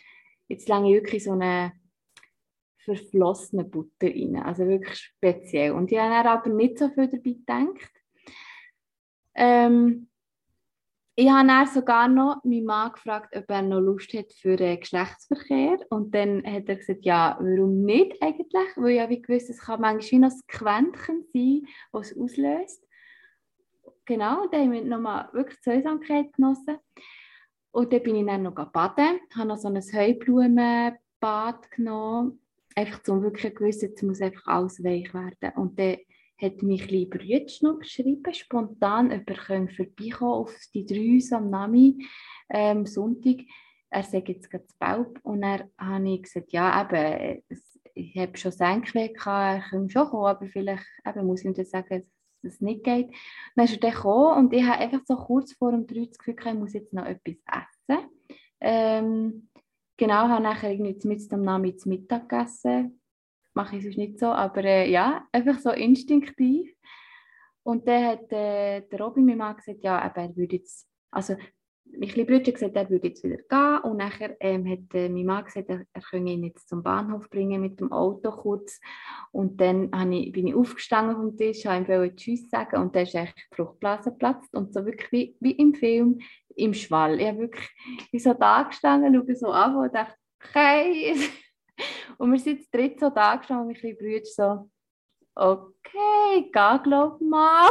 jetzt 0.48 0.68
lange 0.68 0.92
wirklich 0.92 1.22
so 1.22 1.32
eine 1.32 1.72
verflossene 2.78 3.64
Butter 3.64 4.08
rein. 4.08 4.36
Also 4.36 4.66
wirklich 4.66 4.96
speziell. 4.98 5.72
Und 5.72 5.92
ich 5.92 5.98
habe 5.98 6.28
aber 6.28 6.50
nicht 6.50 6.78
so 6.78 6.88
viel 6.88 7.08
dabei 7.08 7.30
gedacht. 7.30 7.92
Ähm, 9.34 10.08
ich 11.20 11.28
habe 11.28 11.48
dann 11.48 11.66
sogar 11.66 12.06
noch 12.06 12.44
meinen 12.44 12.64
Mann 12.64 12.92
gefragt, 12.92 13.34
ob 13.34 13.50
er 13.50 13.62
noch 13.62 13.80
Lust 13.80 14.14
hat 14.14 14.32
für 14.34 14.56
einen 14.56 14.78
Geschlechtsverkehr. 14.78 15.78
Und 15.90 16.14
dann 16.14 16.44
hat 16.46 16.68
er 16.68 16.76
gesagt, 16.76 17.04
ja, 17.04 17.36
warum 17.40 17.82
nicht 17.84 18.22
eigentlich? 18.22 18.68
Weil 18.76 18.90
ja, 18.92 19.08
wie 19.08 19.20
gewusst, 19.20 19.50
es 19.50 19.58
kann 19.58 19.80
manchmal 19.80 20.20
wie 20.20 20.20
noch 20.20 20.30
ein 20.30 20.40
Quäntchen 20.46 21.24
sein, 21.34 21.62
das 21.92 22.12
es 22.12 22.16
auslöst. 22.16 22.86
genau, 24.04 24.46
da 24.46 24.58
haben 24.58 24.70
wir 24.70 24.84
nochmal 24.84 25.28
wirklich 25.32 25.60
Zweisamkeit 25.60 26.32
genossen. 26.34 26.78
Und 27.72 27.92
dann 27.92 28.02
bin 28.04 28.14
ich 28.14 28.24
dann 28.24 28.44
noch 28.44 28.54
baden, 28.54 29.18
habe 29.34 29.48
noch 29.48 29.56
so 29.56 29.66
ein 29.66 29.74
Heublumenbad 29.74 31.68
genommen, 31.72 32.40
einfach 32.76 33.00
um 33.08 33.22
wirklich 33.24 33.56
zu 33.56 33.86
jetzt 33.86 34.04
muss 34.04 34.20
einfach 34.20 34.46
alles 34.46 34.84
weich 34.84 35.12
werden. 35.12 35.52
Und 35.56 35.80
dann 35.80 35.96
hat 36.40 36.62
mich 36.62 36.88
lieber 36.90 37.20
jetzt 37.22 37.62
noch 37.62 37.80
geschrieben, 37.80 38.32
spontan, 38.32 39.12
ob 39.12 39.28
er 39.28 39.68
vorbeikommen 39.68 40.32
auf 40.32 40.54
die 40.72 40.86
drei 40.86 41.36
am 41.36 41.50
Nami 41.50 42.06
ähm, 42.48 42.86
Sonntag. 42.86 43.38
Er 43.90 44.02
sagt 44.02 44.28
jetzt 44.28 44.50
gerade 44.50 44.66
Baub 44.78 45.18
und 45.22 45.42
dann 45.42 45.64
habe 45.78 46.10
ich 46.10 46.22
gesagt, 46.22 46.52
ja, 46.52 46.82
eben, 46.82 47.42
ich 47.94 48.16
habe 48.16 48.36
schon 48.36 48.52
Senkweg 48.52 49.16
gehabt, 49.16 49.64
er 49.64 49.70
könnte 49.70 49.92
schon 49.92 50.08
kommen, 50.08 50.26
aber 50.26 50.46
vielleicht 50.46 50.86
eben, 51.06 51.26
muss 51.26 51.40
ich 51.40 51.46
ihm 51.46 51.54
dann 51.54 51.64
sagen, 51.64 52.06
dass 52.42 52.52
es 52.52 52.60
nicht 52.60 52.84
geht. 52.84 53.10
Dann 53.56 53.64
ist 53.64 53.74
er 53.74 53.80
dann 53.80 53.92
gekommen 53.92 54.38
und 54.38 54.52
ich 54.52 54.62
habe 54.62 54.78
einfach 54.78 55.00
so 55.06 55.16
kurz 55.16 55.52
vor 55.54 55.72
dem 55.72 55.86
3 55.86 56.06
das 56.06 56.18
Gefühl 56.18 56.36
ich 56.38 56.54
muss 56.54 56.72
jetzt 56.74 56.92
noch 56.92 57.06
etwas 57.06 57.36
essen. 57.46 58.08
Ähm, 58.60 59.48
genau, 59.96 60.28
habe 60.28 60.42
nachher 60.42 60.70
irgendwie 60.70 61.08
mit 61.08 61.32
am 61.32 61.42
Namen 61.42 61.76
zu 61.76 61.88
Mittag 61.88 62.28
gegessen. 62.28 62.97
Mache 63.58 63.76
ich 63.76 63.82
sonst 63.82 63.98
nicht 63.98 64.20
so, 64.20 64.26
aber 64.26 64.62
äh, 64.62 64.88
ja, 64.88 65.26
einfach 65.32 65.58
so 65.58 65.70
instinktiv. 65.70 66.72
Und 67.64 67.88
dann 67.88 68.06
hat 68.06 68.32
äh, 68.32 68.82
der 68.82 69.00
Robin 69.00 69.24
mir 69.24 69.34
mal 69.34 69.54
gesagt, 69.54 69.82
ja, 69.82 70.00
aber 70.00 70.22
er 70.22 70.36
würde 70.36 70.54
jetzt, 70.54 70.86
also 71.10 71.34
mein 71.84 72.08
kleiner 72.08 72.28
Bruder 72.28 72.52
gesagt, 72.52 72.76
er 72.76 72.88
würde 72.88 73.08
jetzt 73.08 73.24
wieder 73.24 73.38
gehen 73.38 73.78
und 73.82 73.96
nachher 73.96 74.36
ähm, 74.38 74.64
hat 74.70 74.94
äh, 74.94 75.08
mein 75.08 75.26
Mann 75.26 75.44
gesagt, 75.44 75.68
er, 75.70 75.84
er 75.92 76.02
könne 76.02 76.30
ihn 76.30 76.44
jetzt 76.44 76.68
zum 76.68 76.84
Bahnhof 76.84 77.28
bringen 77.30 77.60
mit 77.60 77.80
dem 77.80 77.90
Auto 77.90 78.30
kurz 78.30 78.78
und 79.32 79.60
dann 79.60 79.90
ich, 80.12 80.30
bin 80.30 80.46
ich 80.46 80.54
aufgestanden 80.54 81.16
vom 81.16 81.36
Tisch, 81.36 81.66
habe 81.66 82.06
ihm 82.06 82.16
Tschüss 82.16 82.48
sagen 82.50 82.80
und 82.80 82.94
dann 82.94 83.02
ist 83.02 83.16
echt 83.16 83.36
die 83.36 83.56
Fruchtblase 83.56 84.12
geplatzt 84.12 84.54
und 84.54 84.72
so 84.72 84.86
wirklich 84.86 85.10
wie, 85.10 85.36
wie 85.40 85.52
im 85.52 85.74
Film, 85.74 86.20
im 86.54 86.74
Schwall. 86.74 87.20
Ich 87.20 87.26
habe 87.26 87.38
wirklich 87.40 87.68
ich 88.12 88.22
so 88.22 88.34
da 88.34 88.62
gestanden, 88.62 89.16
schaue 89.16 89.34
so 89.34 89.50
an 89.50 89.74
und 89.74 89.92
dachte, 89.92 90.14
okay. 90.40 91.16
und 92.18 92.32
wir 92.32 92.38
sind 92.38 92.58
jetzt 92.58 92.74
dritt 92.74 93.00
so 93.00 93.10
da 93.10 93.36
gestanden 93.36 93.66
und 93.66 93.72
mein 93.72 93.76
kleiner 93.76 93.96
Bruder 93.96 94.24
so, 94.24 94.70
okay, 95.34 96.50
geh 96.52 96.78
glaub 96.82 97.20
mal. 97.20 97.68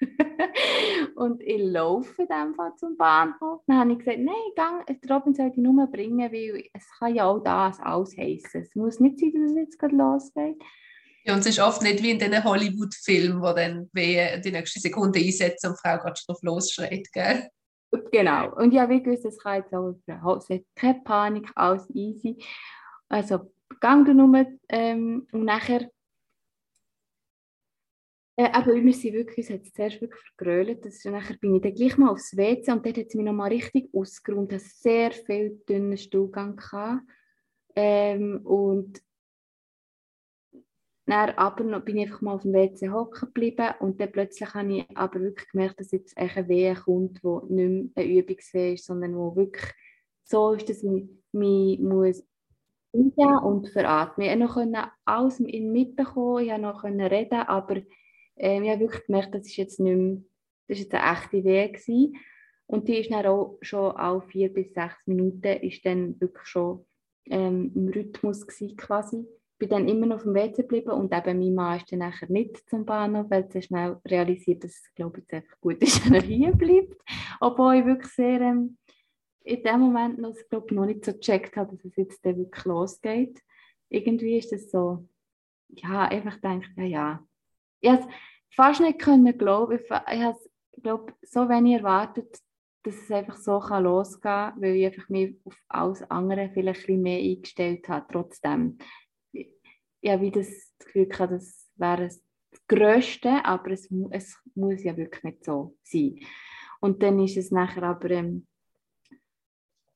und 1.16 1.42
ich 1.42 1.60
laufe 1.60 2.26
dann 2.26 2.54
zum 2.78 2.96
Bahnhof. 2.96 3.62
Dann 3.66 3.78
habe 3.78 3.92
ich 3.92 3.98
gesagt, 3.98 4.18
nein, 4.18 4.34
gang, 4.56 4.84
Robin 5.10 5.34
soll 5.34 5.50
die 5.50 5.60
Nummer 5.60 5.86
bringen, 5.86 6.32
weil 6.32 6.64
es 6.72 6.84
kann 6.98 7.14
ja 7.14 7.26
auch 7.26 7.40
das 7.40 7.78
alles 7.80 8.16
heißen. 8.16 8.62
Es 8.62 8.74
muss 8.74 9.00
nicht 9.00 9.18
sein, 9.18 9.32
dass 9.34 9.50
es 9.50 9.56
jetzt 9.56 9.78
gerade 9.78 9.96
losgeht. 9.96 10.62
Ja, 11.24 11.34
und 11.34 11.40
es 11.40 11.46
ist 11.46 11.60
oft 11.60 11.82
nicht 11.82 12.02
wie 12.02 12.12
in 12.12 12.18
diesen 12.18 12.42
Hollywood-Filmen, 12.42 13.42
wo 13.42 13.52
dann 13.52 13.90
wie 13.92 14.40
die 14.42 14.52
nächste 14.52 14.80
Sekunde 14.80 15.18
einsetzen 15.18 15.68
und 15.68 15.76
die 15.76 15.88
Frau 15.88 15.98
gerade 15.98 16.18
drauf 16.26 16.38
losschreit, 16.42 17.06
gell? 17.12 17.48
Genau. 18.10 18.54
Und 18.56 18.72
ja, 18.72 18.88
wie 18.88 19.02
gewusst, 19.02 19.26
es 19.26 19.38
kann 19.38 19.56
jetzt 19.56 19.74
auch 19.74 19.94
Hause. 20.22 20.64
Keine 20.74 21.00
Panik, 21.04 21.50
alles 21.54 21.86
easy. 21.92 22.42
Also, 23.10 23.52
gang 23.80 24.06
die 24.06 24.14
Nummer 24.14 24.46
ähm, 24.68 25.26
und 25.32 25.44
nachher 25.44 25.90
äh, 28.36 28.48
aber 28.52 28.74
wir 28.74 28.94
sind 28.94 29.12
wirklich, 29.12 29.50
uns 29.50 29.50
hat 29.50 29.66
es 29.66 29.72
zuerst 29.74 30.00
wirklich 30.00 30.22
vergrölt. 30.34 30.84
Das, 30.86 31.04
nachher 31.04 31.36
bin 31.36 31.56
ich 31.56 31.62
dann 31.62 31.74
gleich 31.74 31.98
mal 31.98 32.08
aufs 32.10 32.34
WC 32.34 32.72
und 32.72 32.86
dort 32.86 32.96
hat 32.96 33.06
es 33.08 33.14
mich 33.14 33.26
nochmal 33.26 33.50
richtig 33.50 33.92
ausgeräumt. 33.92 34.52
Ich 34.54 34.62
sehr 34.62 35.10
viel 35.12 35.60
dünnen 35.68 35.98
Stuhlgang. 35.98 36.58
Ähm, 37.76 38.40
und 38.44 39.02
dann 41.04 41.30
aber 41.30 41.64
noch, 41.64 41.84
bin 41.84 41.98
ich 41.98 42.06
einfach 42.06 42.22
mal 42.22 42.34
auf 42.34 42.42
dem 42.42 42.54
WC 42.54 42.88
hocken 42.88 43.26
geblieben 43.26 43.74
und 43.80 44.00
dann 44.00 44.12
plötzlich 44.12 44.54
habe 44.54 44.72
ich 44.72 44.96
aber 44.96 45.20
wirklich 45.20 45.50
gemerkt, 45.50 45.80
dass 45.80 45.90
jetzt 45.90 46.16
eine 46.16 46.48
Wehe 46.48 46.74
kommt, 46.76 47.20
die 47.22 47.52
nicht 47.52 47.94
mehr 47.94 48.04
eine 48.04 48.20
Übungswehe 48.20 48.74
ist, 48.74 48.86
sondern 48.86 49.16
wo 49.16 49.36
wirklich 49.36 49.70
so 50.24 50.52
ist, 50.52 50.68
dass 50.68 50.82
ich 50.82 51.08
mich 51.32 51.78
muss 51.80 52.24
und 52.92 53.68
veratmen. 53.68 54.28
Ich 54.28 54.36
noch 54.36 54.88
alles 55.04 55.40
mitbekommen, 55.40 56.44
ich 56.44 56.50
konnte 56.50 56.96
noch 56.96 57.10
reden, 57.10 57.40
aber 57.40 57.76
ähm, 58.36 58.64
ich 58.64 58.70
habe 58.70 58.80
wirklich 58.80 59.06
gemerkt, 59.06 59.34
das 59.34 59.46
ist 59.46 59.56
jetzt 59.56 59.80
nicht 59.80 59.96
mehr, 59.96 60.16
das 60.68 60.78
ist 60.78 60.84
jetzt 60.84 60.94
eine 60.94 61.12
echte 61.12 61.44
Wehe 61.44 61.68
gewesen. 61.68 62.16
Und 62.66 62.88
die 62.88 62.98
ist 62.98 63.10
dann 63.10 63.26
auch 63.26 63.58
schon 63.62 63.96
alle 63.96 64.22
vier 64.22 64.52
bis 64.52 64.72
sechs 64.72 65.06
Minuten 65.06 65.60
ist 65.60 65.84
dann 65.84 66.20
wirklich 66.20 66.46
schon 66.46 66.86
ähm, 67.26 67.72
im 67.74 67.88
Rhythmus 67.88 68.46
gewesen, 68.46 68.76
quasi. 68.76 69.26
Ich 69.52 69.58
bin 69.58 69.68
dann 69.68 69.88
immer 69.88 70.06
noch 70.06 70.16
auf 70.16 70.22
dem 70.22 70.34
WC 70.34 70.62
geblieben 70.62 70.92
und 70.92 71.12
eben 71.12 71.38
mein 71.38 71.54
Mann 71.54 71.76
ist 71.78 71.92
dann 71.92 71.98
nachher 71.98 72.30
nicht 72.30 72.68
zum 72.70 72.86
Bahnhof, 72.86 73.26
weil 73.28 73.46
er 73.52 73.62
schnell 73.62 73.96
realisiert, 74.06 74.64
dass 74.64 74.70
es, 74.70 74.94
glaube 74.94 75.20
ich, 75.20 75.32
einfach 75.34 75.60
gut 75.60 75.78
ist, 75.82 76.04
wenn 76.04 76.14
er 76.14 76.22
hier 76.22 76.52
bleibt. 76.52 76.96
Obwohl 77.40 77.74
ich 77.74 77.84
wirklich 77.84 78.12
sehr 78.12 78.40
ähm, 78.40 78.78
in 79.42 79.62
dem 79.62 79.80
Moment 79.80 80.18
noch, 80.18 80.34
glaube 80.48 80.74
noch 80.74 80.86
nicht 80.86 81.04
so 81.04 81.12
gecheckt 81.12 81.56
habe, 81.56 81.76
dass 81.76 81.84
es 81.84 81.96
jetzt 81.96 82.24
wirklich 82.24 82.64
losgeht. 82.64 83.40
Irgendwie 83.88 84.38
ist 84.38 84.52
das 84.52 84.70
so, 84.70 85.08
ja, 85.68 86.06
einfach 86.08 86.36
gedacht, 86.36 86.70
ja, 86.76 86.84
ja. 86.84 87.26
Ich 87.80 87.90
fast 88.54 88.80
nicht 88.80 88.98
können 88.98 89.36
glauben. 89.36 89.78
Ich, 89.78 89.90
ich 89.90 89.90
habe 90.22 90.38
glaube 90.82 91.14
so 91.22 91.48
wenig 91.48 91.78
erwartet, 91.78 92.38
dass 92.82 92.94
es 92.94 93.10
einfach 93.10 93.36
so 93.36 93.60
kann 93.60 93.84
losgehen 93.84 94.22
kann, 94.22 94.60
weil 94.60 94.76
ich 94.76 94.86
einfach 94.86 95.08
mich 95.08 95.36
auf 95.44 95.56
alles 95.68 96.02
andere 96.10 96.50
vielleicht 96.52 96.88
ein 96.88 97.02
mehr 97.02 97.18
eingestellt 97.18 97.88
habe. 97.88 98.06
Trotzdem, 98.10 98.78
ja, 100.02 100.20
wie 100.20 100.30
das 100.30 100.74
Gefühl 100.78 101.08
hatte, 101.18 101.34
das 101.34 101.70
wäre 101.76 102.04
das 102.04 102.22
Größte, 102.68 103.44
aber 103.44 103.72
es, 103.72 103.88
es 104.10 104.36
muss 104.54 104.82
ja 104.82 104.96
wirklich 104.96 105.22
nicht 105.24 105.44
so 105.44 105.76
sein. 105.82 106.20
Und 106.80 107.02
dann 107.02 107.20
ist 107.20 107.36
es 107.36 107.50
nachher 107.50 107.82
aber 107.82 108.10
ähm, 108.10 108.46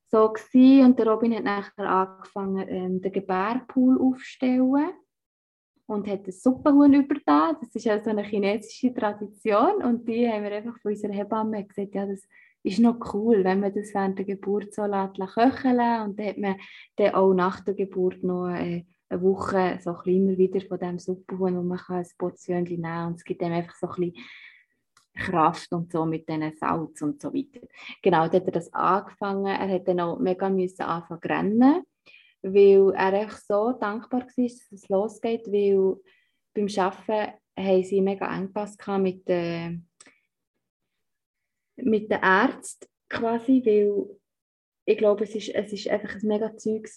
so 0.07 0.31
gewesen, 0.31 0.85
und 0.85 0.99
der 0.99 1.07
Robin 1.07 1.35
hat 1.35 1.43
nachher 1.43 1.89
angefangen, 1.89 2.67
ähm, 2.69 3.01
den 3.01 3.11
Gebärpool 3.11 3.99
aufzustellen 3.99 4.91
und 5.87 6.07
hat 6.07 6.25
ein 6.25 6.31
Suppenhuhn 6.31 6.93
übertan. 6.93 7.57
Das 7.59 7.75
ist 7.75 7.87
also 7.87 8.09
eine 8.09 8.23
chinesische 8.23 8.93
Tradition. 8.93 9.83
Und 9.83 10.07
die 10.07 10.27
haben 10.27 10.43
wir 10.43 10.51
einfach 10.51 10.77
von 10.79 10.91
unserer 10.91 11.13
Hebamme 11.13 11.63
gesagt, 11.65 11.95
ja, 11.95 12.05
das 12.05 12.23
ist 12.63 12.79
noch 12.79 13.13
cool, 13.13 13.43
wenn 13.43 13.59
man 13.59 13.73
das 13.73 13.93
während 13.93 14.17
der 14.17 14.25
Geburt 14.25 14.73
so 14.73 14.85
lässt, 14.85 15.17
köcheln. 15.33 16.01
Und 16.01 16.19
dann 16.19 16.27
hat 16.27 16.37
man 16.37 16.55
dann 16.95 17.13
auch 17.13 17.33
nach 17.33 17.59
der 17.61 17.75
Geburt 17.75 18.23
noch 18.23 18.49
äh, 18.49 18.85
eine 19.09 19.21
Woche 19.21 19.77
so 19.81 19.91
ein 19.91 20.13
immer 20.13 20.37
wieder 20.37 20.61
von 20.61 20.79
diesem 20.79 20.99
Suppenhuhn, 20.99 21.57
wo 21.57 21.61
man 21.61 21.77
kann 21.77 21.97
ein 21.97 22.07
Portion 22.17 22.63
nehmen 22.63 22.83
kann. 22.83 23.07
Und 23.07 23.15
es 23.17 23.23
gibt 23.23 23.41
dann 23.41 23.51
einfach 23.51 23.75
so 23.75 23.87
ein 23.87 24.11
bisschen 24.11 24.25
Kraft 25.15 25.71
und 25.71 25.91
so 25.91 26.05
mit 26.05 26.27
diesen 26.27 26.55
Salz 26.55 27.01
und 27.01 27.21
so 27.21 27.33
weiter. 27.33 27.65
Genau, 28.01 28.27
dann 28.27 28.41
hat 28.41 28.47
er 28.47 28.51
das 28.51 28.73
angefangen. 28.73 29.45
Er 29.45 29.69
hat 29.69 29.87
dann 29.87 29.99
auch 29.99 30.19
mega 30.19 30.49
müssen 30.49 30.83
anfangen 30.83 31.21
zu 31.21 31.29
rennen 31.29 31.83
weil 32.45 32.93
er 32.93 33.13
einfach 33.21 33.39
so 33.39 33.71
dankbar 33.71 34.21
war, 34.21 34.27
dass 34.27 34.71
es 34.71 34.87
losgeht, 34.87 35.47
weil 35.47 35.99
beim 36.53 36.67
Arbeiten 36.77 37.33
haben 37.57 37.83
sie 37.83 38.01
mega 38.01 38.37
Engpass 38.37 38.77
mit, 38.99 39.23
äh, 39.27 39.79
mit 41.77 42.11
den 42.11 42.21
Ärzten 42.21 42.87
quasi, 43.09 43.63
weil 43.65 44.19
ich 44.85 44.97
glaube, 44.97 45.23
es 45.23 45.33
ist, 45.33 45.49
es 45.49 45.73
ist 45.73 45.87
einfach 45.87 46.13
ein 46.13 46.27
mega 46.27 46.55
Zeug. 46.55 46.87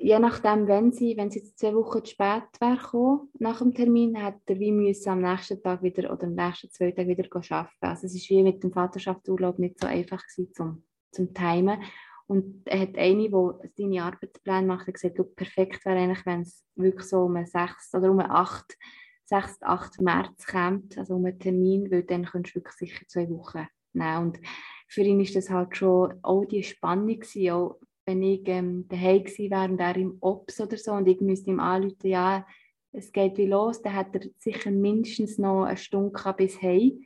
Je 0.00 0.16
nachdem, 0.20 0.68
wenn 0.68 0.92
sie, 0.92 1.16
wenn 1.16 1.30
sie 1.30 1.42
zwei 1.56 1.74
Wochen 1.74 2.04
zu 2.04 2.12
spät 2.12 2.44
wäre 2.60 3.20
nach 3.40 3.58
dem 3.58 3.74
Termin, 3.74 4.14
hätte 4.14 4.54
er 4.54 4.60
wie 4.60 4.70
müssen 4.70 5.08
am 5.10 5.22
nächsten 5.22 5.60
Tag 5.60 5.82
wieder 5.82 6.12
oder 6.12 6.28
am 6.28 6.34
nächsten 6.34 6.70
zwei 6.70 6.92
Tagen 6.92 7.08
wieder 7.08 7.28
arbeiten. 7.32 7.68
Also 7.80 8.06
es 8.06 8.14
ist 8.14 8.30
wie 8.30 8.44
mit 8.44 8.62
dem 8.62 8.72
Vaterschaftsurlaub 8.72 9.58
nicht 9.58 9.80
so 9.80 9.88
einfach 9.88 10.22
gewesen 10.22 10.54
zum, 10.54 10.84
zum 11.10 11.34
Timen. 11.34 11.82
Und 12.28 12.62
er 12.66 12.80
hat 12.80 12.96
eine, 12.96 13.28
die 13.28 13.68
seine 13.74 14.04
Arbeitspläne 14.04 14.66
macht, 14.66 14.86
gesagt, 14.86 15.34
perfekt 15.34 15.84
wäre 15.84 15.98
eigentlich, 15.98 16.26
wenn 16.26 16.42
es 16.42 16.62
wirklich 16.76 17.06
so 17.06 17.22
um 17.22 17.44
6 17.44 17.94
oder 17.94 18.10
um 18.10 18.20
8, 18.20 18.76
6, 19.24 19.62
8 19.62 20.00
März 20.00 20.46
kommt, 20.46 20.96
also 20.96 21.14
um 21.14 21.24
einen 21.24 21.40
Termin, 21.40 21.90
weil 21.90 22.04
dann 22.04 22.24
könntest 22.24 22.54
du 22.54 22.60
wirklich 22.60 22.76
sicher 22.76 23.04
zwei 23.08 23.28
Wochen 23.30 23.66
nehmen. 23.94 24.18
Und 24.18 24.40
für 24.86 25.00
ihn 25.00 25.20
ist 25.20 25.34
das 25.34 25.50
halt 25.50 25.76
schon 25.76 26.14
auch 26.22 26.44
die 26.44 26.62
Spannung 26.62 27.18
gewesen, 27.18 27.50
auch 27.50 27.80
wenn 28.08 28.22
ich 28.22 28.40
ähm, 28.46 28.88
daheim 28.88 29.22
gewesen 29.22 29.50
wäre 29.50 29.70
und 29.70 29.78
er 29.78 29.96
im 29.96 30.16
Ops 30.22 30.62
oder 30.62 30.78
so 30.78 30.92
und 30.92 31.06
ich 31.06 31.20
müsste 31.20 31.50
ihm 31.50 31.60
anrufen, 31.60 32.08
ja, 32.08 32.46
es 32.90 33.12
geht 33.12 33.36
wie 33.36 33.44
los, 33.44 33.82
dann 33.82 33.94
hat 33.94 34.14
er 34.14 34.30
sicher 34.38 34.70
mindestens 34.70 35.36
noch 35.36 35.64
eine 35.64 35.76
Stunde 35.76 36.34
bis 36.34 36.62
heim. 36.62 37.04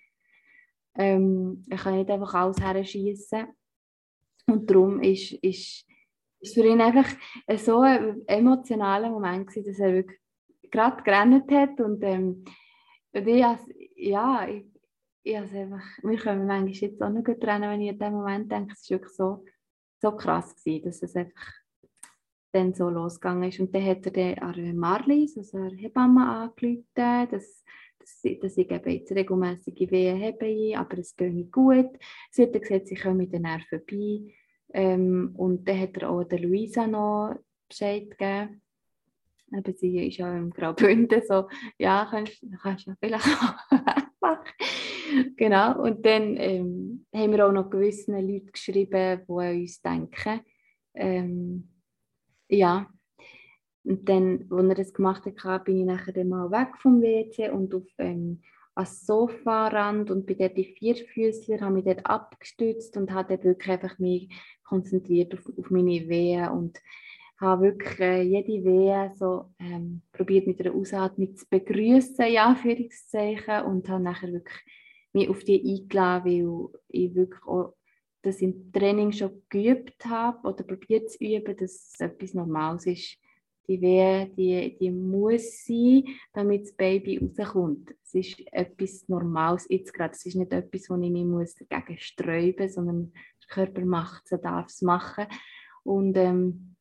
Ähm, 0.95 1.65
er 1.69 1.79
kann 1.79 1.97
nicht 1.97 2.09
einfach 2.09 2.33
alles 2.35 2.61
her 2.61 2.85
schießen. 2.85 3.47
Und 4.47 4.71
darum 4.71 5.01
ist, 5.01 5.33
ist, 5.33 5.85
ist 6.39 6.55
für 6.55 6.65
ihn 6.65 6.81
einfach 6.81 7.09
so 7.57 7.81
ein 7.81 8.23
emotionaler 8.29 9.11
Moment 9.11 9.49
gewesen, 9.49 9.67
dass 9.67 9.81
er 9.81 9.95
wirklich 9.95 10.21
gerade 10.71 11.03
gerannt 11.03 11.51
hat 11.51 11.81
und, 11.81 12.01
ähm, 12.05 12.45
und 13.13 13.27
ich, 13.27 13.45
ja, 13.97 14.47
ich, 14.47 14.67
ich 15.25 15.37
also 15.37 15.57
einfach, 15.57 15.85
wir 16.05 16.17
können 16.17 16.47
manchmal 16.47 16.71
jetzt 16.75 17.03
auch 17.03 17.11
noch 17.11 17.25
gut 17.25 17.43
rennen, 17.45 17.71
wenn 17.71 17.81
ich 17.81 17.91
an 17.91 17.99
diesen 17.99 18.15
Moment 18.15 18.53
denke, 18.53 18.75
es 18.75 18.89
war 18.89 18.99
wirklich 18.99 19.17
so, 19.17 19.45
so 20.03 20.13
krass 20.13 20.55
gewesen, 20.57 20.85
dass 20.85 21.03
es 21.03 21.17
einfach 21.17 21.53
dann 22.53 22.75
so 22.75 22.91
losgegangen 22.91 23.49
ist. 23.49 23.61
Und 23.61 23.75
dann 23.75 23.87
hat 23.87 24.05
er 24.07 24.13
dann 24.13 24.39
an 24.39 24.77
Marlies, 24.77 25.39
also 25.39 25.59
eine 25.59 25.77
Hebamme, 25.77 26.29
angerufen, 26.29 26.85
dass, 26.95 27.65
dass, 27.99 28.21
dass 28.41 28.59
ich 28.59 28.71
eben 28.71 28.91
jetzt 28.91 29.13
regelmäßige 29.13 29.91
Wehen 29.91 30.21
habe, 30.21 30.79
aber 30.79 30.99
es 30.99 31.17
geht 31.17 31.53
gut. 31.53 31.91
Sie 32.31 32.43
hat 32.43 32.53
gesagt, 32.53 32.89
sie 32.89 32.97
kommen 32.97 33.31
dann 33.31 33.63
vorbei. 33.69 34.35
Ähm, 34.75 35.35
und 35.37 35.67
dann 35.69 35.81
hat 35.81 35.97
er 35.99 36.11
auch 36.11 36.25
der 36.25 36.41
Luisa 36.41 36.87
noch 36.87 37.37
Bescheid 37.69 38.11
gegeben. 38.11 38.61
Aber 39.55 39.73
sie 39.73 40.09
ist 40.09 40.17
ja 40.17 40.35
im 40.35 40.51
Graubünden 40.51 41.23
so, 41.29 41.47
ja, 41.79 42.09
kannst, 42.11 42.43
du 42.43 42.95
vielleicht 42.99 43.27
machen. 44.21 44.49
genau, 45.37 45.83
und 45.83 46.05
dann 46.05 46.37
ähm, 46.37 47.07
haben 47.15 47.33
wir 47.33 47.47
auch 47.47 47.53
noch 47.53 47.71
gewisse 47.71 48.13
Leute 48.13 48.53
geschrieben, 48.53 49.21
die 49.27 49.33
an 49.33 49.61
uns 49.61 49.83
denken. 49.83 50.41
Ähm, 50.95 51.69
ja, 52.49 52.87
und 53.85 54.09
dann, 54.09 54.47
als 54.51 54.69
er 54.69 54.75
das 54.75 54.93
gemacht 54.95 55.25
hat, 55.27 55.65
bin 55.65 55.81
ich 55.81 55.87
nachher 55.87 56.25
mal 56.25 56.51
weg 56.51 56.77
vom 56.79 57.03
WC 57.03 57.51
und 57.51 57.75
auf 57.75 57.87
ähm, 57.99 58.43
ans 58.75 59.05
Sofarand 59.05 60.11
und 60.11 60.27
bei 60.27 60.35
dort 60.35 60.57
die 60.57 60.65
Vierfüßler 60.65 61.61
habe 61.61 61.75
mich 61.75 61.85
dort 61.85 62.07
abgestützt 62.07 62.97
und 62.97 63.13
habe 63.13 63.35
dort 63.35 63.45
wirklich 63.45 63.71
einfach 63.71 63.99
mich 63.99 64.29
konzentriert 64.65 65.35
auf, 65.35 65.41
auf 65.59 65.71
meine 65.71 66.09
Wehen 66.09 66.49
und 66.49 66.79
habe 67.39 67.63
wirklich 67.63 67.99
äh, 68.01 68.23
jede 68.23 68.65
Wehe 68.65 69.13
so 69.17 69.53
ähm, 69.59 70.03
probiert 70.13 70.47
mit 70.47 70.61
einer 70.61 70.75
Ausatmung 70.75 71.35
zu 71.35 71.45
begrüßen, 71.51 72.27
ja, 72.29 72.47
Anführungszeichen, 72.47 73.65
und 73.65 73.89
habe 73.89 74.03
nachher 74.03 74.33
wirklich 74.33 74.63
mich 75.13 75.29
auf 75.29 75.45
die 75.45 75.61
eingeladen, 75.61 76.25
weil 76.25 76.81
ich 76.89 77.15
wirklich 77.15 77.43
auch 77.45 77.75
das 78.23 78.41
im 78.41 78.73
Training 78.73 79.13
schon 79.13 79.43
geübt 79.49 80.05
habe 80.07 80.47
oder 80.49 80.63
probiert 80.63 81.11
zu 81.11 81.19
üben, 81.25 81.57
dass 81.57 81.93
es 81.93 82.01
etwas 82.01 82.35
Normales 82.35 82.87
ist. 82.87 83.19
Die 83.69 83.81
Wehe, 83.81 84.29
die, 84.37 84.77
die 84.79 84.91
muss 84.91 85.65
sein, 85.65 86.05
damit 86.33 86.65
das 86.65 86.73
Baby 86.73 87.19
rauskommt. 87.19 87.95
Es 88.03 88.15
ist 88.15 88.43
etwas 88.53 89.09
Normales 89.09 89.67
jetzt 89.69 89.95
gerade. 89.95 90.13
Es 90.15 90.27
ist 90.27 90.35
nicht 90.35 90.53
etwas, 90.53 90.91
wo 90.91 90.97
ich 90.97 91.11
mich 91.11 91.25
muss 91.25 91.55
dagegen 91.55 91.99
sträuben 91.99 92.65
muss, 92.65 92.75
sondern 92.75 93.13
der 93.13 93.49
Körper 93.49 93.85
macht 93.85 94.25
es, 94.25 94.33
er 94.33 94.39
darf 94.39 94.67
es 94.67 94.83
machen. 94.83 95.27
Und 95.85 96.17
ähm, 96.17 96.73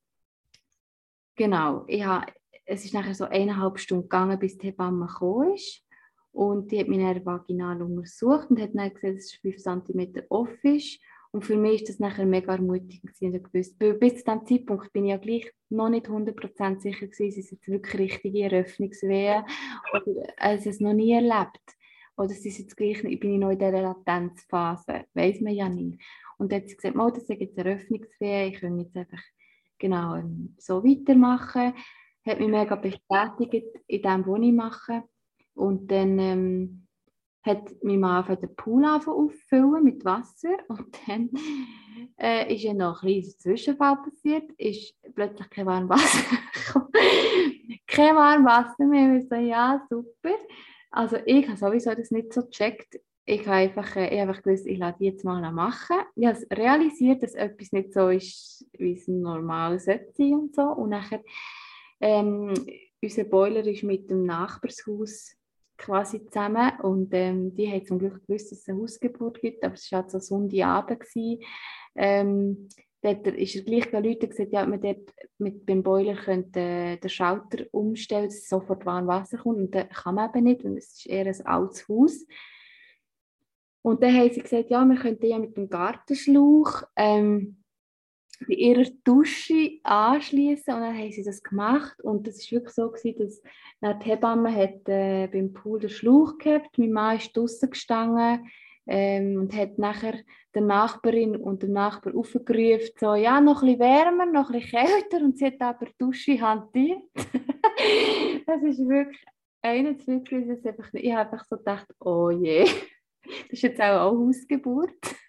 Genau, 1.42 1.86
ich 1.88 2.04
habe, 2.04 2.32
es 2.66 2.86
ist 2.86 2.94
nachher 2.94 3.16
so 3.16 3.26
eineinhalb 3.26 3.80
Stunden 3.80 4.04
gegangen, 4.04 4.38
bis 4.38 4.60
die 4.60 4.68
Hebamme 4.68 5.08
gekommen 5.08 5.56
ist. 5.56 5.84
Und 6.32 6.72
die 6.72 6.80
hat 6.80 6.88
mich 6.88 7.00
dann 7.00 7.26
vaginal 7.26 7.82
untersucht 7.82 8.50
und 8.50 8.62
hat 8.62 8.72
dann 8.74 8.94
gesehen, 8.94 9.16
dass 9.16 9.26
es 9.26 9.34
5 9.36 9.58
cm 9.58 10.24
off 10.30 10.64
ist. 10.64 11.00
Und 11.32 11.46
für 11.46 11.56
mich 11.56 11.82
war 11.82 11.88
das 11.88 12.00
nachher 12.00 12.26
mega 12.26 12.54
ermutigend. 12.54 13.18
Gewusst. 13.18 13.80
Bis 13.80 14.18
zu 14.18 14.24
diesem 14.24 14.46
Zeitpunkt 14.46 14.92
bin 14.92 15.06
ich 15.06 15.12
ja 15.12 15.18
gleich 15.18 15.52
noch 15.70 15.90
nicht 15.90 16.08
100% 16.08 16.82
sicher 16.82 17.08
gewesen, 17.08 17.40
ist 17.40 17.52
jetzt 17.52 17.68
wirklich 17.68 18.00
richtige 18.00 18.44
Eröffnungswehen 18.44 19.46
oder 19.94 20.28
also 20.38 20.70
es 20.70 20.82
noch 20.82 20.94
nie 20.94 21.14
erlebt. 21.14 21.62
Oder 22.18 22.32
es 22.32 22.46
ist 22.46 22.60
jetzt 22.60 22.76
gleich, 22.76 23.04
ich 23.04 23.20
bin 23.20 23.40
noch 23.40 23.52
in 23.52 23.60
dieser 23.60 23.82
Latenzphase, 23.82 25.06
weiß 25.14 25.40
man 25.42 25.54
ja 25.54 25.70
nicht. 25.70 26.02
Und 26.38 26.52
dann 26.52 26.62
hat 26.62 26.70
sie 26.70 26.76
gesagt, 26.76 26.98
oh, 26.98 27.10
das 27.10 27.24
ist 27.24 27.40
jetzt 27.40 27.58
Eröffnungswehen, 27.58 28.52
ich 28.52 28.60
kann 28.60 28.80
jetzt 28.80 28.98
einfach 28.98 29.22
genau 29.80 30.16
ähm, 30.16 30.56
so 30.60 30.84
weitermachen. 30.84 31.74
Hat 32.26 32.40
mich 32.40 32.50
mega 32.50 32.76
bestätigt 32.76 33.68
in 33.88 34.02
dem, 34.02 34.28
was 34.28 34.42
ich 34.42 34.54
mache. 34.54 35.04
Und 35.62 35.92
dann 35.92 36.20
ähm, 36.20 36.88
hat 37.44 37.72
mein 37.84 38.00
Mann 38.00 38.26
den 38.26 38.56
Pool 38.56 38.86
auffüllen 38.86 39.84
mit 39.84 40.04
Wasser 40.06 40.58
und 40.68 40.98
dann 41.08 41.30
äh, 42.18 42.54
ist 42.54 42.64
ja 42.64 42.74
noch 42.74 43.04
ein 43.04 43.10
kleiner 43.10 43.38
Zwischenfall 43.38 43.98
passiert, 44.04 44.52
ist 44.58 44.96
plötzlich 45.16 45.50
kein 45.50 45.66
warmes 45.66 45.90
Wasser 45.90 46.84
kein 47.88 48.16
warmes 48.16 48.46
Wasser 48.46 48.86
mehr. 48.86 49.16
Ich 49.18 49.28
so, 49.28 49.36
ja, 49.36 49.86
super. 49.90 50.36
Also 50.92 51.18
ich 51.26 51.48
habe 51.48 51.58
sowieso 51.58 51.94
das 51.94 52.12
nicht 52.12 52.34
so 52.34 52.42
gecheckt 52.42 53.00
ich 53.26 53.42
habe 53.42 53.58
einfach, 53.58 53.96
äh, 53.96 54.14
ich 54.14 54.20
einfach 54.20 54.42
gewusst, 54.42 54.66
ich 54.66 54.78
lasse 54.78 54.98
die 55.00 55.06
jetzt 55.06 55.24
mal 55.24 55.52
machen. 55.52 55.98
Ich 56.16 56.26
habe 56.26 56.40
realisiert, 56.52 57.24
dass 57.24 57.36
etwas 57.36 57.72
nicht 57.72 57.94
so 57.94 58.10
ist, 58.10 58.66
wie 58.74 58.94
es 58.94 59.08
normal 59.08 59.80
sollte 59.80 60.24
und 60.34 60.56
so. 60.56 60.64
Und 60.64 60.90
nachher, 60.90 61.22
ähm, 62.00 62.54
unser 63.02 63.24
Boiler 63.26 63.66
ist 63.66 63.84
mit 63.84 64.10
dem 64.10 64.26
Nachbarshaus 64.26 65.36
quasi 65.82 66.24
zusammen 66.26 66.72
und 66.82 67.10
ähm, 67.14 67.56
die 67.56 67.70
haben 67.70 67.86
zum 67.86 68.00
Glück 68.00 68.26
gewusst, 68.26 68.52
dass 68.52 68.60
es 68.60 68.70
eine 68.70 68.80
Hausgeburt 68.80 69.42
gibt, 69.42 69.64
aber 69.64 69.74
es 69.74 69.92
war 69.92 70.02
halt 70.02 70.12
so 70.12 70.20
Sonntagabend. 70.20 71.04
Ähm, 71.96 72.70
dort 73.02 73.28
ist 73.28 73.56
er 73.56 73.64
gleich 73.64 73.92
Leute 73.92 74.28
gesagt, 74.28 74.54
ja, 74.54 74.66
man 74.66 74.80
dort 74.80 75.12
mit 75.40 75.68
dem 75.68 75.82
Boiler 75.82 76.16
könnte 76.16 76.60
äh, 76.60 76.98
den 76.98 77.10
Schalter 77.10 77.66
umstellen, 77.72 78.26
dass 78.26 78.48
sofort 78.48 78.86
warm 78.86 79.08
Wasser 79.08 79.40
kommt 79.40 79.58
und 79.58 79.76
das 79.76 79.90
kann 79.90 80.16
man 80.16 80.30
eben 80.30 80.44
nicht, 80.44 80.64
weil 80.64 80.78
es 80.78 80.94
ist 80.94 81.08
eher 81.08 81.26
ein 81.26 81.46
altes 81.46 81.88
Haus. 81.90 82.26
Und 83.84 84.04
dann 84.04 84.16
haben 84.16 84.32
sie 84.32 84.42
gesagt, 84.42 84.70
ja, 84.70 84.86
wir 84.86 84.96
könnten 84.96 85.26
ja 85.26 85.40
mit 85.40 85.58
dem 85.58 85.68
Gartenschlauch 85.68 86.84
ähm, 86.96 87.61
bei 88.48 88.54
ihrer 88.54 88.90
Dusche 89.04 89.80
anschließen 89.84 90.74
und 90.74 90.82
dann 90.82 90.98
haben 90.98 91.12
sie 91.12 91.24
das 91.24 91.44
gemacht 91.44 92.02
und 92.02 92.28
das 92.28 92.38
ist 92.38 92.52
wirklich 92.52 92.74
so 92.74 92.90
gewesen, 92.90 93.20
dass 93.20 93.42
die 94.04 94.10
Hebamme 94.10 94.54
hat 94.56 94.88
äh, 94.88 95.28
beim 95.28 95.54
Pool 95.54 95.80
den 95.80 95.90
Schlauch 95.90 96.38
gehabt, 96.38 96.78
mein 96.78 96.92
Mann 96.92 97.18
ist 97.18 97.36
draußen 97.36 97.70
gestanden 97.70 98.50
ähm, 98.88 99.40
und 99.40 99.56
hat 99.56 99.78
nachher 99.78 100.16
der 100.54 100.62
Nachbarin 100.62 101.36
und 101.36 101.64
dem 101.64 101.74
Nachbar 101.74 102.16
aufgerufen, 102.16 102.92
so, 103.00 103.16
ja, 103.16 103.40
noch 103.40 103.64
ein 103.64 103.80
wärmer, 103.80 104.26
noch 104.26 104.50
ein 104.50 104.62
kälter 104.62 105.24
und 105.24 105.38
sie 105.38 105.46
hat 105.46 105.62
aber 105.62 105.86
die 105.86 105.98
Dusche 105.98 106.40
hantiert. 106.42 107.02
das 108.46 108.64
ist 108.64 108.80
wirklich 108.88 109.24
eine 109.62 109.98
Zwiebel, 109.98 110.60
ich 110.94 111.14
habe 111.14 111.32
einfach 111.32 111.46
so 111.46 111.58
gedacht, 111.58 111.88
oh 112.00 112.30
je. 112.32 112.66
Das 113.24 113.52
ist 113.52 113.62
jetzt 113.62 113.80
auch 113.80 114.12
eine 114.12 114.20
Hausgeburt. 114.20 115.21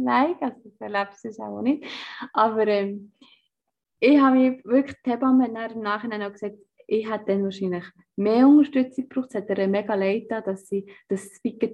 Nein, 0.00 0.36
also 0.40 0.56
das 0.62 0.80
erlebst 0.80 1.24
du 1.24 1.42
auch 1.42 1.60
nicht. 1.60 1.84
Aber 2.32 2.66
ähm, 2.68 3.12
ich 3.98 4.18
habe 4.20 4.36
mir 4.36 4.60
wirklich, 4.64 4.96
die 5.04 5.10
Hebamme 5.10 5.48
im 5.48 5.82
Nachhinein 5.82 6.22
auch 6.22 6.32
gesagt, 6.32 6.56
ich 6.86 7.10
hätte 7.10 7.26
dann 7.26 7.42
wahrscheinlich 7.42 7.84
mehr 8.16 8.46
Unterstützung 8.46 9.08
gebraucht. 9.08 9.30
Es 9.30 9.34
hat 9.34 9.58
ihr 9.58 9.66
mega 9.66 9.94
leid 9.94 10.22
getan, 10.22 10.44
dass, 10.46 10.68
sie, 10.68 10.86
dass 11.08 11.28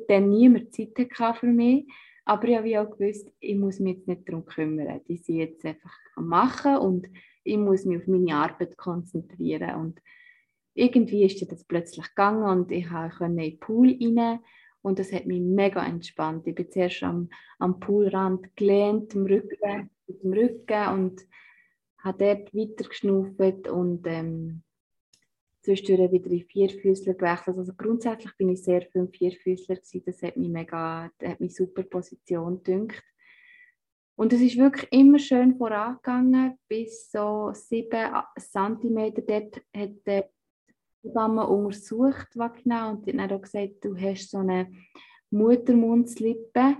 dann 0.08 0.30
niemand 0.30 0.74
Zeit 0.74 0.98
hatte 1.18 1.40
für 1.40 1.46
mich. 1.46 1.86
Aber 2.24 2.48
ich 2.48 2.56
habe 2.56 2.80
auch 2.80 2.96
gewusst, 2.96 3.30
ich 3.40 3.56
muss 3.56 3.78
mich 3.78 3.98
jetzt 3.98 4.08
nicht 4.08 4.26
darum 4.26 4.46
kümmern. 4.46 5.02
Die 5.06 5.18
sind 5.18 5.36
jetzt 5.36 5.64
einfach 5.66 5.94
am 6.16 6.26
Machen 6.28 6.78
und 6.78 7.06
ich 7.44 7.58
muss 7.58 7.84
mich 7.84 7.98
auf 7.98 8.06
meine 8.06 8.36
Arbeit 8.36 8.78
konzentrieren. 8.78 9.74
Und 9.74 10.00
irgendwie 10.72 11.24
ist 11.24 11.40
das 11.52 11.64
plötzlich 11.64 12.08
gegangen 12.08 12.44
und 12.44 12.72
ich 12.72 12.88
konnte 12.88 13.24
in 13.26 13.36
den 13.36 13.60
Pool 13.60 13.98
rein 14.00 14.40
und 14.84 14.98
das 14.98 15.12
hat 15.12 15.24
mich 15.24 15.40
mega 15.40 15.84
entspannt. 15.84 16.46
Ich 16.46 16.54
bin 16.54 16.70
zuerst 16.70 17.02
am, 17.04 17.30
am 17.58 17.80
Poolrand 17.80 18.54
gelehnt, 18.54 19.14
im 19.14 19.24
Rücken, 19.24 19.90
mit 20.06 20.22
dem 20.22 20.32
Rücken 20.34 20.88
und 20.92 21.26
habe 22.00 22.18
dort 22.18 22.54
weiter 22.54 22.86
geschnuffelt 22.86 23.66
und 23.66 24.06
ähm, 24.06 24.62
zwischendurch 25.62 26.12
wieder 26.12 26.30
in 26.30 26.44
Vierfüßler 26.44 27.14
gewechselt. 27.14 27.56
Also 27.56 27.72
grundsätzlich 27.74 28.36
bin 28.36 28.50
ich 28.50 28.62
sehr 28.62 28.82
für 28.82 28.98
einen 28.98 29.08
Vierfüßler 29.08 29.76
gewesen. 29.76 30.02
Das 30.04 30.22
hat 30.22 30.36
mich 30.36 30.50
mega, 30.50 31.10
das 31.18 31.30
hat 31.30 31.40
mich 31.40 31.54
super 31.54 31.82
Position 31.82 32.62
gedünkt. 32.62 33.02
Und 34.16 34.34
es 34.34 34.42
ist 34.42 34.58
wirklich 34.58 34.92
immer 34.92 35.18
schön 35.18 35.56
vorangegangen, 35.56 36.58
bis 36.68 37.10
so 37.10 37.52
sieben 37.54 38.12
Zentimeter 38.38 39.22
dort 39.22 39.62
hat 39.74 40.06
der 40.06 40.30
Hebamme 41.04 41.46
untersucht 41.46 42.28
vaginal 42.34 42.94
und 42.94 43.06
die 43.06 43.12
hat 43.12 43.30
dann 43.30 43.38
auch 43.38 43.42
gesagt, 43.42 43.84
du 43.84 43.96
hast 43.96 44.30
so 44.30 44.38
eine 44.38 44.72
Muttermundslippe, 45.30 46.76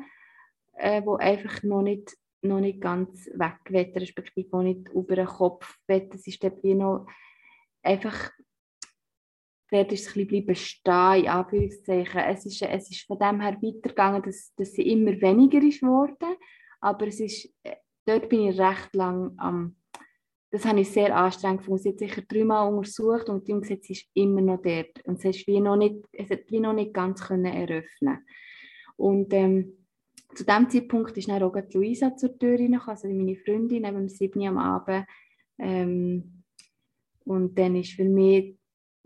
äh, 0.74 1.02
wo 1.04 1.16
einfach 1.16 1.62
noch 1.62 1.82
nicht, 1.82 2.16
noch 2.42 2.60
nicht 2.60 2.80
ganz 2.80 3.26
weg 3.34 3.58
wird, 3.68 3.96
respektive 3.96 4.56
auch 4.56 4.62
nicht 4.62 4.88
über 4.90 5.16
den 5.16 5.26
Kopf 5.26 5.78
wird. 5.86 6.14
Das 6.14 6.26
ist 6.26 6.42
dort 6.42 6.62
wie 6.62 6.74
noch 6.74 7.06
einfach, 7.82 8.30
dort 9.70 9.92
ist 9.92 10.08
es 10.08 10.16
ein 10.16 10.26
bisschen 10.26 10.54
stehen, 10.54 11.24
in 11.24 11.28
Anführungszeichen. 11.28 12.20
Es 12.20 12.46
ist, 12.46 12.62
es 12.62 12.90
ist 12.90 13.06
von 13.06 13.18
dem 13.18 13.40
her 13.40 13.56
weitergegangen, 13.60 14.22
dass, 14.22 14.54
dass 14.56 14.72
sie 14.72 14.90
immer 14.90 15.20
weniger 15.20 15.62
ist 15.62 15.80
geworden, 15.80 16.36
aber 16.80 17.06
es 17.08 17.20
ist, 17.20 17.52
äh, 17.62 17.76
dort 18.06 18.28
bin 18.28 18.48
ich 18.48 18.58
recht 18.58 18.94
lang 18.94 19.34
am 19.36 19.76
das 20.54 20.66
habe 20.66 20.82
ich 20.82 20.88
sehr 20.88 21.16
anstrengend 21.16 21.62
gefunden. 21.62 21.82
Sie 21.82 21.88
hat 21.88 21.98
sicher 21.98 22.22
dreimal 22.22 22.72
untersucht 22.72 23.28
und 23.28 23.48
ihm 23.48 23.60
gesagt, 23.60 23.86
sie 23.86 23.94
ist 23.94 24.06
immer 24.14 24.40
noch 24.40 24.62
dort. 24.62 25.04
Und 25.04 25.24
ist 25.24 25.48
wie 25.48 25.58
noch 25.58 25.74
nicht, 25.74 25.96
es 26.12 26.30
hat 26.30 26.48
wie 26.48 26.60
noch 26.60 26.72
nicht 26.72 26.94
ganz 26.94 27.24
können 27.24 27.46
eröffnen 27.46 28.24
Und 28.94 29.32
ähm, 29.32 29.84
zu 30.32 30.44
diesem 30.44 30.70
Zeitpunkt 30.70 31.18
ist 31.18 31.28
dann 31.28 31.42
auch 31.42 31.56
Luisa 31.72 32.14
zur 32.14 32.38
Tür 32.38 32.56
reingekommen, 32.56 32.88
also 32.88 33.08
meine 33.08 33.34
Freundin, 33.34 33.82
neben 33.82 33.96
dem 33.96 34.08
7 34.08 34.46
am 34.46 34.58
Abend. 34.58 35.06
Ähm, 35.58 36.44
und 37.24 37.58
dann 37.58 37.74
ist 37.74 37.94
für 37.94 38.04
mich, 38.04 38.56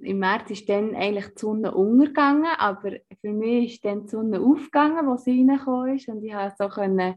im 0.03 0.19
März 0.19 0.51
ist 0.51 0.69
dann 0.69 0.95
eigentlich 0.95 1.29
die 1.29 1.41
Sonne 1.41 1.75
untergegangen, 1.75 2.57
aber 2.59 2.93
für 3.23 3.33
mich 3.33 3.73
ist 3.73 3.85
dann 3.87 4.03
die 4.03 4.09
Sonne 4.09 4.39
aufgegangen, 4.39 5.07
wo 5.07 5.17
sie 5.17 5.31
reingekommen 5.31 5.97
ist 5.97 6.09
und 6.11 6.23
ich 6.23 6.35
habe 6.35 6.55
so 6.59 6.69
können 6.69 7.15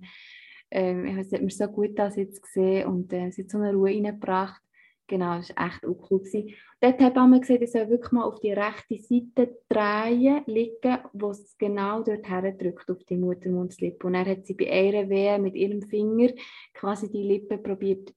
ähm, 0.72 1.06
es 1.18 1.32
hat 1.32 1.42
mir 1.42 1.50
so 1.50 1.68
gut 1.68 2.00
das 2.00 2.16
jetzt 2.16 2.42
gesehen 2.42 2.88
und 2.88 3.12
äh, 3.14 3.28
es 3.28 3.38
hat 3.38 3.50
so 3.50 3.58
eine 3.58 3.74
Ruhe 3.74 3.90
reingebracht. 3.90 4.62
Genau, 5.08 5.36
das 5.36 5.54
war 5.56 5.68
echt 5.68 5.86
auch 5.86 6.10
cool. 6.10 6.20
Gewesen. 6.20 6.54
Dort 6.80 7.02
hat 7.02 7.16
man 7.16 7.42
gesehen, 7.42 7.62
ich 7.62 7.72
soll 7.72 7.90
wirklich 7.90 8.14
mal 8.14 8.24
auf 8.24 8.40
die 8.40 8.54
rechte 8.54 8.98
Seite 8.98 9.58
drehen, 9.68 10.44
liegen, 10.46 11.00
wo 11.12 11.32
es 11.32 11.58
genau 11.58 12.02
dort 12.02 12.26
drückt 12.26 12.90
auf 12.90 13.04
die 13.04 13.18
Muttermundslippe. 13.18 14.08
Und 14.08 14.16
er 14.16 14.26
hat 14.26 14.46
sie 14.46 14.54
bei 14.54 14.72
einer 14.72 15.10
Wehe 15.10 15.38
mit 15.38 15.56
ihrem 15.56 15.82
Finger 15.82 16.32
quasi 16.74 17.12
die 17.12 17.24
Lippe 17.24 17.58
probiert, 17.58 18.14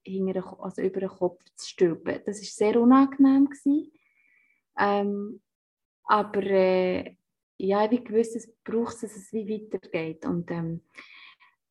also 0.57 0.81
über 0.81 1.01
den 1.01 1.09
Kopf 1.09 1.43
zu 1.55 1.67
stülpen. 1.67 2.21
Das 2.25 2.37
war 2.37 2.69
sehr 2.71 2.81
unangenehm. 2.81 3.49
Ähm, 4.79 5.41
aber 6.05 6.43
äh, 6.43 7.15
ja, 7.57 7.91
ich 7.91 8.09
wusste, 8.09 8.37
es 8.37 8.53
braucht 8.63 9.03
dass 9.03 9.15
es 9.15 9.33
wie 9.33 9.49
weitergeht. 9.49 10.25
Und 10.25 10.49
ähm, 10.49 10.81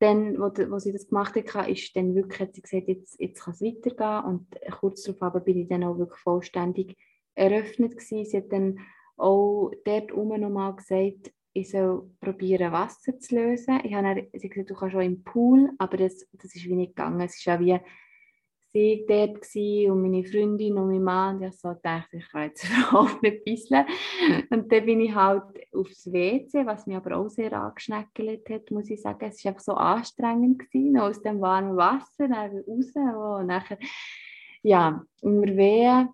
dann, 0.04 0.38
wo, 0.38 0.50
wo 0.70 0.78
sie 0.78 0.92
das 0.92 1.08
gemacht 1.08 1.34
hat, 1.34 1.68
ist 1.68 1.96
dann 1.96 2.14
wirklich, 2.14 2.40
hat 2.40 2.54
sie 2.54 2.62
gesagt, 2.62 2.88
jetzt, 2.88 3.20
jetzt 3.20 3.42
kann 3.42 3.54
es 3.54 3.62
weitergehen. 3.62 4.24
Und 4.24 4.46
kurz 4.78 5.02
darauf 5.02 5.44
bin 5.44 5.58
ich 5.58 5.68
dann 5.68 5.84
auch 5.84 5.98
wirklich 5.98 6.20
vollständig 6.20 6.96
eröffnet 7.34 7.92
gewesen. 7.92 8.24
Sie 8.24 8.36
hat 8.36 8.52
dann 8.52 8.78
auch 9.16 9.72
dort 9.84 10.12
oben 10.12 10.40
nochmal 10.40 10.76
gesagt, 10.76 11.32
ich 11.52 11.70
soll 11.70 12.10
probieren, 12.20 12.72
Wasser 12.72 13.18
zu 13.18 13.36
lösen. 13.36 13.80
Ich 13.84 13.94
habe 13.94 14.14
dann, 14.14 14.26
sie 14.34 14.48
gesagt, 14.48 14.70
du 14.70 14.74
kannst 14.74 14.96
auch 14.96 15.00
im 15.00 15.22
Pool, 15.22 15.70
aber 15.78 15.96
das, 15.96 16.26
das 16.32 16.54
ist 16.54 16.64
wie 16.64 16.74
nicht 16.74 16.96
gegangen. 16.96 17.20
Es 17.20 17.36
ist 17.36 17.44
ja 17.44 17.58
wie 17.60 17.78
sie 18.74 19.04
dort 19.08 19.38
und 19.90 20.02
meine 20.02 20.24
Freundin 20.24 20.76
und 20.76 20.88
mein 20.88 21.02
Mann. 21.02 21.36
Und 21.36 21.44
ich 21.44 21.58
so 21.58 21.74
dachte, 21.82 22.16
ich 22.16 22.28
kann 22.28 22.48
jetzt 22.48 22.64
überhaupt 22.90 23.22
nicht 23.22 23.44
bisseln. 23.44 23.86
Und 24.50 24.70
dann 24.70 24.84
bin 24.84 25.00
ich 25.00 25.14
halt 25.14 25.42
aufs 25.72 26.12
WC, 26.12 26.66
was 26.66 26.86
mich 26.86 26.96
aber 26.96 27.16
auch 27.16 27.28
sehr 27.28 27.52
angeschneckelt 27.52 28.48
hat, 28.50 28.70
muss 28.70 28.90
ich 28.90 29.00
sagen. 29.00 29.26
Es 29.26 29.44
war 29.44 29.50
einfach 29.50 29.62
so 29.62 29.74
anstrengend, 29.74 30.58
gewesen, 30.58 30.98
aus 30.98 31.22
dem 31.22 31.40
warmen 31.40 31.76
Wasser 31.76 32.28
dann 32.28 32.50
raus. 32.50 33.40
Und 33.40 33.46
nachher, 33.46 33.78
ja, 34.62 35.02
immer 35.22 35.56
weh. 35.56 36.08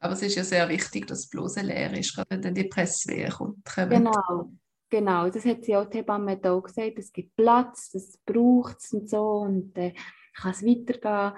Aber 0.00 0.12
es 0.12 0.22
ist 0.22 0.36
ja 0.36 0.44
sehr 0.44 0.68
wichtig, 0.68 1.06
dass 1.06 1.20
es 1.20 1.30
bloß 1.30 1.62
leer 1.62 1.94
ist, 1.94 2.14
gerade 2.14 2.28
wenn 2.28 2.42
dann 2.42 2.54
die 2.54 2.64
Presswehe 2.64 3.30
kommt. 3.30 3.64
Genau, 3.88 4.50
genau. 4.90 5.30
Das 5.30 5.46
hat 5.46 5.64
sie 5.64 5.74
auch 5.74 5.86
die 5.86 5.98
Hebamme 5.98 6.38
auch 6.44 6.60
gesagt. 6.60 6.98
Es 6.98 7.10
gibt 7.10 7.34
Platz, 7.36 7.90
das 7.90 8.18
braucht 8.26 8.80
es 8.80 8.92
und 8.92 9.08
so. 9.08 9.38
Und 9.38 9.78
äh, 9.78 9.94
kann 10.34 10.52
es 10.52 10.64
weitergehen. 10.64 11.32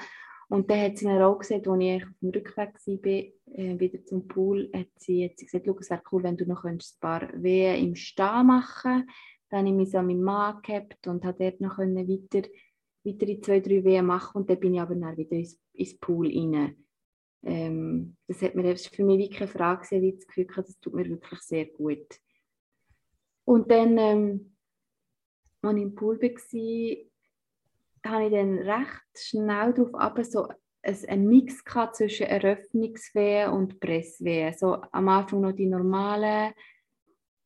Und 0.48 0.70
dann 0.70 0.80
hat 0.80 0.98
sie 0.98 1.06
mir 1.06 1.26
auch 1.26 1.38
gesagt, 1.38 1.66
als 1.66 1.80
ich 1.82 2.04
auf 2.04 2.10
dem 2.22 2.30
Rückweg 2.30 2.74
war, 2.74 3.06
äh, 3.06 3.78
wieder 3.80 4.04
zum 4.04 4.28
Pool, 4.28 4.70
hat 4.72 4.88
sie, 4.96 5.24
hat 5.24 5.38
sie 5.38 5.46
gesagt, 5.46 5.66
es 5.80 5.90
wäre 5.90 6.02
cool, 6.12 6.22
wenn 6.22 6.36
du 6.36 6.46
noch 6.46 6.64
ein 6.64 6.78
paar 7.00 7.28
Wehen 7.42 7.84
im 7.84 7.94
Stehen 7.96 8.46
machen 8.46 9.08
Dann 9.48 9.60
habe 9.60 9.68
ich 9.68 9.74
mich 9.74 9.90
so 9.90 9.98
an 9.98 10.06
meinen 10.06 10.22
Mann 10.22 10.62
gehabt 10.62 11.06
und 11.06 11.24
habe 11.24 11.44
dort 11.44 11.60
noch 11.60 11.78
weiter, 11.78 12.48
weitere 13.04 13.40
zwei, 13.40 13.60
drei 13.60 13.84
Wehen 13.84 14.06
machen 14.06 14.38
und 14.38 14.50
dann 14.50 14.60
bin 14.60 14.74
ich 14.74 14.80
aber 14.80 14.94
dann 14.94 15.16
wieder 15.16 15.36
ins, 15.36 15.60
ins 15.72 15.98
Pool 15.98 16.28
rein. 16.28 16.76
Ähm, 17.42 18.16
das 18.26 18.42
hat 18.42 18.54
mir 18.54 18.76
für 18.76 19.04
mich 19.04 19.18
wirklich 19.18 19.40
eine 19.40 19.50
Frage 19.50 19.82
gewesen, 19.82 20.02
wie 20.02 20.08
ich 20.10 20.16
das 20.16 20.26
Gefühl 20.26 20.46
das 20.56 20.80
tut 20.80 20.94
mir 20.94 21.08
wirklich 21.08 21.40
sehr 21.40 21.66
gut. 21.66 22.06
Und 23.44 23.70
dann, 23.70 23.98
ähm, 23.98 24.56
als 25.62 25.76
ich 25.76 25.82
im 25.82 25.94
Pool 25.94 26.20
war, 26.20 27.06
habe 28.08 28.26
ich 28.26 28.32
dann 28.32 28.58
recht 28.58 29.02
schnell 29.16 29.72
darauf 29.72 29.94
ab, 29.94 30.18
so 30.24 30.48
einen 30.82 31.26
Mix 31.28 31.64
zwischen 31.92 32.26
Eröffnungswehen 32.26 33.50
und 33.50 33.80
Presswehen. 33.80 34.54
So 34.56 34.78
am 34.92 35.08
Anfang 35.08 35.40
noch 35.40 35.52
die 35.52 35.66
normale, 35.66 36.52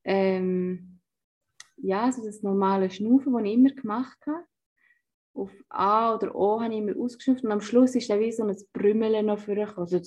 ähm, 0.05 1.01
ja, 1.77 2.13
so 2.13 2.25
das 2.25 2.43
normale 2.43 2.91
Schnaufen, 2.91 3.33
das 3.33 3.43
ich 3.43 3.53
immer 3.53 3.71
gemacht 3.71 4.19
habe. 4.27 4.45
Auf 5.33 5.51
A 5.69 6.15
oder 6.15 6.35
O 6.35 6.61
habe 6.61 6.75
ich 6.75 6.81
immer 6.81 6.97
ausgeschnauft 6.99 7.45
und 7.45 7.53
am 7.53 7.61
Schluss 7.61 7.95
ist 7.95 8.11
dann 8.11 8.21
wie 8.21 8.33
so 8.33 8.45
ein 8.45 8.57
Brümmeln 8.73 9.27
noch 9.27 9.39
vorgekommen. 9.39 9.79
Also 9.79 10.01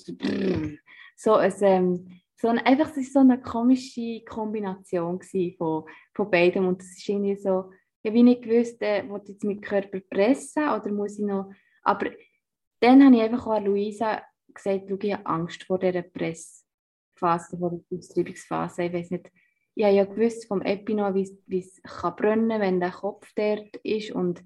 so 1.16 1.34
ein, 1.34 1.52
ähm, 1.62 2.20
so 2.36 2.48
ein, 2.48 2.58
einfach 2.58 2.92
so 2.94 3.18
eine 3.20 3.40
komische 3.40 4.22
Kombination 4.24 5.20
von, 5.56 5.84
von 6.12 6.30
beidem 6.30 6.66
und 6.68 6.80
das 6.80 6.88
ist 6.88 7.08
irgendwie 7.08 7.36
so 7.36 7.70
ich 8.04 8.10
habe 8.10 8.22
nicht 8.22 8.42
gewusst, 8.42 8.82
äh, 8.82 9.02
ich 9.02 9.28
jetzt 9.28 9.44
meinen 9.44 9.62
Körper 9.62 9.98
pressen 10.00 10.68
oder 10.68 10.92
muss 10.92 11.18
ich 11.18 11.24
noch... 11.24 11.50
Aber 11.82 12.10
dann 12.80 13.02
habe 13.02 13.16
ich 13.16 13.22
einfach 13.22 13.46
auch 13.46 13.60
Luisa 13.60 14.22
gesagt, 14.52 14.90
ich 14.90 15.12
habe 15.14 15.24
Angst 15.24 15.64
vor 15.64 15.78
dieser 15.78 16.02
Pressphase, 16.02 17.56
vor 17.56 17.70
der 17.70 17.98
Austreibungsphase. 17.98 18.84
Ich 18.84 18.92
weiß 18.92 19.10
nicht, 19.10 19.30
ich 19.74 19.84
habe 19.84 19.94
ja 19.94 20.04
gewusst 20.04 20.46
vom 20.46 20.60
Epino, 20.60 21.14
wie 21.14 21.58
es 21.58 21.82
kann 21.82 22.14
brennen 22.14 22.60
wenn 22.60 22.78
der 22.78 22.90
Kopf 22.90 23.32
dort 23.34 23.74
ist 23.76 24.10
und 24.12 24.44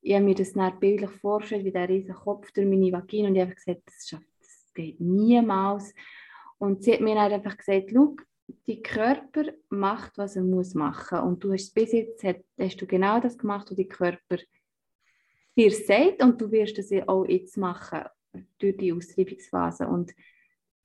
ich 0.00 0.14
habe 0.14 0.24
mir 0.24 0.34
das 0.34 0.54
dann 0.54 0.80
bildlich 0.80 1.10
vorgestellt, 1.10 1.64
wie 1.66 1.72
der 1.72 1.88
riesige 1.88 2.14
Kopf 2.14 2.52
durch 2.52 2.66
meine 2.66 2.90
Vagina 2.90 3.28
und 3.28 3.36
ich 3.36 3.42
habe 3.42 3.54
gesagt, 3.54 3.82
das, 3.84 4.08
schafft, 4.08 4.26
das 4.40 4.72
geht 4.74 5.00
niemals. 5.00 5.94
Und 6.58 6.82
sie 6.82 6.94
hat 6.94 7.00
mir 7.00 7.14
dann 7.14 7.32
einfach 7.32 7.56
gesagt, 7.56 7.90
dein 8.66 8.82
Körper 8.82 9.52
macht, 9.68 10.18
was 10.18 10.36
er 10.36 10.42
muss 10.42 10.74
machen. 10.74 11.20
Und 11.20 11.42
du 11.44 11.52
hast 11.52 11.74
bis 11.74 11.92
jetzt 11.92 12.24
hast 12.24 12.80
du 12.80 12.86
genau 12.86 13.20
das 13.20 13.38
gemacht, 13.38 13.70
was 13.70 13.76
dein 13.76 13.88
Körper 13.88 14.38
dir 15.56 15.70
sagt 15.70 16.22
und 16.22 16.40
du 16.40 16.50
wirst 16.50 16.78
das 16.78 16.90
auch 17.06 17.24
jetzt 17.24 17.56
machen 17.56 18.04
durch 18.58 18.76
die 18.76 18.92
Austreibungsphase. 18.92 19.86
Und 19.86 20.12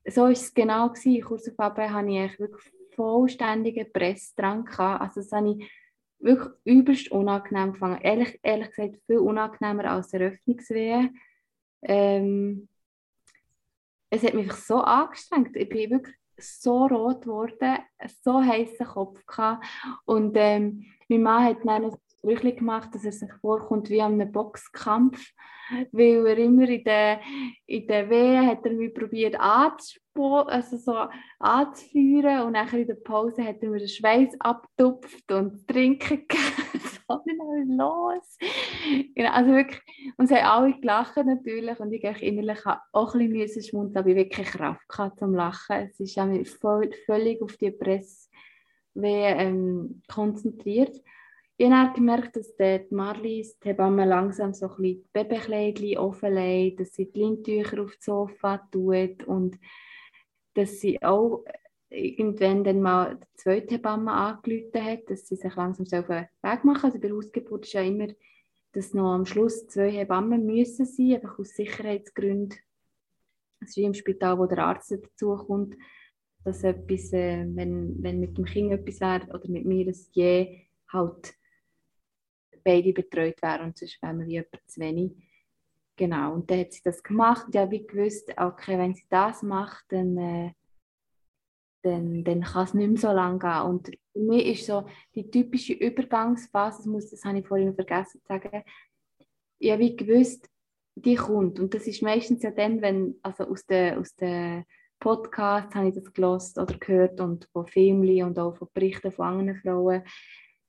so 0.06 0.22
war 0.22 0.30
es 0.30 0.54
genau 0.54 0.88
gewesen. 0.88 1.22
Kurz 1.22 1.48
auf 1.48 1.58
Abend 1.58 1.90
hatte 1.90 2.08
ich 2.08 2.38
wirklich 2.38 2.72
vollständigen 2.94 3.92
Pressdrang 3.92 4.64
gehabt. 4.64 5.02
Also 5.02 5.20
das 5.20 5.32
habe 5.32 5.56
ich 5.58 5.70
wirklich 6.18 6.52
übelst 6.64 7.10
unangenehm 7.10 7.72
gefangen. 7.72 8.00
Ehrlich, 8.02 8.38
ehrlich 8.42 8.68
gesagt 8.68 8.96
viel 9.06 9.18
unangenehmer 9.18 9.90
als 9.90 10.12
Eröffnungswehen. 10.12 11.18
Ähm, 11.82 12.68
es 14.10 14.22
hat 14.22 14.34
mich 14.34 14.52
so 14.52 14.76
angestrengt. 14.76 15.56
Ich 15.56 15.68
bin 15.68 15.90
wirklich 15.90 16.16
so 16.40 16.86
rot 16.86 17.22
geworden, 17.22 17.78
so 18.22 18.42
heißen 18.42 18.86
Kopf 18.86 19.24
gehabt. 19.26 19.64
Und 20.04 20.36
ähm, 20.36 20.86
mein 21.08 21.22
Mann 21.22 21.44
hat 21.44 21.56
dann 21.64 21.90
Sprüche 22.20 22.54
gemacht, 22.54 22.94
dass 22.94 23.04
er 23.04 23.12
sich 23.12 23.32
vorkommt 23.40 23.88
wie 23.88 24.02
an 24.02 24.20
einem 24.20 24.30
Boxkampf, 24.30 25.32
weil 25.90 26.26
er 26.26 26.36
immer 26.36 26.68
in 26.68 26.84
der, 26.84 27.20
in 27.66 27.86
der 27.86 28.10
Wehe 28.10 28.46
hat 28.46 28.64
er 28.66 28.72
mich 28.72 28.92
probiert 28.92 29.36
also 29.38 30.76
so 30.76 30.94
anzuführen 31.38 32.42
und 32.42 32.52
nachher 32.52 32.80
in 32.80 32.86
der 32.86 32.94
Pause 32.96 33.42
hat 33.42 33.62
er 33.62 33.70
mir 33.70 33.78
den 33.78 33.88
Schweiß 33.88 34.38
abtupft 34.38 35.32
und 35.32 35.66
trinken 35.66 36.26
gegeben. 36.28 36.80
was 37.06 37.26
ist 37.26 37.68
los? 37.68 38.38
Genau, 39.14 39.30
also 39.30 39.52
wirklich, 39.52 39.80
und 40.18 40.26
sie 40.26 40.36
haben 40.36 40.64
alle 40.64 40.78
gelacht 40.78 41.16
natürlich 41.16 41.80
und 41.80 41.92
ich 41.92 42.04
innerlich 42.22 42.60
auch 42.92 43.14
ein 43.14 43.32
bisschen 43.32 43.62
schmunzeln, 43.62 43.98
aber 43.98 44.10
ich 44.10 44.16
wirklich 44.16 44.46
Kraft 44.48 44.86
gehabt 44.88 45.18
zum 45.18 45.34
Lachen. 45.34 45.76
Es 45.76 45.98
ist 45.98 46.60
voll, 46.60 46.90
völlig 47.06 47.40
auf 47.40 47.56
die 47.56 47.70
Presse 47.70 48.28
ähm, 49.02 50.02
konzentriert. 50.06 50.94
Ich 51.62 51.70
habe 51.70 51.92
gemerkt, 51.92 52.36
dass 52.36 52.56
die 52.56 52.86
Marlies, 52.88 53.58
die 53.58 53.68
Hebamme, 53.68 54.06
langsam 54.06 54.54
so 54.54 54.64
ein 54.64 54.76
bisschen 54.76 55.02
die 55.02 55.08
Babykleidchen 55.12 55.98
offenlegt, 55.98 56.80
dass 56.80 56.94
sie 56.94 57.12
die 57.12 57.20
Lindtücher 57.20 57.82
auf 57.82 57.94
das 57.96 58.04
Sofa 58.06 58.66
tut 58.72 59.24
und 59.24 59.58
dass 60.54 60.80
sie 60.80 61.02
auch 61.02 61.44
irgendwann 61.90 62.64
dann 62.64 62.80
mal 62.80 63.16
die 63.16 63.36
zweite 63.36 63.74
Hebamme 63.74 64.10
angerufen 64.10 64.82
hat, 64.82 65.10
dass 65.10 65.28
sie 65.28 65.36
sich 65.36 65.54
langsam 65.54 65.84
auf 65.84 65.90
den 65.90 66.08
Weg 66.08 66.64
machen. 66.64 66.82
Also 66.82 66.98
bei 66.98 67.08
der 67.08 67.16
Hausgeburt 67.16 67.66
ist 67.66 67.74
ja 67.74 67.82
immer, 67.82 68.08
dass 68.72 68.94
noch 68.94 69.12
am 69.12 69.26
Schluss 69.26 69.66
zwei 69.66 69.90
Hebammen 69.90 70.46
müssen 70.46 70.86
sein, 70.86 71.16
einfach 71.16 71.38
aus 71.38 71.50
Sicherheitsgründen. 71.50 72.58
Es 73.60 73.68
ist 73.68 73.76
wie 73.76 73.84
im 73.84 73.92
Spital, 73.92 74.38
wo 74.38 74.46
der 74.46 74.64
Arzt 74.64 74.92
dazukommt, 74.92 75.74
dass 76.42 76.64
etwas, 76.64 77.12
äh, 77.12 77.44
wenn, 77.54 78.02
wenn 78.02 78.18
mit 78.18 78.38
dem 78.38 78.46
Kind 78.46 78.72
etwas 78.72 78.98
wäre 79.02 79.26
oder 79.34 79.46
mit 79.50 79.66
mir, 79.66 79.84
dass 79.84 80.08
je 80.14 80.62
halt 80.90 81.34
beide 82.70 82.92
betreut 82.92 83.40
wären 83.42 83.66
und 83.66 83.78
sonst 83.78 84.00
wären 84.02 84.20
wir 84.20 84.26
wie 84.26 84.32
jemand 84.32 84.60
zu 84.66 84.80
wenig. 84.80 85.12
Genau, 85.96 86.34
und 86.34 86.50
dann 86.50 86.60
hat 86.60 86.72
sie 86.72 86.82
das 86.82 87.02
gemacht. 87.02 87.46
Ja, 87.52 87.70
wie 87.70 87.86
gewusst, 87.86 88.32
okay, 88.36 88.78
wenn 88.78 88.94
sie 88.94 89.06
das 89.10 89.42
macht, 89.42 89.84
dann 89.88 90.16
äh, 90.16 90.52
dann, 91.82 92.24
dann 92.24 92.42
kann 92.42 92.64
es 92.64 92.74
nicht 92.74 92.88
mehr 92.88 93.00
so 93.00 93.12
lange 93.12 93.38
gehen. 93.38 93.62
Und 93.62 93.90
für 94.12 94.18
mich 94.18 94.46
ist 94.46 94.66
so 94.66 94.86
die 95.14 95.30
typische 95.30 95.72
Übergangsphase, 95.72 96.78
das, 96.78 96.86
muss, 96.86 97.10
das 97.10 97.24
habe 97.24 97.38
ich 97.38 97.46
vorhin 97.46 97.74
vergessen 97.74 98.20
zu 98.20 98.26
sagen, 98.26 98.62
ich 99.58 99.70
habe 99.70 99.94
gewusst, 99.94 100.48
die 100.94 101.16
kommt. 101.16 101.60
Und 101.60 101.74
das 101.74 101.86
ist 101.86 102.02
meistens 102.02 102.42
ja 102.42 102.50
dann, 102.50 102.82
wenn, 102.82 103.16
also 103.22 103.44
aus 103.44 103.64
den 103.66 103.98
aus 103.98 104.14
der 104.16 104.64
Podcasts 104.98 105.74
habe 105.74 105.88
ich 105.88 105.94
das 105.94 106.12
gelost 106.12 106.58
oder 106.58 106.76
gehört 106.76 107.20
und 107.20 107.46
von 107.52 107.66
Filmen 107.66 108.22
und 108.22 108.38
auch 108.38 108.56
von 108.56 108.68
Berichten 108.74 109.10
von 109.10 109.26
anderen 109.26 109.60
Frauen, 109.60 110.02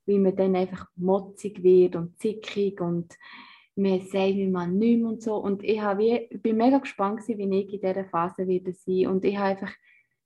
wie 0.06 0.20
man 0.20 0.36
dann 0.36 0.56
einfach 0.56 0.88
motzig 0.96 1.64
wird 1.64 1.96
und 1.96 2.18
zickig 2.20 2.82
und 2.82 3.14
man 3.76 4.02
sagt, 4.02 4.36
wie 4.36 4.48
man 4.48 4.78
nicht 4.78 5.00
mehr 5.00 5.10
und 5.10 5.22
so. 5.22 5.36
Und 5.36 5.64
ich, 5.64 5.82
habe 5.82 6.02
wie, 6.02 6.28
ich 6.30 6.42
bin 6.42 6.58
mega 6.58 6.80
gespannt, 6.80 7.22
wie 7.28 7.34
ich 7.34 7.74
in 7.74 7.82
dieser 7.82 8.06
Phase 8.06 8.48
werde 8.48 8.74
sein. 8.74 9.08
Und 9.08 9.24
ich 9.26 9.38
habe 9.38 9.50
einfach 9.50 9.74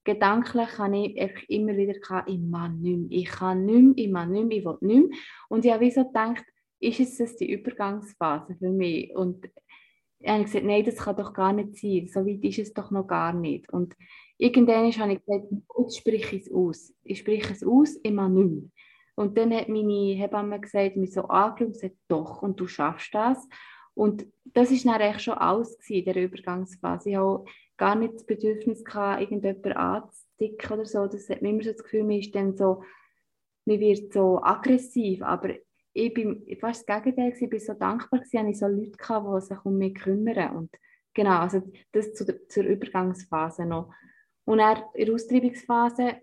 gedanklich 0.03 0.77
habe 0.77 0.97
ich 0.97 1.19
einfach 1.19 1.41
immer 1.49 1.75
wieder 1.75 1.99
gehabt, 1.99 2.29
ich 2.29 2.39
kann 2.51 2.79
nicht 2.81 3.07
ich 3.09 3.25
kann 3.27 3.65
nicht 3.65 3.99
ich 3.99 4.13
kann 4.13 4.31
nicht 4.31 4.53
ich 4.53 4.65
will 4.65 4.77
nicht. 4.81 5.15
Und 5.49 5.65
ich 5.65 5.71
habe 5.71 5.85
wie 5.85 5.91
so 5.91 6.05
gedacht, 6.05 6.45
ist 6.79 6.99
es 6.99 7.17
das 7.17 7.35
die 7.37 7.51
Übergangsphase 7.51 8.55
für 8.55 8.69
mich? 8.69 9.13
Und 9.15 9.45
habe 10.25 10.39
ich 10.41 10.45
gesagt, 10.45 10.65
nein, 10.65 10.85
das 10.85 10.97
kann 10.97 11.15
doch 11.15 11.33
gar 11.33 11.53
nicht 11.53 11.77
sein, 11.77 12.07
so 12.07 12.25
weit 12.25 12.43
ist 12.43 12.59
es 12.59 12.73
doch 12.73 12.91
noch 12.91 13.07
gar 13.07 13.33
nicht. 13.33 13.71
Und 13.71 13.95
irgendwann 14.37 14.91
habe 14.91 15.13
ich 15.13 15.25
gesagt, 15.25 15.45
jetzt 15.79 15.97
spreche 15.97 16.35
ich 16.35 16.43
es 16.43 16.51
aus. 16.51 16.93
Ich 17.03 17.19
spreche 17.19 17.53
es 17.53 17.63
aus, 17.63 17.95
immer 17.97 18.29
nicht 18.29 18.51
mehr. 18.51 18.63
Und 19.15 19.37
dann 19.37 19.53
hat 19.53 19.69
meine 19.69 20.13
Hebamme 20.13 20.59
gesagt, 20.59 20.97
mich 20.97 21.13
so 21.13 21.23
angeschaut 21.23 21.67
und 21.67 21.73
gesagt, 21.73 21.95
doch, 22.09 22.41
und 22.41 22.59
du 22.59 22.67
schaffst 22.67 23.13
das. 23.13 23.47
Und 23.93 24.27
das 24.43 24.71
war 24.71 24.93
dann 24.93 25.01
eigentlich 25.01 25.23
schon 25.23 25.35
alles 25.35 25.77
in 25.89 26.03
der 26.05 26.17
Übergangsphase. 26.17 27.09
Ich 27.09 27.15
hatte 27.15 27.45
gar 27.77 27.95
nicht 27.95 28.15
das 28.15 28.25
Bedürfnis, 28.25 28.83
gehabt, 28.83 29.21
irgendjemanden 29.21 29.73
anzusticken 29.73 30.71
oder 30.73 30.85
so. 30.85 31.07
Das 31.07 31.29
hat 31.29 31.41
mir 31.41 31.49
immer 31.49 31.63
so 31.63 31.71
das 31.71 31.83
Gefühl, 31.83 32.03
man 32.03 32.19
ist 32.19 32.35
dann 32.35 32.55
so, 32.57 32.83
man 33.65 33.79
wird 33.79 34.13
so 34.13 34.41
aggressiv. 34.43 35.21
Aber 35.23 35.49
ich 35.93 36.13
bin 36.13 36.45
fast 36.59 36.87
das 36.87 37.03
Gegenteil, 37.03 37.33
ich 37.39 37.51
war 37.51 37.59
so 37.59 37.73
dankbar, 37.73 38.19
dass 38.19 38.33
ich 38.33 38.59
so 38.59 38.67
Leute 38.67 38.97
hatte, 38.99 39.39
die 39.39 39.41
sich 39.41 39.65
um 39.65 39.77
mich 39.77 39.95
kümmern. 39.95 40.55
Und 40.57 40.75
genau, 41.13 41.39
also 41.39 41.61
das 41.93 42.13
zu 42.13 42.25
der, 42.25 42.47
zur 42.49 42.65
Übergangsphase 42.65 43.65
noch. 43.65 43.93
Und 44.43 44.57
dann 44.57 44.83
in 44.93 45.05
der 45.05 45.15
Austreibungsphase, 45.15 46.17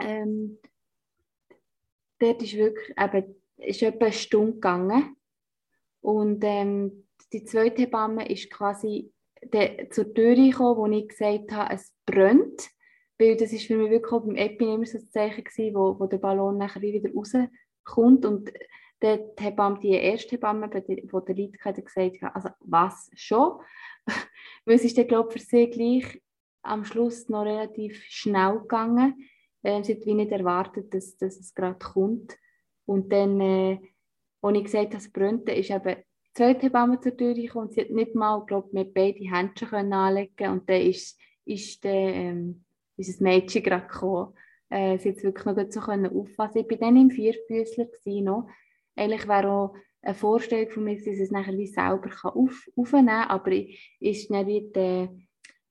ähm, 0.00 0.58
dort 2.20 2.42
ist 2.42 2.56
wirklich 2.56 2.94
eben, 2.96 3.34
ist 3.56 3.82
etwa 3.82 4.06
eine 4.06 4.14
Stunde 4.14 4.52
gegangen. 4.54 5.16
Und 6.00 6.42
ähm, 6.44 7.06
die 7.32 7.44
zweite 7.44 7.82
Hebamme 7.82 8.28
ist 8.28 8.50
quasi 8.50 9.12
de, 9.42 9.88
zur 9.90 10.12
Tür 10.14 10.34
gekommen, 10.34 10.76
wo 10.76 10.86
ich 10.86 11.08
gesagt 11.08 11.52
habe, 11.52 11.74
es 11.74 11.94
brennt. 12.06 12.70
Weil 13.18 13.36
das 13.36 13.52
ist 13.52 13.66
für 13.66 13.76
mich 13.76 13.90
wirklich 13.90 14.12
auch 14.12 14.24
beim 14.24 14.36
Epi 14.36 14.64
immer 14.64 14.86
so 14.86 14.98
ein 14.98 15.10
Zeichen 15.10 15.44
gewesen, 15.44 15.74
wo, 15.74 15.98
wo 15.98 16.06
der 16.06 16.18
Ballon 16.18 16.56
nachher 16.56 16.80
wieder 16.80 17.10
rauskommt. 17.12 18.24
Und 18.24 18.50
die 19.02 19.18
Hebamme, 19.38 19.78
die 19.80 19.90
erste 19.90 20.32
Hebamme, 20.32 20.68
die 20.70 21.06
der 21.06 21.36
Leute 21.36 21.58
hat 21.64 21.84
gesagt, 21.84 22.16
also 22.34 22.48
was 22.60 23.10
schon? 23.14 23.60
Weil 24.64 24.76
es 24.76 24.84
ist 24.84 24.96
dann, 24.96 25.08
glaube 25.08 25.28
ich, 25.34 25.42
für 25.42 25.48
sie 25.48 25.70
gleich 25.70 26.22
am 26.62 26.84
Schluss 26.84 27.28
noch 27.28 27.44
relativ 27.44 28.02
schnell 28.04 28.60
gegangen. 28.60 29.14
Äh, 29.62 29.82
sie 29.82 29.94
hat 29.94 30.06
wie 30.06 30.14
nicht 30.14 30.32
erwartet, 30.32 30.92
dass, 30.94 31.16
dass 31.16 31.38
es 31.38 31.54
gerade 31.54 31.78
kommt. 31.78 32.36
Und 32.86 33.12
dann, 33.12 33.40
äh, 33.40 33.78
als 34.42 34.58
ich 34.58 34.64
gesagt 34.64 34.86
habe, 34.88 34.96
es 34.96 35.12
brennt, 35.12 35.48
ist 35.48 35.70
eben 35.70 35.96
die 35.96 36.32
zweite 36.34 36.62
Hebamme 36.62 37.00
zur 37.00 37.16
Tür 37.16 37.34
gekommen 37.34 37.66
und 37.66 37.74
sie 37.74 37.82
hat 37.82 37.90
nicht 37.90 38.14
mal, 38.14 38.44
glaube 38.46 38.68
mit 38.72 38.94
beide 38.94 39.18
Händchen 39.18 39.68
können 39.68 39.92
anlegen 39.92 40.50
und 40.50 40.68
dann 40.68 40.80
ist, 40.80 41.20
ist 41.44 41.84
der, 41.84 42.14
ähm, 42.14 42.64
unser 42.96 43.22
Mädchen 43.22 43.62
gerade 43.62 43.86
gekommen. 43.86 44.34
Äh, 44.68 44.98
sie 44.98 45.10
hat 45.10 45.22
wirklich 45.22 45.44
noch 45.44 45.70
so 45.70 45.80
können 45.80 46.16
auffassen. 46.16 46.58
Ich 46.58 46.70
war 46.70 46.78
dann 46.78 46.96
im 46.96 47.10
Vierfüßler 47.10 47.86
noch. 48.22 48.48
Eigentlich 48.96 49.26
wäre 49.26 49.50
auch 49.50 49.74
eine 50.02 50.14
Vorstellung 50.14 50.70
von 50.70 50.84
mir, 50.84 50.96
dass 50.96 51.06
ich 51.06 51.20
es 51.20 51.30
nachher 51.30 51.56
wie 51.56 51.66
selber 51.66 52.08
kann 52.08 52.32
auf, 52.32 52.68
aufnehmen 52.76 53.08
kann, 53.08 53.28
aber 53.28 53.52
es 54.00 54.30
war 54.30 54.44
dann 54.44 55.26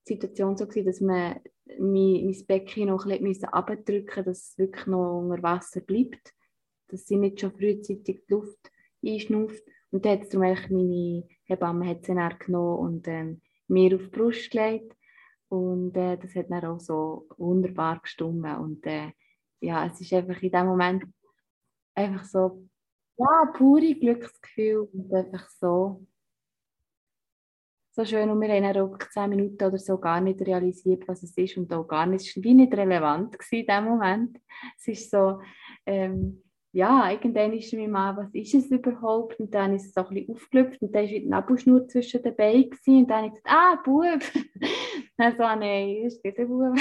die 0.08 0.14
Situation 0.14 0.58
so 0.58 0.68
gewesen, 0.68 0.86
dass 0.86 1.02
man 1.02 1.40
mein, 1.78 2.26
mein 2.26 2.46
Becken 2.48 2.88
noch 2.88 3.06
ein 3.06 3.24
bisschen 3.24 3.50
abdrücken 3.50 4.26
dass 4.26 4.50
es 4.50 4.58
wirklich 4.58 4.88
noch 4.88 5.20
unter 5.20 5.42
Wasser 5.44 5.82
bleibt, 5.82 6.34
dass 6.88 7.06
sie 7.06 7.18
nicht 7.18 7.40
schon 7.40 7.52
frühzeitig 7.52 8.24
die 8.28 8.34
Luft 8.34 8.72
einschnauft. 9.06 9.64
Und 9.92 10.06
dann 10.06 10.14
hat 10.14 10.24
es 10.24 10.30
darum 10.30 10.48
meine 10.70 11.28
Hebamme 11.46 11.88
hat 11.88 12.06
sie 12.06 12.16
dann 12.16 12.38
genommen 12.40 12.80
und 12.80 13.08
ähm, 13.08 13.42
mir 13.68 13.96
auf 13.96 14.04
die 14.04 14.10
Brust 14.10 14.52
gelegt. 14.52 14.96
Und 15.48 15.96
äh, 15.98 16.18
das 16.18 16.36
hat 16.36 16.52
dann 16.52 16.66
auch 16.66 16.80
so 16.80 17.28
wunderbar 17.38 18.00
gestummen. 18.00 18.56
Und 18.58 18.86
äh, 18.86 19.12
ja, 19.62 19.86
es 19.88 20.00
ist 20.00 20.14
einfach 20.14 20.42
in 20.42 20.52
dem 20.52 20.68
Moment 20.68 21.04
einfach 21.96 22.24
so, 22.24 22.64
ja, 23.18 23.52
pure 23.54 23.96
Glücksgefühl 23.96 24.88
und 24.94 25.14
einfach 25.14 25.50
so 25.50 26.06
so 27.92 28.06
schön 28.06 28.30
und 28.30 28.40
wir 28.40 28.50
haben 28.50 28.78
auch 28.78 28.98
10 28.98 29.30
Minuten 29.30 29.64
oder 29.64 29.78
so 29.78 29.98
gar 29.98 30.22
nicht 30.22 30.42
realisiert, 30.42 31.08
was 31.08 31.24
es 31.24 31.36
ist 31.38 31.58
und 31.58 31.74
auch 31.74 31.88
gar 31.88 32.06
nicht, 32.06 32.28
es 32.28 32.36
war 32.36 32.44
wie 32.44 32.54
nicht 32.54 32.74
relevant 32.74 33.36
in 33.52 33.66
dem 33.66 33.84
Moment. 33.84 34.38
Es 34.78 34.88
ist 34.88 35.12
so, 35.12 35.40
ähm, 35.86 36.44
ja, 36.72 37.12
irgendwann 37.12 37.54
ist 37.54 37.74
mir 37.74 37.88
mal, 37.88 38.16
was 38.16 38.34
ist 38.34 38.54
es 38.54 38.70
überhaupt? 38.70 39.40
Und 39.40 39.54
dann 39.56 39.74
ist 39.74 39.88
es 39.88 39.94
so 39.94 40.06
ein 40.06 40.14
bisschen 40.14 40.36
aufgelöpft 40.36 40.82
und 40.82 40.94
dann 40.94 41.04
war 41.04 41.10
die 41.10 41.26
Nabelschnur 41.26 41.88
zwischen 41.88 42.22
den 42.22 42.36
Beinen 42.36 42.70
und 42.86 43.10
dann 43.10 43.18
habe 43.18 43.28
ich 43.28 43.34
gesagt, 43.34 43.48
ah, 43.48 43.76
Bub. 43.84 44.22
dann 45.18 45.36
so, 45.36 45.44
ah, 45.44 45.56
nein, 45.56 46.06
ist 46.06 46.24
nicht 46.24 46.38
der 46.38 46.46
Bub. 46.46 46.78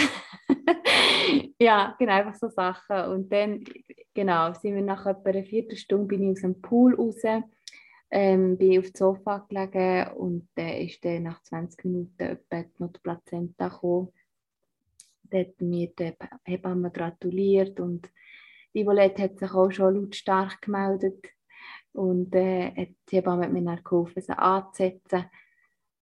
ja, 1.59 1.97
genau, 1.99 2.13
einfach 2.13 2.35
so 2.35 2.49
Sachen. 2.49 3.13
Und 3.13 3.33
dann, 3.33 3.65
genau, 4.13 4.53
sind 4.53 4.75
wir 4.75 4.83
nach 4.83 5.07
etwa 5.07 5.31
einer 5.31 5.45
Viertelstunde 5.45 6.07
bin 6.07 6.23
ich 6.23 6.31
aus 6.33 6.43
dem 6.43 6.61
Pool 6.61 6.95
raus 6.95 7.23
ähm, 8.11 8.57
bin 8.57 8.79
auf 8.79 8.87
dem 8.87 8.95
Sofa 8.95 9.47
gelegen 9.49 10.13
und 10.15 10.49
äh, 10.57 10.85
ist 10.85 11.05
dann 11.05 11.25
nach 11.25 11.43
20 11.43 11.85
Minuten 11.85 12.23
etwa 12.23 12.65
noch 12.79 12.93
die 12.93 13.01
Plazenta 13.01 13.69
gekommen. 13.69 14.13
Da 15.25 15.39
hat 15.41 15.61
mir 15.61 15.89
die 15.89 16.15
Hebamme 16.45 16.91
gratuliert 16.91 17.81
und 17.81 18.11
die 18.75 18.85
Violette 18.85 19.23
hat 19.23 19.39
sich 19.39 19.51
auch 19.53 19.71
schon 19.71 19.95
lautstark 19.95 20.63
gemeldet 20.63 21.27
und 21.93 22.35
äh, 22.35 22.95
die 23.11 23.17
Hebamme 23.17 23.45
hat 23.45 23.53
mir 23.53 23.63
dann 23.63 23.83
geholfen, 23.83 24.23
sie 24.23 24.39
anzusetzen. 24.39 25.25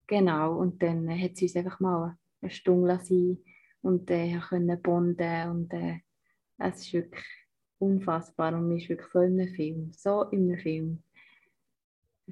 Genau, 0.06 0.58
und 0.58 0.82
dann 0.82 1.08
hat 1.08 1.36
sie 1.36 1.44
uns 1.44 1.56
einfach 1.56 1.78
mal 1.78 2.16
eine 2.40 2.50
Stunde 2.50 2.98
sein 3.02 3.38
und 3.82 4.10
äh, 4.10 4.38
können 4.48 4.82
bonden 4.82 5.50
und 5.50 5.72
äh, 5.72 6.00
es 6.58 6.80
ist 6.80 6.92
wirklich 6.92 7.24
unfassbar 7.78 8.54
und 8.54 8.68
man 8.68 8.76
ist 8.76 8.88
wirklich 8.88 9.08
so 9.12 9.20
in 9.20 9.40
einem 9.40 9.54
Film, 9.54 9.92
so 9.92 10.22
in 10.24 10.50
einem 10.50 10.58
Film 10.58 11.02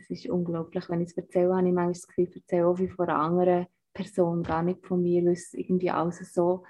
das 0.08 0.18
ist 0.18 0.28
unglaublich. 0.28 0.88
Wenn 0.88 1.00
ich 1.00 1.10
es 1.10 1.16
erzähle, 1.16 1.56
habe 1.56 1.66
ich 1.66 1.74
manchmal 1.74 1.92
das 1.92 2.06
Gefühl, 2.06 2.28
ich 2.28 2.36
erzähle 2.36 2.66
auch 2.66 2.78
wie 2.78 2.88
von 2.88 3.08
einer 3.08 3.18
anderen 3.18 3.66
Person, 3.92 4.42
gar 4.42 4.62
nicht 4.62 4.86
von 4.86 5.02
mir, 5.02 5.24
weil 5.24 5.32
es 5.32 5.54
irgendwie 5.54 5.90
alles 5.90 6.32
so, 6.32 6.64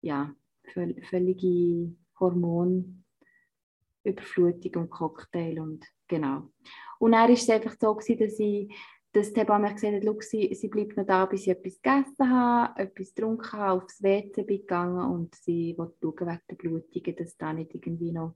ja, 0.00 0.34
völlige 0.64 1.94
Hormonüberflutung 2.20 4.82
und 4.82 4.90
Cocktail 4.90 5.60
und 5.60 5.84
genau. 6.06 6.50
Und 6.98 7.12
dann 7.12 7.28
war 7.28 7.30
es 7.30 7.48
einfach 7.48 7.74
so, 7.78 7.94
gewesen, 7.94 8.18
dass 8.18 8.38
ich 8.38 8.70
dass 9.12 9.32
die 9.32 9.40
Hebamme 9.40 9.72
gesagt 9.72 10.04
hat, 10.04 10.22
sie, 10.22 10.54
sie 10.54 10.68
bleibt 10.68 10.96
noch 10.96 11.06
da, 11.06 11.24
bis 11.26 11.42
ich 11.42 11.48
etwas 11.48 11.80
gegessen 11.80 12.30
habe, 12.30 12.82
etwas 12.82 13.14
getrunken 13.14 13.52
habe, 13.52 13.82
aufs 13.82 14.02
WC 14.02 14.42
bin 14.42 14.60
gegangen 14.60 15.10
und 15.10 15.34
sie 15.34 15.74
wollte 15.78 15.96
schauen 16.00 16.28
wegen 16.28 16.40
der 16.50 16.56
Blutungen, 16.56 17.16
dass 17.16 17.36
da 17.36 17.52
nicht 17.52 17.74
irgendwie 17.74 18.12
noch 18.12 18.34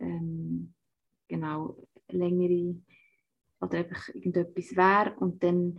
ähm, 0.00 0.74
genau 1.28 1.76
längere 2.08 2.76
oder 3.64 3.78
einfach 3.78 4.08
irgendetwas 4.08 4.76
wäre 4.76 5.14
und 5.18 5.42
dann... 5.42 5.78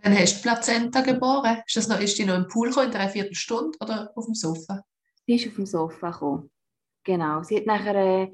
Dann 0.00 0.16
hast 0.16 0.38
du 0.38 0.42
Plazenta 0.42 1.00
geboren. 1.00 1.62
Ist, 1.66 1.76
das 1.76 1.88
noch, 1.88 2.00
ist 2.00 2.16
die 2.18 2.24
noch 2.24 2.36
im 2.36 2.46
Pool 2.46 2.68
gekommen, 2.68 2.90
in 2.90 2.96
einer 2.96 3.10
Viertelstunde 3.10 3.76
oder 3.80 4.12
auf 4.14 4.26
dem 4.26 4.34
Sofa? 4.34 4.84
Sie 5.26 5.34
ist 5.34 5.48
auf 5.48 5.54
dem 5.56 5.66
Sofa 5.66 6.10
gekommen. 6.10 6.50
Genau. 7.02 7.42
Sie 7.42 7.56
hat 7.56 7.66
nachher 7.66 7.96
äh, 7.96 8.32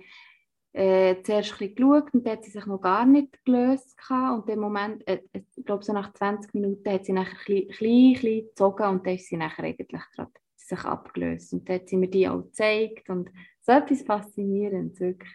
äh, 0.74 1.22
zuerst 1.22 1.52
ein 1.52 1.58
bisschen 1.58 1.74
geschaut 1.76 2.12
und 2.12 2.26
dann 2.26 2.32
hat 2.32 2.44
sie 2.44 2.50
sich 2.50 2.66
noch 2.66 2.80
gar 2.80 3.06
nicht 3.06 3.44
gelöst. 3.44 3.96
Gehabt. 3.96 4.42
Und 4.42 4.52
im 4.52 4.60
Moment, 4.60 5.06
äh, 5.06 5.20
ich 5.32 5.64
glaube 5.64 5.84
so 5.84 5.92
nach 5.92 6.12
20 6.12 6.52
Minuten 6.54 6.90
hat 6.90 7.06
sie 7.06 7.12
nachher 7.12 7.38
ein 7.48 7.66
bisschen, 7.68 8.14
klein 8.14 8.46
gezogen 8.46 8.88
und 8.88 9.06
dann 9.06 9.14
ist 9.14 9.28
sie 9.28 9.36
nachher 9.36 9.64
eigentlich 9.64 10.02
gerade 10.14 10.32
sich 10.56 10.80
abgelöst. 10.80 11.52
Und 11.52 11.68
dann 11.68 11.76
hat 11.76 11.88
sie 11.88 11.96
mir 11.96 12.08
die 12.08 12.28
auch 12.28 12.42
gezeigt 12.42 13.08
und 13.08 13.30
so 13.60 13.72
etwas 13.72 14.02
Faszinierendes, 14.02 15.00
wirklich. 15.00 15.34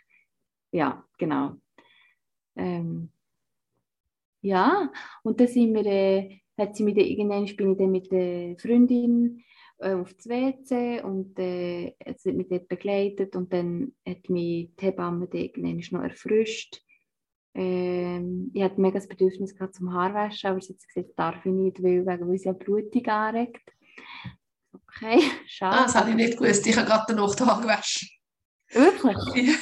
Ja, 0.72 1.06
genau. 1.18 1.56
Ähm, 2.56 3.12
ja, 4.42 4.92
und 5.24 5.40
dann 5.40 5.48
sind 5.48 5.74
wir, 5.74 5.86
äh, 5.86 6.42
hat 6.58 6.76
sie 6.76 6.84
mich 6.84 6.96
dann, 6.96 7.06
irgendwann 7.06 7.46
bin 7.56 7.72
ich 7.72 7.78
dann 7.78 7.92
mit 7.92 8.12
der 8.12 8.58
Freundin 8.58 9.44
äh, 9.80 9.94
auf 9.94 10.14
das 10.14 10.28
WC 10.28 11.02
und 11.02 11.38
äh, 11.40 11.96
sie 12.18 12.30
hat 12.30 12.38
mich 12.38 12.48
dort 12.48 12.68
begleitet 12.68 13.36
und 13.36 13.52
dann 13.54 13.94
hat 14.08 14.30
mich 14.30 14.72
die 14.76 14.86
Hebamme 14.86 15.28
irgendwann 15.32 15.82
noch 15.92 16.04
erfrischt. 16.04 16.82
Ähm, 17.56 18.52
ich 18.54 18.62
hatte 18.62 18.80
mega 18.80 18.96
das 18.96 19.08
Bedürfnis 19.08 19.56
gehabt 19.56 19.76
zum 19.76 19.94
Haarwaschen, 19.94 20.50
aber 20.50 20.62
sie 20.62 20.74
hat 20.74 20.88
gesagt, 20.88 21.18
darf 21.18 21.46
ich 21.46 21.52
nicht, 21.52 21.82
weil, 21.82 22.06
weil 22.06 22.38
sie 22.38 22.46
ja 22.46 22.54
Blutung 22.54 23.06
anregt. 23.08 23.72
Okay, 24.72 25.22
schade. 25.48 25.78
Ah, 25.80 25.84
das 25.84 25.96
habe 25.96 26.12
ich 26.12 26.16
nicht 26.16 26.38
gewusst. 26.38 26.66
Ich 26.68 26.78
habe 26.78 26.88
gerade 26.88 27.06
die 27.08 27.20
Haare 27.20 27.62
gewaschen. 27.62 28.10
Wirklich? 28.72 29.48
ja 29.48 29.56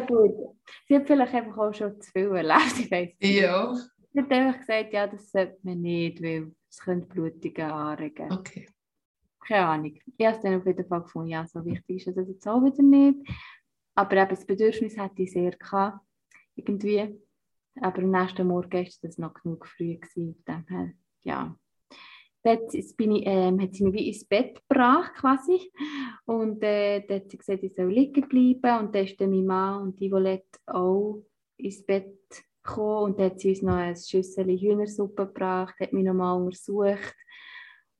gut. 0.00 0.56
Sie 0.86 0.96
hat 0.96 1.06
vielleicht 1.06 1.34
einfach 1.34 1.58
auch 1.58 1.74
schon 1.74 2.00
zu 2.00 2.10
viel 2.10 2.34
erlebt, 2.34 2.78
ich 2.78 2.90
weiß 2.90 3.08
nicht. 3.20 3.40
Ja. 3.40 3.74
Sie 4.12 4.20
hat 4.20 4.30
einfach 4.30 4.58
gesagt, 4.58 4.92
ja, 4.92 5.06
das 5.06 5.30
sollte 5.30 5.58
man 5.62 5.80
nicht, 5.80 6.22
weil 6.22 6.52
es 6.68 6.78
könnte 6.78 7.06
Blutungen 7.08 7.70
anregen. 7.70 8.32
Okay. 8.32 8.68
Keine 9.46 9.66
Ahnung. 9.66 9.98
Ich 10.16 10.26
habe 10.26 10.36
es 10.36 10.42
dann 10.42 10.56
auf 10.56 10.66
jeden 10.66 10.86
Fall 10.86 11.02
gefunden, 11.02 11.28
ja, 11.28 11.46
so 11.46 11.64
wichtig 11.64 12.06
ist 12.06 12.16
das 12.16 12.28
jetzt 12.28 12.46
auch 12.46 12.62
wieder 12.62 12.82
nicht. 12.82 13.18
Aber 13.94 14.16
eben 14.16 14.28
das 14.28 14.46
Bedürfnis 14.46 14.96
hatte 14.96 15.22
ich 15.22 15.32
sehr 15.32 15.52
gehabt, 15.52 16.00
irgendwie. 16.54 17.20
Aber 17.80 17.98
am 17.98 18.10
nächsten 18.10 18.46
Morgen 18.46 18.72
war 18.72 18.86
das 19.02 19.18
noch 19.18 19.34
genug 19.34 19.66
früh. 19.66 19.96
Gewesen. 19.96 20.42
Daher, 20.44 20.92
ja, 21.22 21.56
Dort 22.42 22.72
bin 22.96 23.12
ich, 23.12 23.22
ähm, 23.26 23.60
hat 23.60 23.74
sie 23.74 23.84
mich 23.84 23.94
wie 23.94 24.08
ins 24.08 24.24
Bett 24.24 24.60
gebracht 24.66 25.12
quasi. 25.14 25.70
Und 26.24 26.62
äh, 26.62 27.00
dort 27.00 27.24
hat 27.24 27.30
sie 27.30 27.38
gesagt, 27.38 27.62
ich 27.62 27.74
soll 27.74 27.92
liegen 27.92 28.28
bleiben. 28.28 28.86
Und 28.86 28.94
dann 28.94 29.04
ist 29.04 29.20
dann 29.20 29.30
mein 29.30 29.46
Mann 29.46 29.82
und 29.82 30.00
die 30.00 30.10
Volette 30.10 30.58
auch 30.66 31.22
ins 31.58 31.84
Bett 31.84 32.16
gekommen 32.62 33.04
und 33.04 33.18
dann 33.18 33.30
hat 33.30 33.40
sie 33.40 33.50
uns 33.50 33.62
noch 33.62 33.74
ein 33.74 33.96
Schüssel 33.96 34.46
Hühnersuppe 34.46 35.26
gebracht, 35.26 35.74
hat 35.80 35.92
mich 35.92 36.04
nochmal 36.04 36.40
untersucht 36.40 37.14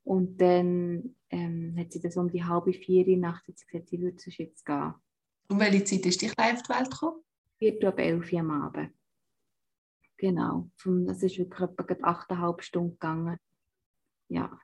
und 0.05 0.41
dann 0.41 1.16
ähm, 1.30 1.74
hat 1.78 1.93
sie 1.93 2.01
das 2.01 2.16
um 2.16 2.30
die 2.30 2.45
halbe 2.45 2.72
vier 2.72 3.07
Uhr 3.07 3.16
Nacht 3.16 3.47
hat 3.47 3.59
sie 3.59 3.66
gesagt, 3.66 3.88
sie 3.88 4.01
würde 4.01 4.18
sonst 4.18 4.38
jetzt 4.38 4.64
gehen. 4.64 4.95
Um 5.49 5.59
welche 5.59 5.84
Zeit 5.84 6.07
ist 6.07 6.22
dich 6.22 6.30
auf 6.38 6.62
die 6.62 6.68
Welt 6.68 6.91
gekommen? 6.91 7.22
Vier 7.59 7.88
ab 7.88 7.99
elf 7.99 8.32
Uhr 8.32 8.41
am 8.41 8.51
Abend. 8.51 8.93
Genau, 10.16 10.68
das 10.84 11.22
ist 11.22 11.38
wirklich 11.38 11.61
etwa 11.61 11.97
achteinhalb 12.03 12.62
Stunden 12.62 12.93
gegangen. 12.93 13.38
Ja. 14.31 14.59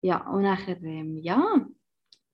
Ja, 0.00 0.30
und 0.30 0.42
nachher, 0.42 0.80
ähm, 0.82 1.18
ja, 1.18 1.66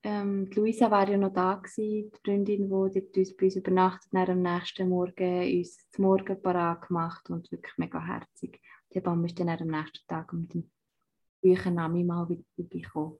ähm, 0.03 0.47
Luisa 0.53 0.91
war 0.91 1.09
ja 1.09 1.17
noch 1.17 1.33
da 1.33 1.55
gewesen, 1.55 2.11
die 2.11 2.19
Freundin, 2.23 2.69
die 2.69 3.19
uns 3.19 3.35
bei 3.35 3.45
uns 3.45 3.55
übernachtet, 3.55 4.13
und 4.13 4.29
am 4.29 4.41
nächsten 4.43 4.87
Morgen 4.87 5.57
uns 5.57 5.89
zum 5.89 6.05
Morgen 6.05 6.39
parat 6.43 6.87
gemacht 6.87 7.27
und 7.31 7.51
wirklich 7.51 7.73
mega 7.77 7.99
herzig. 7.99 8.61
Die 8.91 8.97
Hebamme 8.97 9.25
ist 9.25 9.39
dann 9.39 9.49
am 9.49 9.67
nächsten 9.67 10.07
Tag 10.07 10.31
mit 10.33 10.53
dem 10.53 10.69
frühen 11.41 11.73
mal 11.73 12.29
wieder 12.29 12.43
vorbeigekommen. 12.55 13.17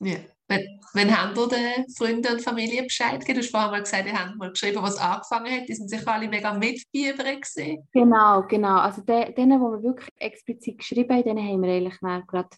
Ja. 0.00 0.16
Wenn, 0.46 0.78
wenn 0.92 1.16
haben 1.16 1.34
ihr 1.36 1.48
den 1.48 1.90
Freunden 1.96 2.34
und 2.34 2.42
Familie 2.42 2.82
Bescheid 2.82 3.18
gegeben? 3.20 3.40
Du 3.40 3.44
hast 3.44 3.50
vorhin 3.50 3.70
mal 3.70 3.80
gesagt, 3.80 4.06
die 4.06 4.12
haben 4.12 4.36
mal 4.36 4.50
geschrieben, 4.50 4.82
was 4.82 4.98
angefangen 4.98 5.50
hat. 5.50 5.68
Die 5.68 5.74
sind 5.74 5.88
sicher 5.88 6.12
alle 6.12 6.28
mega 6.28 6.52
mitfiebern 6.52 7.40
gesehen. 7.40 7.88
Genau, 7.92 8.42
genau. 8.42 8.78
Also 8.78 9.00
denen, 9.00 9.34
die 9.34 9.56
wir 9.56 9.82
wirklich 9.82 10.10
explizit 10.18 10.78
geschrieben 10.78 11.16
haben, 11.16 11.22
denen 11.24 11.48
haben 11.48 11.62
wir 11.62 11.72
eigentlich 11.72 11.98
gerade 12.26 12.50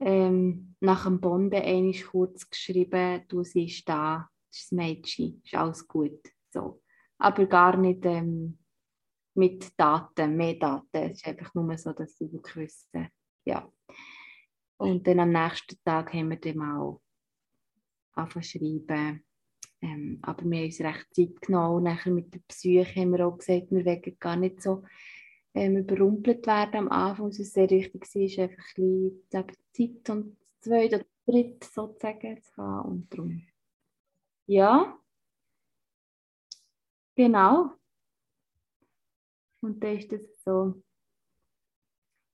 ähm, 0.00 0.76
nach 0.80 1.04
dem 1.04 1.20
Bonden 1.20 1.60
einmal 1.60 1.92
kurz 1.92 2.48
geschrieben, 2.48 3.24
du 3.26 3.42
siehst 3.42 3.88
da, 3.88 4.28
das 4.50 4.60
ist 4.60 4.70
das 4.70 4.76
Mädchen, 4.76 5.42
ist 5.44 5.54
alles 5.54 5.88
gut. 5.88 6.20
So. 6.52 6.80
Aber 7.18 7.46
gar 7.46 7.76
nicht 7.76 8.04
ähm, 8.04 8.58
mit 9.34 9.72
Daten, 9.76 10.36
mehr 10.36 10.54
Daten. 10.54 10.86
Es 10.92 11.16
ist 11.16 11.26
einfach 11.26 11.52
nur 11.54 11.76
so, 11.76 11.92
dass 11.92 12.16
sie 12.16 12.32
wirklich 12.32 12.56
wissen, 12.56 13.08
ja. 13.44 13.68
Und 14.78 15.06
dann 15.06 15.20
am 15.20 15.30
nächsten 15.32 15.76
Tag 15.84 16.12
haben 16.14 16.30
wir 16.30 16.36
dann 16.36 16.62
auch 16.62 17.00
angefangen. 18.12 19.24
Ähm, 19.80 20.18
aber 20.22 20.44
wir 20.44 20.58
haben 20.58 20.64
uns 20.66 20.80
recht 20.80 21.14
Zeit 21.14 21.40
genommen. 21.40 21.84
Nachher 21.84 22.12
mit 22.12 22.34
der 22.34 22.40
Psyche 22.48 23.00
haben 23.00 23.12
wir 23.12 23.26
auch 23.26 23.38
gesagt, 23.38 23.70
wir 23.70 23.84
wollen 23.84 24.16
gar 24.18 24.36
nicht 24.36 24.62
so 24.62 24.84
ähm, 25.54 25.76
überrumpelt 25.76 26.46
werden 26.46 26.76
am 26.76 26.88
Anfang. 26.88 27.28
Was 27.28 27.36
sehr 27.36 27.70
wichtig 27.70 28.02
war, 28.02 28.44
einfach 28.44 28.64
ein 28.76 29.22
bisschen 29.30 29.56
Zeit 29.72 30.10
und 30.10 30.36
zweit 30.60 30.94
oder 30.94 31.04
dritt 31.26 31.64
sozusagen 31.64 32.42
zu 32.42 32.56
haben. 32.56 32.88
Und 32.88 33.12
darum. 33.12 33.42
Ja. 34.46 34.98
Genau. 37.16 37.72
Und 39.60 39.82
dann 39.82 39.96
ist 39.96 40.12
das 40.12 40.20
so 40.44 40.80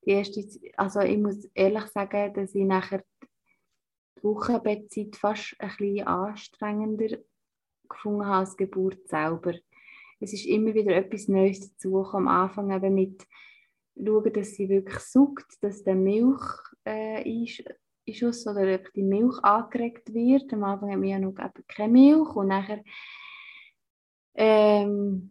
die 0.04 0.10
erste, 0.10 0.44
also 0.76 1.00
ich 1.00 1.18
muss 1.18 1.44
ehrlich 1.54 1.86
sagen, 1.86 2.32
dass 2.34 2.54
ich 2.54 2.64
nachher 2.64 3.04
die 4.18 4.24
Wochenbettzeit 4.24 5.16
fast 5.16 5.56
ein 5.58 5.68
bisschen 5.68 6.06
anstrengender 6.06 7.18
gefunden 7.88 8.26
habe 8.26 8.38
als 8.38 8.56
die 8.56 8.64
Geburt 8.64 9.08
selber. 9.08 9.54
Es 10.20 10.32
ist 10.32 10.46
immer 10.46 10.74
wieder 10.74 10.94
etwas 10.94 11.28
Neues 11.28 11.60
dazu 11.60 12.04
am 12.12 12.28
Anfang 12.28 12.70
eben 12.70 12.94
mit 12.94 13.26
schauen, 13.96 14.32
dass 14.32 14.54
sie 14.54 14.68
wirklich 14.68 14.98
sucht, 14.98 15.46
dass 15.60 15.84
der 15.84 15.94
Milch 15.94 16.42
äh, 16.84 17.46
oder 18.46 18.78
die 18.78 19.02
Milch 19.02 19.38
angeregt 19.42 20.12
wird. 20.12 20.52
Am 20.52 20.64
Anfang 20.64 20.92
haben 20.92 21.02
wir 21.02 21.10
ja 21.10 21.18
noch 21.18 21.34
keine 21.68 21.92
Milch 21.92 22.28
und 22.34 22.48
nachher 22.48 22.82
ähm, 24.34 25.30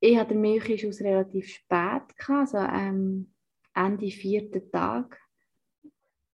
ich 0.00 0.16
hatte 0.16 0.34
den 0.34 0.42
Milcheinschuss 0.42 1.00
relativ 1.00 1.48
spät, 1.48 2.16
gehabt, 2.16 2.54
also 2.54 2.58
ähm, 2.58 3.32
Ende 3.86 4.10
vierten 4.10 4.70
Tag. 4.70 5.18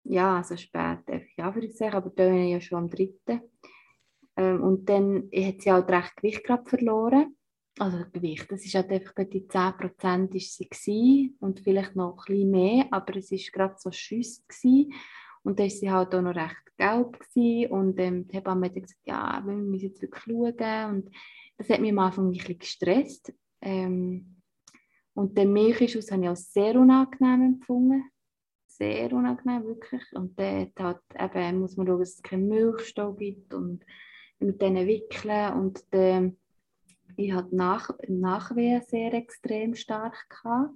Ja, 0.04 0.38
also 0.38 0.58
spät, 0.58 1.00
ja, 1.38 1.54
würde 1.54 1.68
ich 1.68 1.78
sagen, 1.78 1.96
aber 1.96 2.10
dann 2.10 2.48
ja 2.48 2.60
schon 2.60 2.78
am 2.80 2.90
dritten. 2.90 3.42
Ähm, 4.36 4.62
und 4.62 4.90
dann 4.90 5.30
hat 5.34 5.62
sie 5.62 5.72
halt 5.72 5.90
recht 5.90 6.16
Gewicht 6.18 6.44
gerade 6.44 6.70
verloren. 6.70 7.36
Also 7.80 8.04
Gewicht, 8.12 8.52
das 8.52 8.66
ist 8.66 8.76
halt 8.76 8.92
einfach 8.92 9.14
die 9.18 9.48
10% 9.48 10.36
ist 10.36 10.64
sie 10.76 11.36
und 11.40 11.60
vielleicht 11.62 11.96
noch 11.96 12.12
ein 12.12 12.26
bisschen 12.26 12.52
mehr, 12.52 12.86
aber 12.92 13.16
es 13.18 13.32
ist 13.32 13.52
gerade 13.52 13.76
so 13.78 13.92
schüss 13.92 14.46
gewesen. 14.48 14.94
Und 15.44 15.60
dann 15.60 15.66
war 15.66 15.70
sie 15.72 15.92
halt 15.92 16.14
auch 16.14 16.22
noch 16.22 16.36
recht 16.36 16.64
gelb 16.78 17.20
gewesen. 17.20 17.72
und 17.72 18.00
ähm, 18.00 18.28
die 18.28 18.36
Hebamme 18.36 18.68
hat 18.68 18.76
gesagt, 18.76 19.02
ja, 19.06 19.42
wir 19.46 19.54
müssen 19.54 19.88
jetzt 19.88 20.02
wirklich 20.02 20.24
schauen 20.24 20.96
und 20.96 21.10
das 21.58 21.70
hat 21.70 21.82
mich 21.82 21.92
am 21.92 22.00
Anfang 22.00 22.28
ein 22.28 22.32
bisschen 22.32 22.60
gestresst. 22.60 23.34
Ähm, 23.62 24.33
und 25.14 25.38
den 25.38 25.54
Milchschuss 25.54 26.12
habe 26.12 26.24
ich 26.24 26.30
auch 26.30 26.36
sehr 26.36 26.80
unangenehm 26.80 27.54
empfunden. 27.54 28.04
Sehr 28.66 29.14
unangenehm, 29.14 29.66
wirklich. 29.66 30.02
Und 30.14 30.40
dann 30.40 30.72
halt 30.78 31.36
eben, 31.36 31.60
muss 31.60 31.78
man 31.78 31.86
schauen, 31.86 32.00
dass 32.00 32.16
es 32.16 32.22
keinen 32.24 32.48
Milchstau 32.48 33.14
gibt 33.14 33.54
und 33.54 33.86
mit 34.40 34.62
denen 34.62 34.88
wickeln. 34.88 35.54
Und 35.54 35.86
dann, 35.92 36.38
ich 37.16 37.32
hatte 37.32 37.56
nach, 37.56 37.92
Nachwehen 38.08 38.82
sehr 38.82 39.14
extrem 39.14 39.76
stark. 39.76 40.28
Gehabt. 40.30 40.74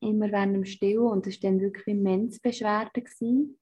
Immer 0.00 0.30
während 0.30 0.54
dem 0.54 0.64
Stillen. 0.64 1.06
Und 1.06 1.26
das 1.26 1.42
war 1.42 1.50
dann 1.50 1.60
wirklich 1.60 1.88
Immensbeschwerden. 1.88 3.58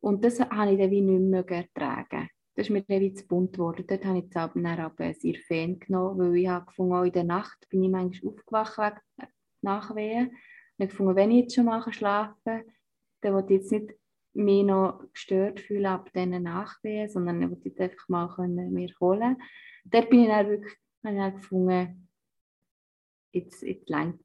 Und 0.00 0.24
das 0.24 0.38
habe 0.38 0.72
ich 0.72 0.78
dann 0.78 0.90
wie 0.90 1.02
nicht 1.02 1.20
mehr 1.20 1.48
ertragen 1.48 2.28
das 2.54 2.66
ist 2.66 2.70
mir 2.70 2.82
dann 2.82 3.14
zu 3.14 3.26
bunt 3.26 3.54
geworden. 3.54 3.84
Dort 3.86 4.04
habe 4.04 4.18
ich 4.18 4.24
jetzt 4.24 4.36
aber 4.36 4.60
dann 4.60 5.14
sehr 5.46 5.68
genommen, 5.78 6.18
weil 6.18 6.36
ich 6.36 6.48
habe 6.48 6.66
gefunden, 6.66 6.94
auch 6.94 7.04
in 7.04 7.12
der 7.12 7.24
Nacht 7.24 7.68
bin 7.68 7.84
ich 7.84 7.90
manchmal 7.90 8.34
aufgewacht 8.34 8.78
wegen 8.78 9.00
Nachwehen. 9.62 10.28
Und 10.28 10.84
ich 10.84 10.90
gefunden, 10.90 11.16
wenn 11.16 11.30
ich 11.30 11.42
jetzt 11.42 11.54
schon 11.54 11.66
mal 11.66 11.92
schlafen 11.92 12.62
dann 13.22 13.34
will 13.34 13.44
ich 13.48 13.50
jetzt 13.50 13.72
nicht 13.72 13.94
mich 14.32 14.64
noch 14.64 15.04
gestört 15.12 15.60
fühlen 15.60 15.86
ab 15.86 16.10
diesen 16.14 16.42
Nachwehen, 16.42 17.10
sondern 17.10 17.42
ich 17.42 17.50
will 17.50 17.60
jetzt 17.64 17.80
einfach 17.80 18.08
mal 18.08 18.28
können 18.28 18.72
mir 18.72 18.88
holen 19.00 19.36
Dort 19.84 20.08
bin 20.08 20.20
ich 20.20 20.28
dann 20.28 20.48
wirklich 20.48 20.76
habe 21.04 21.14
ich 21.14 21.20
dann 21.20 21.34
gefunden, 21.34 22.08
jetzt, 23.32 23.62
jetzt 23.62 23.88
längt. 23.88 24.24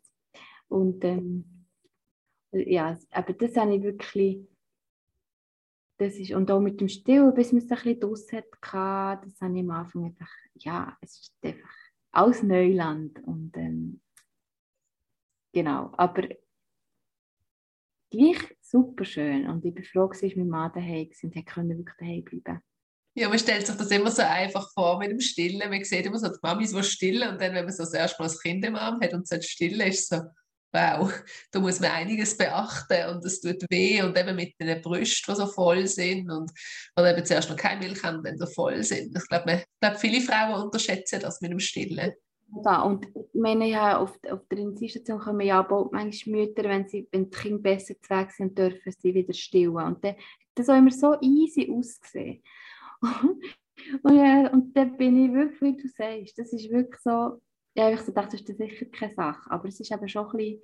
Und 0.68 1.04
ähm, 1.04 1.66
ja, 2.52 2.98
aber 3.12 3.34
das 3.34 3.56
habe 3.56 3.76
ich 3.76 3.84
wirklich 3.84 4.48
das 5.98 6.16
ist, 6.16 6.32
und 6.32 6.52
auch 6.52 6.60
mit 6.60 6.82
dem 6.82 6.90
Still, 6.90 7.32
bis 7.32 7.52
man 7.52 7.62
es 7.62 7.72
ein 7.72 7.78
bisschen 7.78 8.00
draus 8.00 8.32
hatte, 8.32 8.48
das 9.26 9.42
habe 9.42 9.58
ich 9.58 9.64
am 9.64 9.72
Anfang 9.72 10.04
gedacht, 10.04 10.38
ja, 10.56 10.98
es 11.02 11.20
ist 11.20 11.34
einfach 11.42 11.70
aus 12.12 12.44
Neuland. 12.44 13.24
Und 13.24 13.56
ähm, 13.56 14.02
genau, 15.54 15.94
aber 15.98 16.28
gleich 18.10 18.58
super 18.62 19.06
schön. 19.06 19.48
Und 19.48 19.64
ich 19.64 19.74
bin 19.74 19.84
froh, 19.84 20.08
dass 20.08 20.22
mein 20.22 20.50
Mann 20.50 20.72
daheim 20.74 21.10
war 21.10 21.24
und 21.24 21.46
konnte 21.46 21.78
wirklich 21.78 21.98
daheim 21.98 22.24
bleiben. 22.24 22.62
Ja, 23.18 23.30
man 23.30 23.40
stellt 23.40 23.66
sich 23.66 23.76
das 23.78 23.92
immer 23.92 24.12
so 24.12 24.24
einfach 24.24 24.70
vor 24.74 25.00
mit 25.00 25.10
dem 25.10 25.22
Stillen. 25.22 25.70
Man 25.70 25.84
sieht 25.86 26.06
immer 26.06 26.20
so 26.20 26.28
die 26.28 26.40
Mamis, 26.42 26.74
die 26.74 26.84
stillen 26.84 27.30
und 27.30 27.42
dann, 27.42 27.54
wenn 27.54 27.64
man 27.64 27.74
so 27.74 27.84
das 27.84 27.94
erste 27.94 28.22
Mal 28.22 28.28
das 28.28 28.42
Kind 28.42 28.66
im 28.66 28.76
Arm 28.76 29.00
hat 29.00 29.14
und 29.14 29.26
so 29.26 29.40
stillen, 29.40 29.88
ist 29.88 30.10
so, 30.10 30.20
wow, 30.76 31.12
da 31.52 31.60
muss 31.60 31.80
man 31.80 31.92
einiges 31.92 32.38
beachten 32.38 33.10
und 33.10 33.26
es 33.26 33.42
tut 33.42 33.66
weh 33.70 34.02
und 34.02 34.18
eben 34.18 34.36
mit 34.36 34.54
den 34.60 34.82
Brüsten, 34.82 35.34
die 35.34 35.40
so 35.40 35.48
voll 35.48 35.88
sind 35.88 36.30
und 36.30 36.52
oder 36.98 37.16
eben 37.16 37.26
zuerst 37.26 37.50
noch 37.50 37.58
keine 37.58 37.86
Milch 37.86 38.04
haben, 38.04 38.24
wenn 38.24 38.38
sie 38.38 38.48
voll 38.48 38.84
sind. 38.84 39.16
Ich 39.18 39.28
glaube, 39.28 39.64
glaub, 39.80 39.98
viele 39.98 40.22
Frauen 40.22 40.64
unterschätzen 40.64 41.20
das 41.22 41.42
mit 41.42 41.52
dem 41.52 41.60
Stillen. 41.60 42.14
Ja, 42.64 42.84
und 42.84 43.08
ich 43.16 43.42
meine, 43.42 43.68
ja, 43.68 43.98
auf, 43.98 44.18
auf 44.30 44.48
der 44.50 44.60
Intensivstation 44.60 45.20
kommen 45.20 45.46
ja 45.46 45.68
auch 45.68 45.92
manchmal 45.92 46.42
Mütter, 46.42 46.64
wenn, 46.66 46.88
sie, 46.88 47.08
wenn 47.12 47.30
die 47.30 47.38
Kinder 47.38 47.62
besser 47.62 47.96
zu 48.02 48.10
Weg 48.10 48.32
sind, 48.32 48.58
dürfen 48.58 48.94
sie 48.98 49.14
wieder 49.14 49.34
stillen. 49.34 49.76
Und 49.76 50.04
dann, 50.04 50.16
das 50.54 50.70
auch 50.70 50.78
immer 50.78 50.92
so 50.92 51.18
easy 51.22 51.72
ausgesehen. 51.72 52.44
und, 54.04 54.16
ja, 54.16 54.50
und 54.52 54.76
dann 54.78 54.96
bin 54.96 55.26
ich 55.26 55.34
wirklich, 55.34 55.62
wie 55.62 55.82
du 55.82 55.88
sagst, 55.88 56.38
das 56.38 56.54
ist 56.54 56.70
wirklich 56.70 57.02
so, 57.02 57.42
ja, 57.76 57.92
ich 57.92 58.02
dachte, 58.02 58.38
das 58.38 58.42
ist 58.42 58.58
sicher 58.58 58.86
keine 58.86 59.14
Sache. 59.14 59.52
Aber 59.52 59.68
es 59.68 59.80
ist 59.80 59.92
eben 59.92 60.08
schon 60.08 60.26
ein 60.26 60.38
bisschen, 60.38 60.62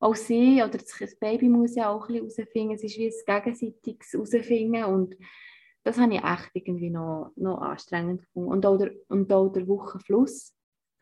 auch 0.00 0.16
sie 0.16 0.62
oder 0.62 0.78
das 0.78 1.18
Baby 1.18 1.48
muss 1.48 1.76
ja 1.76 1.90
auch 1.90 2.08
ein 2.08 2.14
bisschen 2.26 2.44
herausfinden. 2.44 2.74
Es 2.74 2.84
ist 2.84 2.98
wie 2.98 3.06
ein 3.06 3.42
gegenseitiges 3.42 4.12
herausfinden 4.12 4.84
und 4.84 5.16
das 5.84 5.98
habe 5.98 6.14
ich 6.14 6.24
echt 6.24 6.50
irgendwie 6.54 6.90
noch, 6.90 7.32
noch 7.36 7.58
anstrengend 7.60 8.22
gefunden. 8.22 8.50
Und 8.50 8.66
auch 8.66 8.78
der, 8.78 8.92
und 9.08 9.32
auch 9.32 9.48
der 9.50 9.68
Wochenfluss 9.68 10.54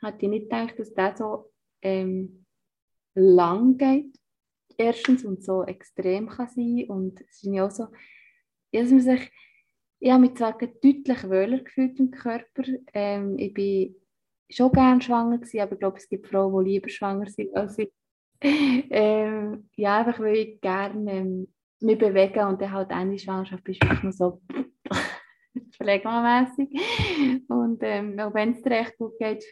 hatte 0.03 0.27
ich 0.27 0.29
nicht 0.29 0.51
gedacht, 0.51 0.79
dass 0.79 0.93
der 0.93 1.17
so 1.17 1.51
ähm, 1.81 2.45
lang 3.15 3.79
geht. 3.79 4.19
Erstens 4.77 5.25
und 5.25 5.45
so 5.45 5.65
extrem 5.65 6.29
kann 6.29 6.49
sein 6.49 6.87
und 6.89 7.21
es 7.21 7.43
ist 7.43 7.61
auch 7.61 7.71
so, 7.71 7.87
dass 8.73 8.91
man 8.91 9.01
sich, 9.01 9.31
ich 10.01 10.11
habe 10.11 10.23
mich 10.23 10.35
zwar 10.35 10.59
deutlich 10.59 11.25
wohler 11.25 11.61
gefühlt 11.61 11.99
im 12.01 12.11
Körper. 12.11 12.65
Ähm, 12.93 13.39
ich 13.39 13.55
bin 13.55 13.95
schon 14.55 14.73
gerne 14.73 15.01
schwanger 15.01 15.39
gewesen, 15.39 15.61
aber 15.61 15.73
ich 15.73 15.79
glaube, 15.79 15.99
es 15.99 16.09
gibt 16.09 16.27
Frauen, 16.27 16.65
die 16.65 16.73
lieber 16.73 16.89
schwanger 16.89 17.27
sind 17.27 17.55
als 17.55 17.79
ich. 17.79 17.93
ähm, 18.43 19.69
ja, 19.77 19.99
einfach 19.99 20.21
weil 20.21 20.37
ich 20.37 20.61
gerne 20.61 21.13
ähm, 21.13 21.49
mich 21.81 21.99
bewegen 21.99 22.47
und 22.47 22.61
dann 22.61 22.73
halt 22.73 22.91
Ende 22.91 23.19
Schwangerschaft 23.19 23.65
bist 23.65 23.83
du 23.83 23.89
wirklich 23.89 24.03
nur 24.03 24.13
so 24.13 24.41
pflegemäßig. 25.77 26.69
Und 27.49 27.79
ähm, 27.83 28.19
auch 28.19 28.35
wenn 28.35 28.53
es 28.53 28.63
dir 28.63 28.73
echt 28.73 28.99
gut 28.99 29.19
geht, 29.19 29.45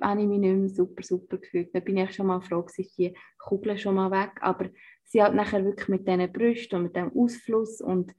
habe 0.00 0.20
ich 0.20 0.28
mich 0.28 0.38
nicht 0.38 0.54
mehr 0.54 0.68
super, 0.68 1.02
super 1.02 1.38
gefühlt. 1.38 1.74
Da 1.74 1.80
bin 1.80 1.96
ich 1.96 2.14
schon 2.14 2.26
mal 2.26 2.40
froh, 2.40 2.62
dass 2.62 2.74
die 2.74 3.14
Kugeln 3.38 3.78
schon 3.78 3.96
mal 3.96 4.10
weg. 4.10 4.38
Aber 4.40 4.68
sie 5.04 5.22
hat 5.22 5.34
nachher 5.34 5.64
wirklich 5.64 5.88
mit 5.88 6.06
diesen 6.06 6.32
Brüsten 6.32 6.76
und 6.76 6.82
mit 6.84 6.96
dem 6.96 7.12
Ausfluss 7.16 7.80
und 7.80 8.12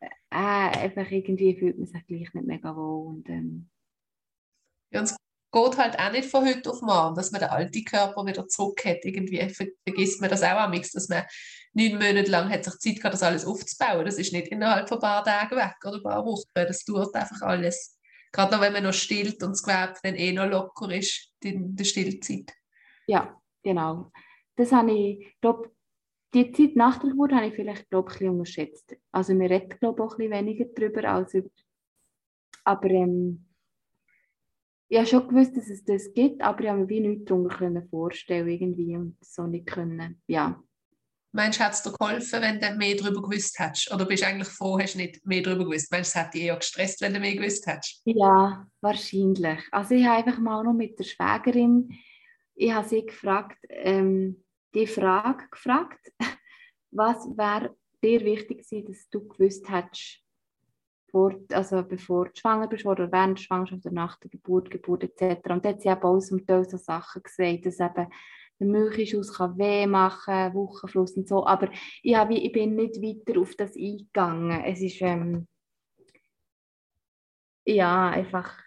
äh, 0.00 0.08
einfach 0.30 1.10
irgendwie 1.10 1.56
fühlt 1.58 1.78
man 1.78 1.86
sich 1.86 2.06
gleich 2.06 2.34
nicht 2.34 2.46
mega 2.46 2.74
wohl. 2.74 3.06
Und, 3.06 3.28
ähm, 3.28 3.68
ja, 4.90 5.02
es 5.02 5.16
geht 5.56 5.78
halt 5.78 5.98
auch 5.98 6.12
nicht 6.12 6.28
von 6.28 6.46
heute 6.46 6.70
auf 6.70 6.82
morgen, 6.82 7.14
dass 7.14 7.32
man 7.32 7.40
den 7.40 7.50
alten 7.50 7.84
Körper 7.84 8.26
wieder 8.26 8.46
zurück 8.46 8.84
hat. 8.84 9.04
Irgendwie 9.04 9.38
vergisst 9.84 10.20
man 10.20 10.28
das 10.28 10.42
auch 10.42 10.58
am 10.58 10.72
dass 10.72 11.08
man 11.08 11.24
neun 11.72 11.92
Monate 11.92 12.30
lang 12.30 12.50
hat 12.50 12.64
sich 12.64 12.74
Zeit 12.74 12.96
gehabt, 12.96 13.14
das 13.14 13.22
alles 13.22 13.46
aufzubauen. 13.46 14.04
Das 14.04 14.18
ist 14.18 14.32
nicht 14.32 14.48
innerhalb 14.48 14.88
von 14.88 14.98
ein 14.98 15.02
paar 15.02 15.24
Tagen 15.24 15.56
weg 15.56 15.76
oder 15.84 15.96
ein 15.96 16.02
paar 16.02 16.24
Wochen. 16.24 16.48
Das 16.54 16.84
dauert 16.84 17.14
einfach 17.14 17.40
alles. 17.42 17.98
Gerade 18.32 18.54
noch, 18.54 18.60
wenn 18.60 18.72
man 18.72 18.82
noch 18.82 18.92
stillt 18.92 19.42
und 19.42 19.52
das 19.52 19.62
Gewebe 19.62 19.94
dann 20.02 20.14
eh 20.14 20.32
noch 20.32 20.46
locker 20.46 20.90
ist 20.90 21.32
in 21.42 21.74
der 21.74 21.84
Stillzeit. 21.84 22.52
Ja, 23.06 23.40
genau. 23.62 24.10
Das 24.56 24.72
habe 24.72 24.92
ich, 24.92 25.34
glaube 25.40 25.70
die 26.34 26.52
Zeit 26.52 26.76
nach 26.76 26.98
der 26.98 27.10
Geburt 27.10 27.32
habe 27.32 27.46
ich 27.46 27.54
vielleicht 27.54 27.88
glaub, 27.88 28.08
ein 28.08 28.12
bisschen 28.12 28.30
unterschätzt. 28.30 28.96
Also 29.10 29.38
wir 29.38 29.48
reden 29.48 29.78
glaube 29.80 30.02
auch 30.02 30.12
ein 30.12 30.18
bisschen 30.18 30.32
weniger 30.32 30.66
darüber 30.74 31.08
als 31.08 31.32
über... 31.32 31.48
Aber 32.64 32.90
ähm, 32.90 33.45
ich 34.88 34.98
habe 34.98 35.06
schon 35.06 35.28
gewusst, 35.28 35.56
dass 35.56 35.68
es 35.68 35.84
das 35.84 36.12
gibt, 36.14 36.42
aber 36.42 36.60
ich 36.60 36.68
habe 36.68 36.80
mir 36.80 36.88
wie 36.88 37.00
nichts 37.00 37.24
darunter 37.24 37.82
vorstellen 37.90 38.48
irgendwie 38.48 38.96
und 38.96 39.16
so 39.20 39.46
nicht 39.46 39.66
können, 39.66 40.22
ja. 40.26 40.62
Meinst 41.32 41.60
du, 41.60 41.64
hat 41.64 41.74
es 41.74 41.82
dir 41.82 41.92
geholfen, 41.92 42.40
wenn 42.40 42.60
du 42.60 42.74
mehr 42.76 42.96
darüber 42.96 43.20
gewusst 43.20 43.58
hättest? 43.58 43.92
Oder 43.92 44.06
bist 44.06 44.22
du 44.22 44.26
eigentlich 44.26 44.48
froh, 44.48 44.78
hast 44.78 44.94
du 44.94 44.98
nicht 44.98 45.26
mehr 45.26 45.42
darüber 45.42 45.64
gewusst? 45.64 45.90
Meinst 45.90 46.14
du, 46.14 46.18
es 46.18 46.24
hat 46.24 46.32
dich 46.32 46.42
eher 46.42 46.56
gestresst, 46.56 47.02
wenn 47.02 47.12
du 47.12 47.20
mehr 47.20 47.34
gewusst 47.34 47.66
hättest? 47.66 48.00
Ja, 48.04 48.66
wahrscheinlich. 48.80 49.60
Also 49.70 49.94
ich 49.94 50.06
habe 50.06 50.24
einfach 50.24 50.38
mal 50.38 50.64
noch 50.64 50.72
mit 50.72 50.98
der 50.98 51.04
Schwägerin, 51.04 51.90
ich 52.54 52.72
habe 52.72 52.88
sie 52.88 53.04
gefragt, 53.04 53.58
ähm, 53.68 54.42
die 54.74 54.86
Frage 54.86 55.44
gefragt, 55.50 56.00
was 56.90 57.16
wäre 57.36 57.76
dir 58.02 58.24
wichtig 58.24 58.62
gewesen, 58.62 58.86
dass 58.86 59.08
du 59.10 59.28
gewusst 59.28 59.68
hättest, 59.68 60.22
vor, 61.16 61.34
also 61.50 61.82
bevor 61.82 62.26
du 62.26 62.32
schwanger 62.34 62.68
bist 62.68 62.84
oder 62.84 63.10
während 63.10 63.38
der 63.38 63.42
Schwangerschaft 63.42 63.86
oder 63.86 63.94
nach 63.94 64.18
der 64.18 64.28
Geburt, 64.28 64.70
Geburt 64.70 65.02
etc. 65.02 65.48
Und 65.48 65.64
da 65.64 65.70
hat 65.70 65.80
sie 65.80 65.88
eben 65.88 66.02
auch 66.02 66.20
so 66.20 66.36
Sachen 66.76 67.22
gesagt, 67.22 67.64
dass 67.64 67.80
eben 67.80 68.12
der 68.60 68.66
Milchschuss 68.66 69.32
kann 69.32 69.56
weh 69.56 69.86
machen, 69.86 70.52
Wochenfluss 70.52 71.16
und 71.16 71.26
so. 71.26 71.46
Aber 71.46 71.70
ich, 72.02 72.14
habe, 72.14 72.34
ich 72.34 72.52
bin 72.52 72.76
nicht 72.76 72.96
weiter 73.00 73.40
auf 73.40 73.54
das 73.54 73.76
eingegangen. 73.76 74.62
Es 74.64 74.82
ist 74.82 75.00
ähm, 75.00 75.48
ja 77.64 78.10
einfach 78.10 78.62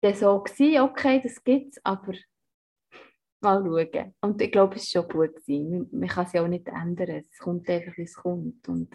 das 0.00 0.20
so 0.20 0.40
gewesen, 0.40 0.82
okay, 0.82 1.20
das 1.20 1.42
gibt 1.42 1.72
es, 1.72 1.84
aber 1.84 2.12
mal 3.40 3.60
schauen. 3.60 4.14
Und 4.20 4.40
ich 4.40 4.52
glaube, 4.52 4.76
es 4.76 4.94
war 4.94 5.02
schon 5.02 5.10
gut 5.10 5.34
gewesen. 5.34 5.70
Man, 5.70 6.00
man 6.00 6.08
kann 6.08 6.26
es 6.26 6.32
ja 6.32 6.44
auch 6.44 6.48
nicht 6.48 6.68
ändern. 6.68 7.24
Es 7.28 7.38
kommt 7.38 7.68
einfach, 7.68 7.96
wie 7.96 8.02
es 8.02 8.14
kommt. 8.14 8.68
Und, 8.68 8.94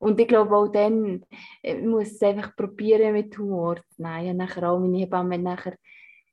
und 0.00 0.18
ich 0.18 0.28
glaube 0.28 0.56
auch 0.56 0.68
dann, 0.68 1.24
äh, 1.62 1.74
muss 1.74 2.12
es 2.12 2.22
einfach 2.22 2.56
probieren 2.56 3.12
mit 3.12 3.36
Humor 3.38 3.76
zu 3.90 4.02
nehmen. 4.02 4.38
nachher 4.38 4.70
auch 4.70 4.78
meine 4.78 4.98
Hebamme 4.98 5.38
nachher 5.38 5.76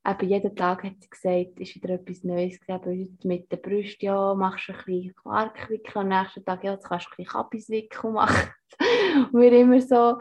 eben 0.07 0.29
jeden 0.29 0.55
Tag 0.55 0.83
hat 0.83 1.01
sie 1.01 1.09
gesagt, 1.09 1.59
ist 1.59 1.75
wieder 1.75 1.95
etwas 1.95 2.23
Neues 2.23 2.59
gegeben. 2.59 3.17
mit 3.23 3.51
der 3.51 3.57
Brust, 3.57 4.01
ja, 4.01 4.33
machst 4.33 4.69
du 4.69 4.73
ein 4.73 4.77
bisschen 4.85 5.15
Quarkwickel, 5.15 6.01
am 6.01 6.07
nächsten 6.07 6.45
Tag, 6.45 6.63
ja, 6.63 6.73
jetzt 6.73 6.87
kannst 6.87 7.07
du 7.07 7.09
ein 7.11 7.15
bisschen 7.17 7.33
Kappiswickel 7.33 8.11
machen. 8.11 8.51
und 9.33 9.41
wir 9.41 9.51
immer 9.51 9.81
so, 9.81 10.17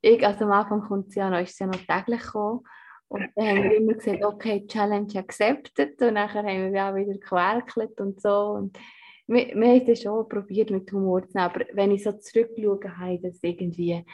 ich, 0.00 0.26
also 0.26 0.46
am 0.46 0.52
Anfang 0.52 0.80
kommt 0.80 1.12
sie 1.12 1.20
ja 1.20 1.28
noch, 1.28 1.40
ist 1.40 1.56
sie 1.56 1.64
ja 1.64 1.70
noch 1.70 1.76
täglich 1.76 2.22
gekommen. 2.22 2.60
Und 3.08 3.28
dann 3.36 3.46
haben 3.46 3.62
wir 3.62 3.76
immer 3.76 3.94
gesagt, 3.94 4.24
okay, 4.24 4.66
Challenge 4.66 5.18
accepted. 5.18 6.00
Und 6.00 6.14
dann 6.14 6.32
haben 6.32 6.72
wir 6.72 6.84
auch 6.86 6.94
wieder 6.94 7.18
gewerkelt 7.18 8.00
und 8.00 8.20
so. 8.20 8.52
Und 8.52 8.78
wir, 9.26 9.46
wir 9.54 9.68
haben 9.68 9.86
das 9.86 10.02
schon 10.02 10.28
probiert, 10.28 10.70
mit 10.70 10.90
Humor 10.92 11.26
zu 11.28 11.36
nehmen. 11.36 11.50
Aber 11.50 11.64
wenn 11.72 11.90
ich 11.90 12.04
so 12.04 12.12
zurückschaue, 12.12 12.98
habe 12.98 13.14
ich 13.14 13.22
das 13.22 13.38
irgendwie, 13.42 14.04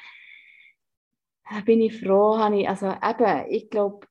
bin 1.65 1.81
ich 1.83 2.01
froh, 2.01 2.39
habe 2.39 2.61
ich, 2.61 2.69
also 2.69 2.87
eben, 2.87 3.51
ich 3.51 3.69
glaube, 3.69 4.07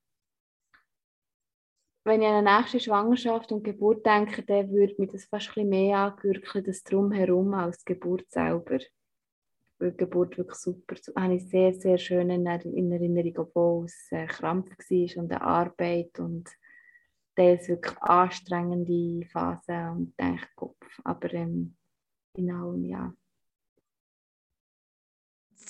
wenn 2.04 2.22
ich 2.22 2.28
an 2.28 2.46
eine 2.46 2.58
nächste 2.58 2.80
Schwangerschaft 2.80 3.52
und 3.52 3.64
Geburt 3.64 4.06
denke, 4.06 4.42
dann 4.44 4.72
würde 4.72 4.96
mich 4.98 5.12
das 5.12 5.26
fast 5.26 5.56
ein 5.56 5.70
mehr 5.70 5.98
angürkeln, 5.98 6.66
das 6.66 6.84
Drumherum 6.84 7.54
als 7.54 7.84
die 7.84 7.94
Geburt 7.94 8.26
selber. 8.32 8.80
Weil 9.78 9.92
die 9.92 9.98
Geburt 9.98 10.38
wirklich 10.38 10.58
super, 10.58 10.96
habe 11.16 11.36
ich 11.36 11.48
sehr, 11.50 11.74
sehr 11.74 11.98
schön 11.98 12.30
in 12.32 12.46
Erinnerung, 12.46 13.34
obwohl 13.38 13.86
es 13.86 14.08
ein 14.12 14.28
Krampf 14.28 14.70
war 14.70 15.24
und 15.24 15.32
eine 15.32 15.42
Arbeit 15.42 16.20
und 16.20 16.50
das 17.42 17.68
wirklich 17.68 17.98
anstrengende 18.02 19.26
Phase 19.28 19.92
und 19.92 20.14
Kopf. 20.56 20.86
Aber 21.04 21.34
ähm, 21.34 21.76
genau, 22.34 22.76
ja 22.76 23.14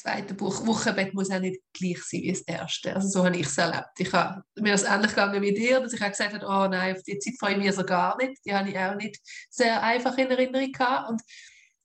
zweite 0.01 0.33
Buch, 0.33 0.65
Wochenbett 0.65 1.13
muss 1.13 1.31
auch 1.31 1.39
nicht 1.39 1.61
gleich 1.73 2.01
sein 2.03 2.21
wie 2.21 2.31
das 2.31 2.41
erste. 2.41 2.95
Also 2.95 3.07
so 3.07 3.25
habe 3.25 3.37
ich 3.37 3.45
es 3.45 3.57
erlebt. 3.57 3.89
Ich 3.97 4.11
habe 4.13 4.43
mir 4.55 4.71
das 4.71 4.83
ähnlich 4.83 5.11
gegangen 5.11 5.41
wie 5.41 5.53
dir, 5.53 5.79
dass 5.79 5.93
ich 5.93 6.01
auch 6.01 6.09
gesagt 6.09 6.33
habe, 6.33 6.45
oh 6.45 6.67
nein, 6.67 6.95
auf 6.95 7.03
die 7.03 7.19
Zeit 7.19 7.35
freue 7.39 7.53
ich 7.53 7.57
mich 7.57 7.73
so 7.73 7.83
gar 7.83 8.17
nicht. 8.17 8.41
Die 8.45 8.53
habe 8.53 8.69
ich 8.69 8.77
auch 8.77 8.95
nicht 8.95 9.19
sehr 9.49 9.81
einfach 9.83 10.17
in 10.17 10.31
Erinnerung 10.31 10.71
gehabt. 10.71 11.09
Und 11.09 11.21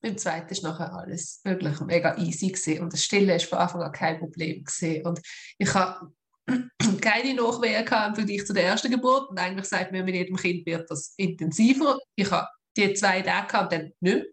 beim 0.00 0.16
zweiten 0.16 0.50
ist 0.50 0.62
nachher 0.62 0.92
alles 0.94 1.40
wirklich 1.44 1.80
mega 1.80 2.16
easy 2.16 2.48
gewesen. 2.48 2.82
und 2.82 2.92
das 2.92 3.02
Stille 3.02 3.36
ist 3.36 3.46
von 3.46 3.58
Anfang 3.58 3.82
an 3.82 3.92
kein 3.92 4.18
Problem 4.18 4.64
gewesen. 4.64 5.06
Und 5.06 5.20
ich 5.58 5.74
habe 5.74 6.12
keine 7.00 7.34
Nachwehen 7.34 7.80
im 7.80 8.14
Vergleich 8.14 8.46
zu 8.46 8.52
der 8.52 8.64
ersten 8.64 8.90
Geburt 8.90 9.30
und 9.30 9.38
eigentlich 9.38 9.66
sagt 9.66 9.92
mir, 9.92 10.04
mit 10.04 10.14
jedem 10.14 10.36
Kind 10.36 10.66
wird 10.66 10.90
das 10.90 11.14
intensiver. 11.16 11.98
Ich 12.14 12.30
habe 12.30 12.48
die 12.76 12.94
zwei 12.94 13.22
Tage 13.22 13.58
und 13.58 13.72
dann 13.72 13.92
nicht 14.00 14.16
mehr. 14.16 14.24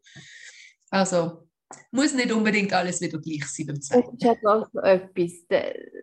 Also 0.89 1.47
muss 1.91 2.13
nicht 2.13 2.31
unbedingt 2.31 2.73
alles 2.73 3.01
wieder 3.01 3.19
gleich 3.19 3.45
sein 3.45 3.67
beim 3.67 3.81
zweiten. 3.81 4.17
Das 4.19 4.37
ist 4.37 4.45
auch 4.45 4.67
so 4.71 4.79
etwas. 4.79 5.31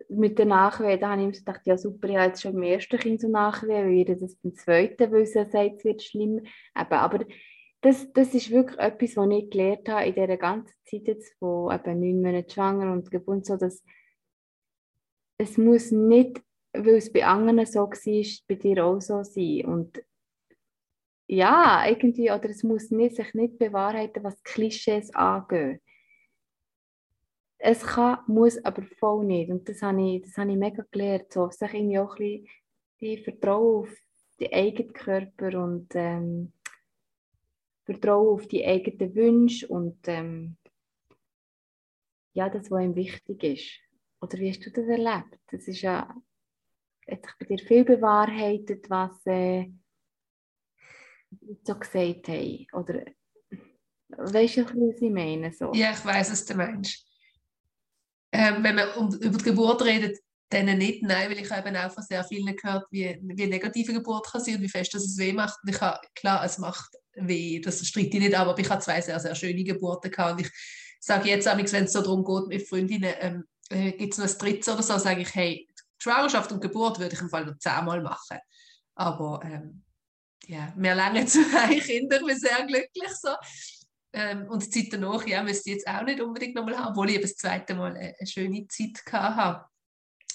mit 0.09 0.37
der 0.37 0.45
Nachwehen, 0.45 1.01
habe 1.05 1.23
ich 1.23 1.39
gedacht, 1.39 1.61
ja 1.65 1.77
super, 1.77 2.09
ich 2.09 2.15
habe 2.15 2.27
jetzt 2.27 2.41
schon 2.41 2.53
beim 2.53 2.63
ersten 2.63 2.99
Kind 2.99 3.21
so 3.21 3.29
Nachwehen, 3.29 3.89
wie 3.89 4.05
wir 4.05 4.17
das 4.17 4.35
beim 4.35 4.55
zweiten 4.55 5.11
wissen, 5.11 5.49
sagt, 5.49 5.77
es 5.77 5.85
wird 5.85 6.03
schlimm. 6.03 6.39
Eben, 6.39 6.93
aber 6.93 7.25
das, 7.81 8.11
das 8.13 8.33
ist 8.33 8.51
wirklich 8.51 8.79
etwas, 8.79 9.17
was 9.17 9.29
ich 9.31 9.49
gelernt 9.49 9.89
habe 9.89 10.05
in 10.05 10.13
dieser 10.13 10.37
ganzen 10.37 10.75
Zeit 10.85 11.07
jetzt, 11.07 11.35
wo 11.39 11.71
eben 11.71 11.99
neun 11.99 12.21
Monate 12.21 12.53
schwanger 12.53 12.91
und 12.91 13.09
geboren 13.09 13.43
so, 13.43 13.57
dass 13.57 13.83
es 15.41 15.57
muss 15.57 15.91
nicht, 15.91 16.41
weil 16.71 16.95
es 16.95 17.11
bei 17.11 17.25
anderen 17.25 17.65
so 17.65 17.79
war, 17.79 18.47
bei 18.47 18.55
dir 18.55 18.85
auch 18.85 18.99
so 18.99 19.23
sein. 19.23 19.65
Und 19.65 20.03
ja, 21.27 21.87
irgendwie, 21.87 22.31
oder 22.31 22.49
es 22.49 22.63
muss 22.63 22.91
nicht, 22.91 23.15
sich 23.15 23.33
nicht 23.33 23.57
bewahrheiten, 23.57 24.23
was 24.23 24.41
Klischees 24.43 25.13
angeht. 25.15 25.81
Es 27.57 27.83
kann, 27.83 28.19
muss 28.27 28.63
aber 28.63 28.83
voll 28.99 29.25
nicht. 29.25 29.51
Und 29.51 29.67
das 29.67 29.81
habe 29.81 30.01
ich, 30.01 30.21
das 30.21 30.37
habe 30.37 30.51
ich 30.51 30.57
mega 30.57 30.83
gelernt. 30.91 31.31
So, 31.31 31.49
sich 31.49 31.73
irgendwie 31.73 31.99
auch 31.99 32.17
ein 32.17 32.45
bisschen 32.99 33.23
Vertrauen 33.23 33.83
auf 33.83 33.89
den 34.39 34.53
eigenen 34.53 34.93
Körper 34.93 35.63
und 35.63 35.87
ähm, 35.93 36.53
Vertrauen 37.85 38.33
auf 38.33 38.47
die 38.47 38.65
eigenen 38.65 39.15
Wünsche 39.15 39.67
und 39.67 39.97
ähm, 40.07 40.57
ja, 42.33 42.49
das, 42.49 42.69
was 42.71 42.83
ihm 42.83 42.95
wichtig 42.95 43.43
ist. 43.43 43.90
Oder 44.21 44.37
wie 44.37 44.49
hast 44.49 44.65
du 44.65 44.71
das 44.71 44.87
erlebt? 44.87 45.39
Das 45.47 45.67
ist 45.67 45.81
ja, 45.81 46.15
hat 47.09 47.25
sich 47.25 47.35
bei 47.39 47.45
dir 47.45 47.59
viel 47.59 47.83
bewahrheitet, 47.83 48.89
was, 48.89 49.25
äh, 49.25 49.67
so 51.63 51.75
gesagt 51.75 52.27
haben? 52.27 52.67
Oder 52.73 53.05
weißt 54.09 54.57
du, 54.57 54.65
was 54.65 55.01
ich 55.01 55.11
meine? 55.11 55.51
So? 55.51 55.71
Ja, 55.73 55.91
ich 55.91 56.05
weiß, 56.05 56.31
was 56.31 56.45
du 56.45 56.55
meinst. 56.55 57.05
Ähm, 58.31 58.63
wenn 58.63 58.75
man 58.75 58.89
um, 58.93 59.13
über 59.15 59.37
die 59.37 59.43
Geburt 59.43 59.83
redet, 59.83 60.19
dann 60.49 60.77
nicht, 60.77 61.01
nein, 61.01 61.29
weil 61.29 61.39
ich 61.39 61.49
eben 61.51 61.75
auch 61.77 61.91
von 61.91 62.03
sehr 62.03 62.23
vielen 62.25 62.55
gehört, 62.55 62.85
wie, 62.91 63.17
wie 63.21 63.47
negative 63.47 63.93
Geburt 63.93 64.29
kann 64.29 64.41
sein 64.41 64.55
und 64.55 64.61
wie 64.61 64.69
fest 64.69 64.93
dass 64.93 65.03
es 65.03 65.17
weh 65.17 65.33
macht. 65.33 65.57
Und 65.63 65.69
ich 65.69 65.81
habe, 65.81 65.99
klar, 66.13 66.43
es 66.43 66.57
macht 66.57 66.91
weh, 67.15 67.59
das 67.59 67.85
streite 67.85 68.17
ich 68.17 68.23
nicht, 68.23 68.35
aber 68.35 68.57
ich 68.57 68.69
habe 68.69 68.81
zwei 68.81 69.01
sehr, 69.01 69.19
sehr 69.19 69.35
schöne 69.35 69.63
Geburten 69.63 70.11
gehabt. 70.11 70.33
Und 70.33 70.45
ich 70.45 70.51
sage 70.99 71.29
jetzt, 71.29 71.45
wenn 71.45 71.85
es 71.85 71.93
so 71.93 72.01
darum 72.01 72.23
geht, 72.23 72.47
mit 72.47 72.67
Freundinnen, 72.67 73.13
ähm, 73.19 73.43
äh, 73.71 73.91
gibt 73.93 74.13
es 74.13 74.19
noch 74.19 74.27
ein 74.27 74.37
drittes 74.37 74.73
oder 74.73 74.83
so, 74.83 74.97
sage 74.97 75.21
ich, 75.21 75.33
hey, 75.35 75.67
Schwangerschaft 75.97 76.51
und 76.51 76.61
Geburt 76.61 76.99
würde 76.99 77.15
ich 77.15 77.21
im 77.21 77.29
Fall 77.29 77.45
noch 77.45 77.57
zehnmal 77.57 78.01
machen. 78.01 78.39
Aber 78.95 79.41
ähm, 79.43 79.83
ja, 80.45 80.73
wir 80.75 80.95
lange 80.95 81.25
zwei 81.25 81.79
Kinder, 81.79 82.19
ich 82.19 82.25
bin 82.25 82.39
sehr 82.39 82.65
glücklich 82.65 83.11
so. 83.19 83.35
Ähm, 84.13 84.47
und 84.49 84.63
die 84.63 84.69
Zeit 84.69 84.93
danach, 84.93 85.25
ja, 85.25 85.41
müsste 85.41 85.69
ich 85.69 85.77
jetzt 85.77 85.87
auch 85.87 86.03
nicht 86.03 86.19
unbedingt 86.19 86.55
nochmal 86.55 86.77
haben, 86.77 86.89
obwohl 86.89 87.11
ich 87.11 87.21
das 87.21 87.35
zweite 87.35 87.73
Mal 87.75 87.95
eine, 87.95 88.13
eine 88.19 88.27
schöne 88.27 88.67
Zeit 88.67 89.01
hatte. 89.11 89.65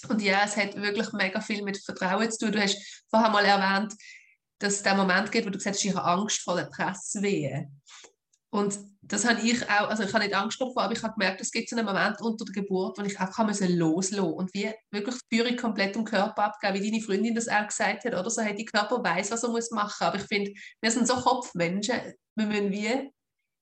Und 0.09 0.21
ja, 0.21 0.43
es 0.45 0.57
hat 0.57 0.75
wirklich 0.75 1.11
mega 1.13 1.41
viel 1.41 1.63
mit 1.63 1.77
Vertrauen 1.83 2.31
zu 2.31 2.45
tun. 2.45 2.53
Du 2.53 2.61
hast 2.61 3.03
vorher 3.09 3.29
mal 3.29 3.45
erwähnt, 3.45 3.93
dass 4.59 4.75
es 4.75 4.83
den 4.83 4.97
Moment 4.97 5.31
gibt, 5.31 5.45
wo 5.45 5.49
du 5.49 5.57
gesagt 5.57 5.75
hast, 5.75 5.85
ich 5.85 5.95
habe 5.95 6.07
Angst 6.07 6.41
vor 6.41 6.55
der 6.55 6.65
Presswehe. 6.65 7.69
Und 8.49 8.79
das 9.01 9.27
habe 9.27 9.41
ich 9.41 9.63
auch, 9.69 9.89
also 9.89 10.03
ich 10.03 10.13
habe 10.13 10.23
nicht 10.23 10.35
Angst 10.35 10.59
davor, 10.59 10.83
aber 10.83 10.93
ich 10.93 11.03
habe 11.03 11.13
gemerkt, 11.13 11.41
es 11.41 11.51
gibt 11.51 11.69
so 11.69 11.75
einen 11.75 11.85
Moment 11.85 12.21
unter 12.21 12.45
der 12.45 12.53
Geburt, 12.53 12.97
wo 12.97 13.03
ich 13.03 13.19
einfach 13.19 13.37
loslassen 13.39 13.79
musste 13.79 14.23
und 14.23 14.53
wie 14.53 14.71
wirklich 14.91 15.15
die 15.29 15.37
Führung 15.37 15.57
komplett 15.57 15.95
im 15.95 16.05
Körper 16.05 16.45
abgeben, 16.45 16.75
wie 16.75 16.91
deine 16.91 17.03
Freundin 17.03 17.35
das 17.35 17.49
auch 17.49 17.67
gesagt 17.67 18.05
hat, 18.05 18.13
oder 18.13 18.29
so, 18.29 18.41
hey, 18.41 18.55
die 18.55 18.65
Körper 18.65 19.03
weiß, 19.03 19.31
was 19.31 19.43
er 19.43 19.49
muss 19.49 19.71
machen, 19.71 20.05
aber 20.05 20.17
ich 20.17 20.23
finde, 20.23 20.53
wir 20.81 20.91
sind 20.91 21.07
so 21.07 21.15
Kopfmenschen, 21.15 22.13
wir 22.35 22.45
müssen 22.45 22.71
wie 22.71 23.11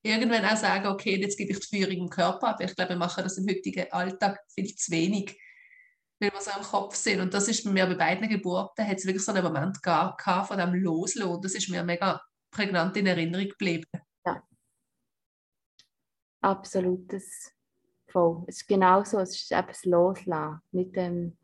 irgendwann 0.03 0.45
auch 0.45 0.57
sagen, 0.57 0.88
okay, 0.88 1.19
jetzt 1.19 1.38
gebe 1.38 1.51
ich 1.51 1.59
die 1.59 1.77
Führung 1.77 1.97
im 1.97 2.09
Körper 2.09 2.49
ab. 2.49 2.61
Ich 2.61 2.75
glaube, 2.75 2.91
wir 2.91 2.97
machen 2.97 3.23
das 3.23 3.38
im 3.38 3.47
heutigen 3.49 3.91
Alltag 3.91 4.39
vielleicht 4.53 4.79
zu 4.79 4.91
wenig, 4.91 5.36
weil 6.19 6.31
wir 6.31 6.41
so 6.41 6.51
im 6.55 6.63
Kopf 6.63 6.95
sind 6.95 7.21
und 7.21 7.33
das 7.33 7.47
ist 7.47 7.65
mir 7.65 7.88
bei 7.88 7.95
beiden 7.95 8.29
Geburten, 8.29 8.88
hat 8.88 8.97
es 8.97 9.05
wirklich 9.05 9.25
so 9.25 9.31
einen 9.31 9.43
Moment 9.43 9.81
gehabt 9.81 10.47
von 10.47 10.57
dem 10.57 10.75
Loslassen, 10.75 11.41
das 11.41 11.55
ist 11.55 11.69
mir 11.69 11.83
mega 11.83 12.21
prägnant 12.51 12.95
in 12.97 13.07
Erinnerung 13.07 13.49
geblieben. 13.49 13.89
Absolutes 16.46 17.52
voll. 18.08 18.43
Es 18.48 18.58
ist 18.58 18.68
genau 18.68 19.04
so, 19.04 19.20
es 19.20 19.36
ist 19.36 19.52
eben 19.52 19.68
das 19.68 19.86
Loslassen. 19.86 20.62
Ähm, 20.74 21.38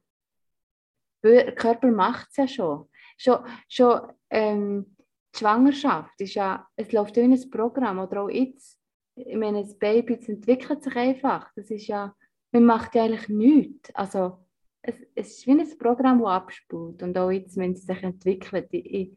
der 1.23 1.53
Körper 1.53 1.91
macht 1.91 2.29
es 2.31 2.37
ja 2.37 2.47
schon. 2.47 2.89
Schon, 3.17 3.45
schon 3.67 4.01
ähm, 4.29 4.95
die 5.33 5.39
Schwangerschaft 5.39 6.19
ist 6.19 6.35
ja, 6.35 6.67
es 6.75 6.91
läuft 6.91 7.15
wie 7.15 7.21
ein 7.21 7.51
Programm 7.51 7.99
oder 7.99 8.23
auch 8.23 8.29
jetzt. 8.29 8.79
Ich 9.15 9.35
meine, 9.35 9.61
das 9.61 9.77
Baby 9.77 10.17
das 10.17 10.29
entwickelt 10.29 10.83
sich 10.83 10.95
einfach. 10.95 11.51
Das 11.55 11.69
ist 11.69 11.87
ja, 11.87 12.15
man 12.51 12.65
macht 12.65 12.95
ja 12.95 13.03
eigentlich 13.03 13.29
nichts. 13.29 13.93
Also, 13.93 14.37
es, 14.81 14.95
es 15.13 15.37
ist 15.37 15.47
wie 15.47 15.51
ein 15.51 15.77
Programm, 15.77 16.19
das 16.19 16.29
abspult. 16.29 17.03
Und 17.03 17.17
auch 17.17 17.31
jetzt, 17.31 17.57
wenn 17.57 17.75
sie 17.75 17.85
sich 17.85 18.01
entwickelt, 18.01 18.67
ich, 18.71 19.11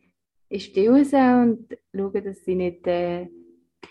ich 0.49 0.64
stille 0.66 1.05
sie 1.05 1.16
und 1.16 1.76
schaue, 1.95 2.22
dass 2.22 2.45
sie 2.45 2.55
nicht... 2.55 2.87
Äh, 2.87 3.28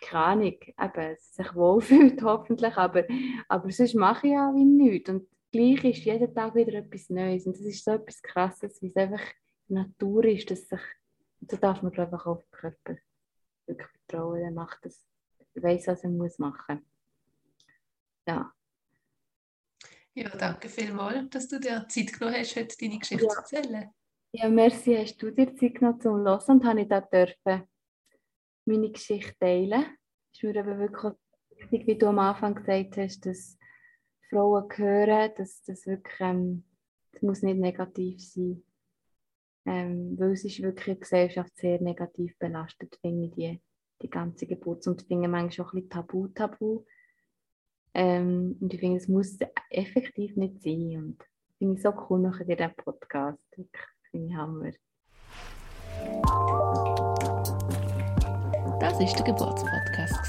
keine 0.01 0.25
Ahnung, 0.25 0.55
eben, 0.61 1.17
sich 1.19 1.55
wohlfühlt 1.55 2.21
hoffentlich, 2.23 2.75
aber, 2.77 3.05
aber 3.47 3.71
sonst 3.71 3.95
mache 3.95 4.27
ich 4.27 4.33
ja 4.33 4.51
wie 4.53 4.65
nichts. 4.65 5.09
Und 5.09 5.27
gleich 5.51 5.83
ist 5.83 6.05
jeden 6.05 6.33
Tag 6.33 6.55
wieder 6.55 6.73
etwas 6.73 7.09
Neues. 7.09 7.45
Und 7.45 7.57
das 7.57 7.65
ist 7.65 7.83
so 7.83 7.91
etwas 7.91 8.21
Krasses, 8.21 8.81
wie 8.81 8.87
es 8.87 8.95
einfach 8.95 9.23
Natur 9.67 10.25
ist, 10.25 10.49
dass 10.51 10.67
sich, 10.67 10.81
da 11.41 11.57
darf 11.57 11.81
man 11.81 11.91
glaube 11.91 12.17
ich 12.17 12.25
auf 12.25 12.41
den 12.43 12.51
Körper 12.51 12.97
wirklich 13.65 13.87
vertrauen, 13.89 14.41
er 14.41 14.51
macht 14.51 14.79
das, 14.83 15.05
weiß, 15.55 15.87
was 15.87 16.03
er 16.03 16.09
muss 16.09 16.39
machen. 16.39 16.85
Ja. 18.27 18.53
Ja, 20.15 20.29
danke 20.29 20.69
vielmals, 20.69 21.29
dass 21.31 21.47
du 21.47 21.59
dir 21.59 21.85
Zeit 21.87 22.13
genommen 22.13 22.37
hast, 22.37 22.55
heute 22.55 22.75
deine 22.79 22.99
Geschichte 22.99 23.25
ja. 23.25 23.29
zu 23.29 23.37
erzählen. 23.39 23.89
Ja, 24.31 24.49
merci, 24.49 24.95
hast 24.95 25.21
du 25.21 25.31
dir 25.31 25.55
Zeit 25.55 25.75
genommen 25.75 26.01
zum 26.01 26.17
Hören 26.17 26.43
und 26.47 26.65
habe 26.65 26.81
ich 26.81 26.87
da 26.87 27.01
dürfen 27.01 27.67
meine 28.65 28.91
Geschichte 28.91 29.35
teilen. 29.39 29.85
Es 30.31 30.41
ist 30.41 30.43
mir 30.43 30.59
aber 30.59 30.79
wirklich 30.79 31.13
wichtig, 31.57 31.87
wie 31.87 31.97
du 31.97 32.07
am 32.07 32.19
Anfang 32.19 32.55
gesagt 32.55 32.97
hast, 32.97 33.25
dass 33.25 33.57
Frauen 34.29 34.67
hören, 34.75 35.31
dass 35.37 35.61
das 35.63 35.85
wirklich, 35.85 36.19
ähm, 36.19 36.63
das 37.11 37.21
muss 37.21 37.41
nicht 37.41 37.59
negativ 37.59 38.21
sein. 38.21 38.63
Ähm, 39.65 40.17
weil 40.19 40.31
es 40.31 40.43
ist 40.43 40.61
wirklich 40.61 40.85
der 40.85 40.95
Gesellschaft 40.95 41.55
sehr 41.55 41.81
negativ 41.81 42.37
belastet, 42.37 42.97
finde 42.99 43.27
ich, 43.27 43.33
die, 43.33 43.61
die 44.01 44.09
ganze 44.09 44.45
Geburt. 44.45 44.85
Und 44.87 45.01
ich 45.01 45.07
finde 45.07 45.27
manchmal 45.27 45.67
auch 45.67 45.73
ein 45.73 45.75
bisschen 45.75 45.89
tabu, 45.89 46.27
tabu. 46.29 46.83
Ähm, 47.93 48.57
und 48.59 48.73
ich 48.73 48.79
finde, 48.79 48.97
es 48.97 49.07
muss 49.07 49.37
effektiv 49.69 50.35
nicht 50.35 50.61
sein. 50.61 50.97
Und 50.97 51.23
finde 51.57 51.75
ich 51.75 51.81
so 51.81 51.93
cool 52.09 52.19
nachher 52.19 52.49
in 52.49 52.57
diesem 52.57 52.75
Podcast. 52.75 53.47
Finde 54.11 54.27
ich 54.27 54.35
Hammer. 54.35 54.71
Das 58.83 58.99
ist 58.99 59.15
der 59.15 59.23
Geburtspodcast. 59.23 60.19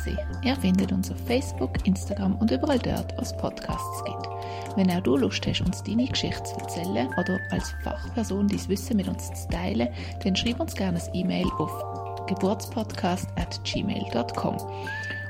Ihr 0.45 0.55
findet 0.55 0.93
uns 0.93 1.11
auf 1.11 1.19
Facebook, 1.27 1.85
Instagram 1.89 2.37
und 2.37 2.53
überall 2.53 2.79
dort, 2.79 3.13
wo 3.17 3.23
es 3.23 3.37
Podcasts 3.37 4.05
gibt. 4.05 4.29
Wenn 4.77 4.89
auch 4.93 5.01
du 5.01 5.17
Lust 5.17 5.45
hast, 5.45 5.63
uns 5.63 5.83
deine 5.83 6.07
Geschichte 6.07 6.45
zu 6.45 6.55
erzählen 6.61 7.09
oder 7.19 7.41
als 7.51 7.75
Fachperson 7.83 8.47
dein 8.47 8.69
Wissen 8.69 8.99
mit 8.99 9.09
uns 9.09 9.27
zu 9.27 9.49
teilen, 9.49 9.89
dann 10.23 10.37
schreib 10.37 10.61
uns 10.61 10.77
gerne 10.77 11.03
ein 11.03 11.15
E-Mail 11.15 11.49
auf 11.59 11.73
geburtspodcast.gmail.com 12.29 14.57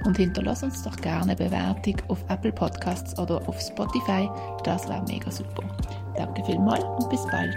und 0.04 0.16
hinterlass 0.18 0.62
uns 0.62 0.82
doch 0.82 0.96
gerne 0.96 1.22
eine 1.22 1.36
Bewertung 1.36 1.96
auf 2.08 2.22
Apple 2.28 2.52
Podcasts 2.52 3.18
oder 3.18 3.36
auf 3.48 3.58
Spotify. 3.58 4.28
Das 4.64 4.86
wäre 4.86 5.02
mega 5.08 5.30
super. 5.30 5.62
Danke 6.14 6.44
vielmals 6.44 6.84
und 6.84 7.08
bis 7.08 7.24
bald. 7.30 7.56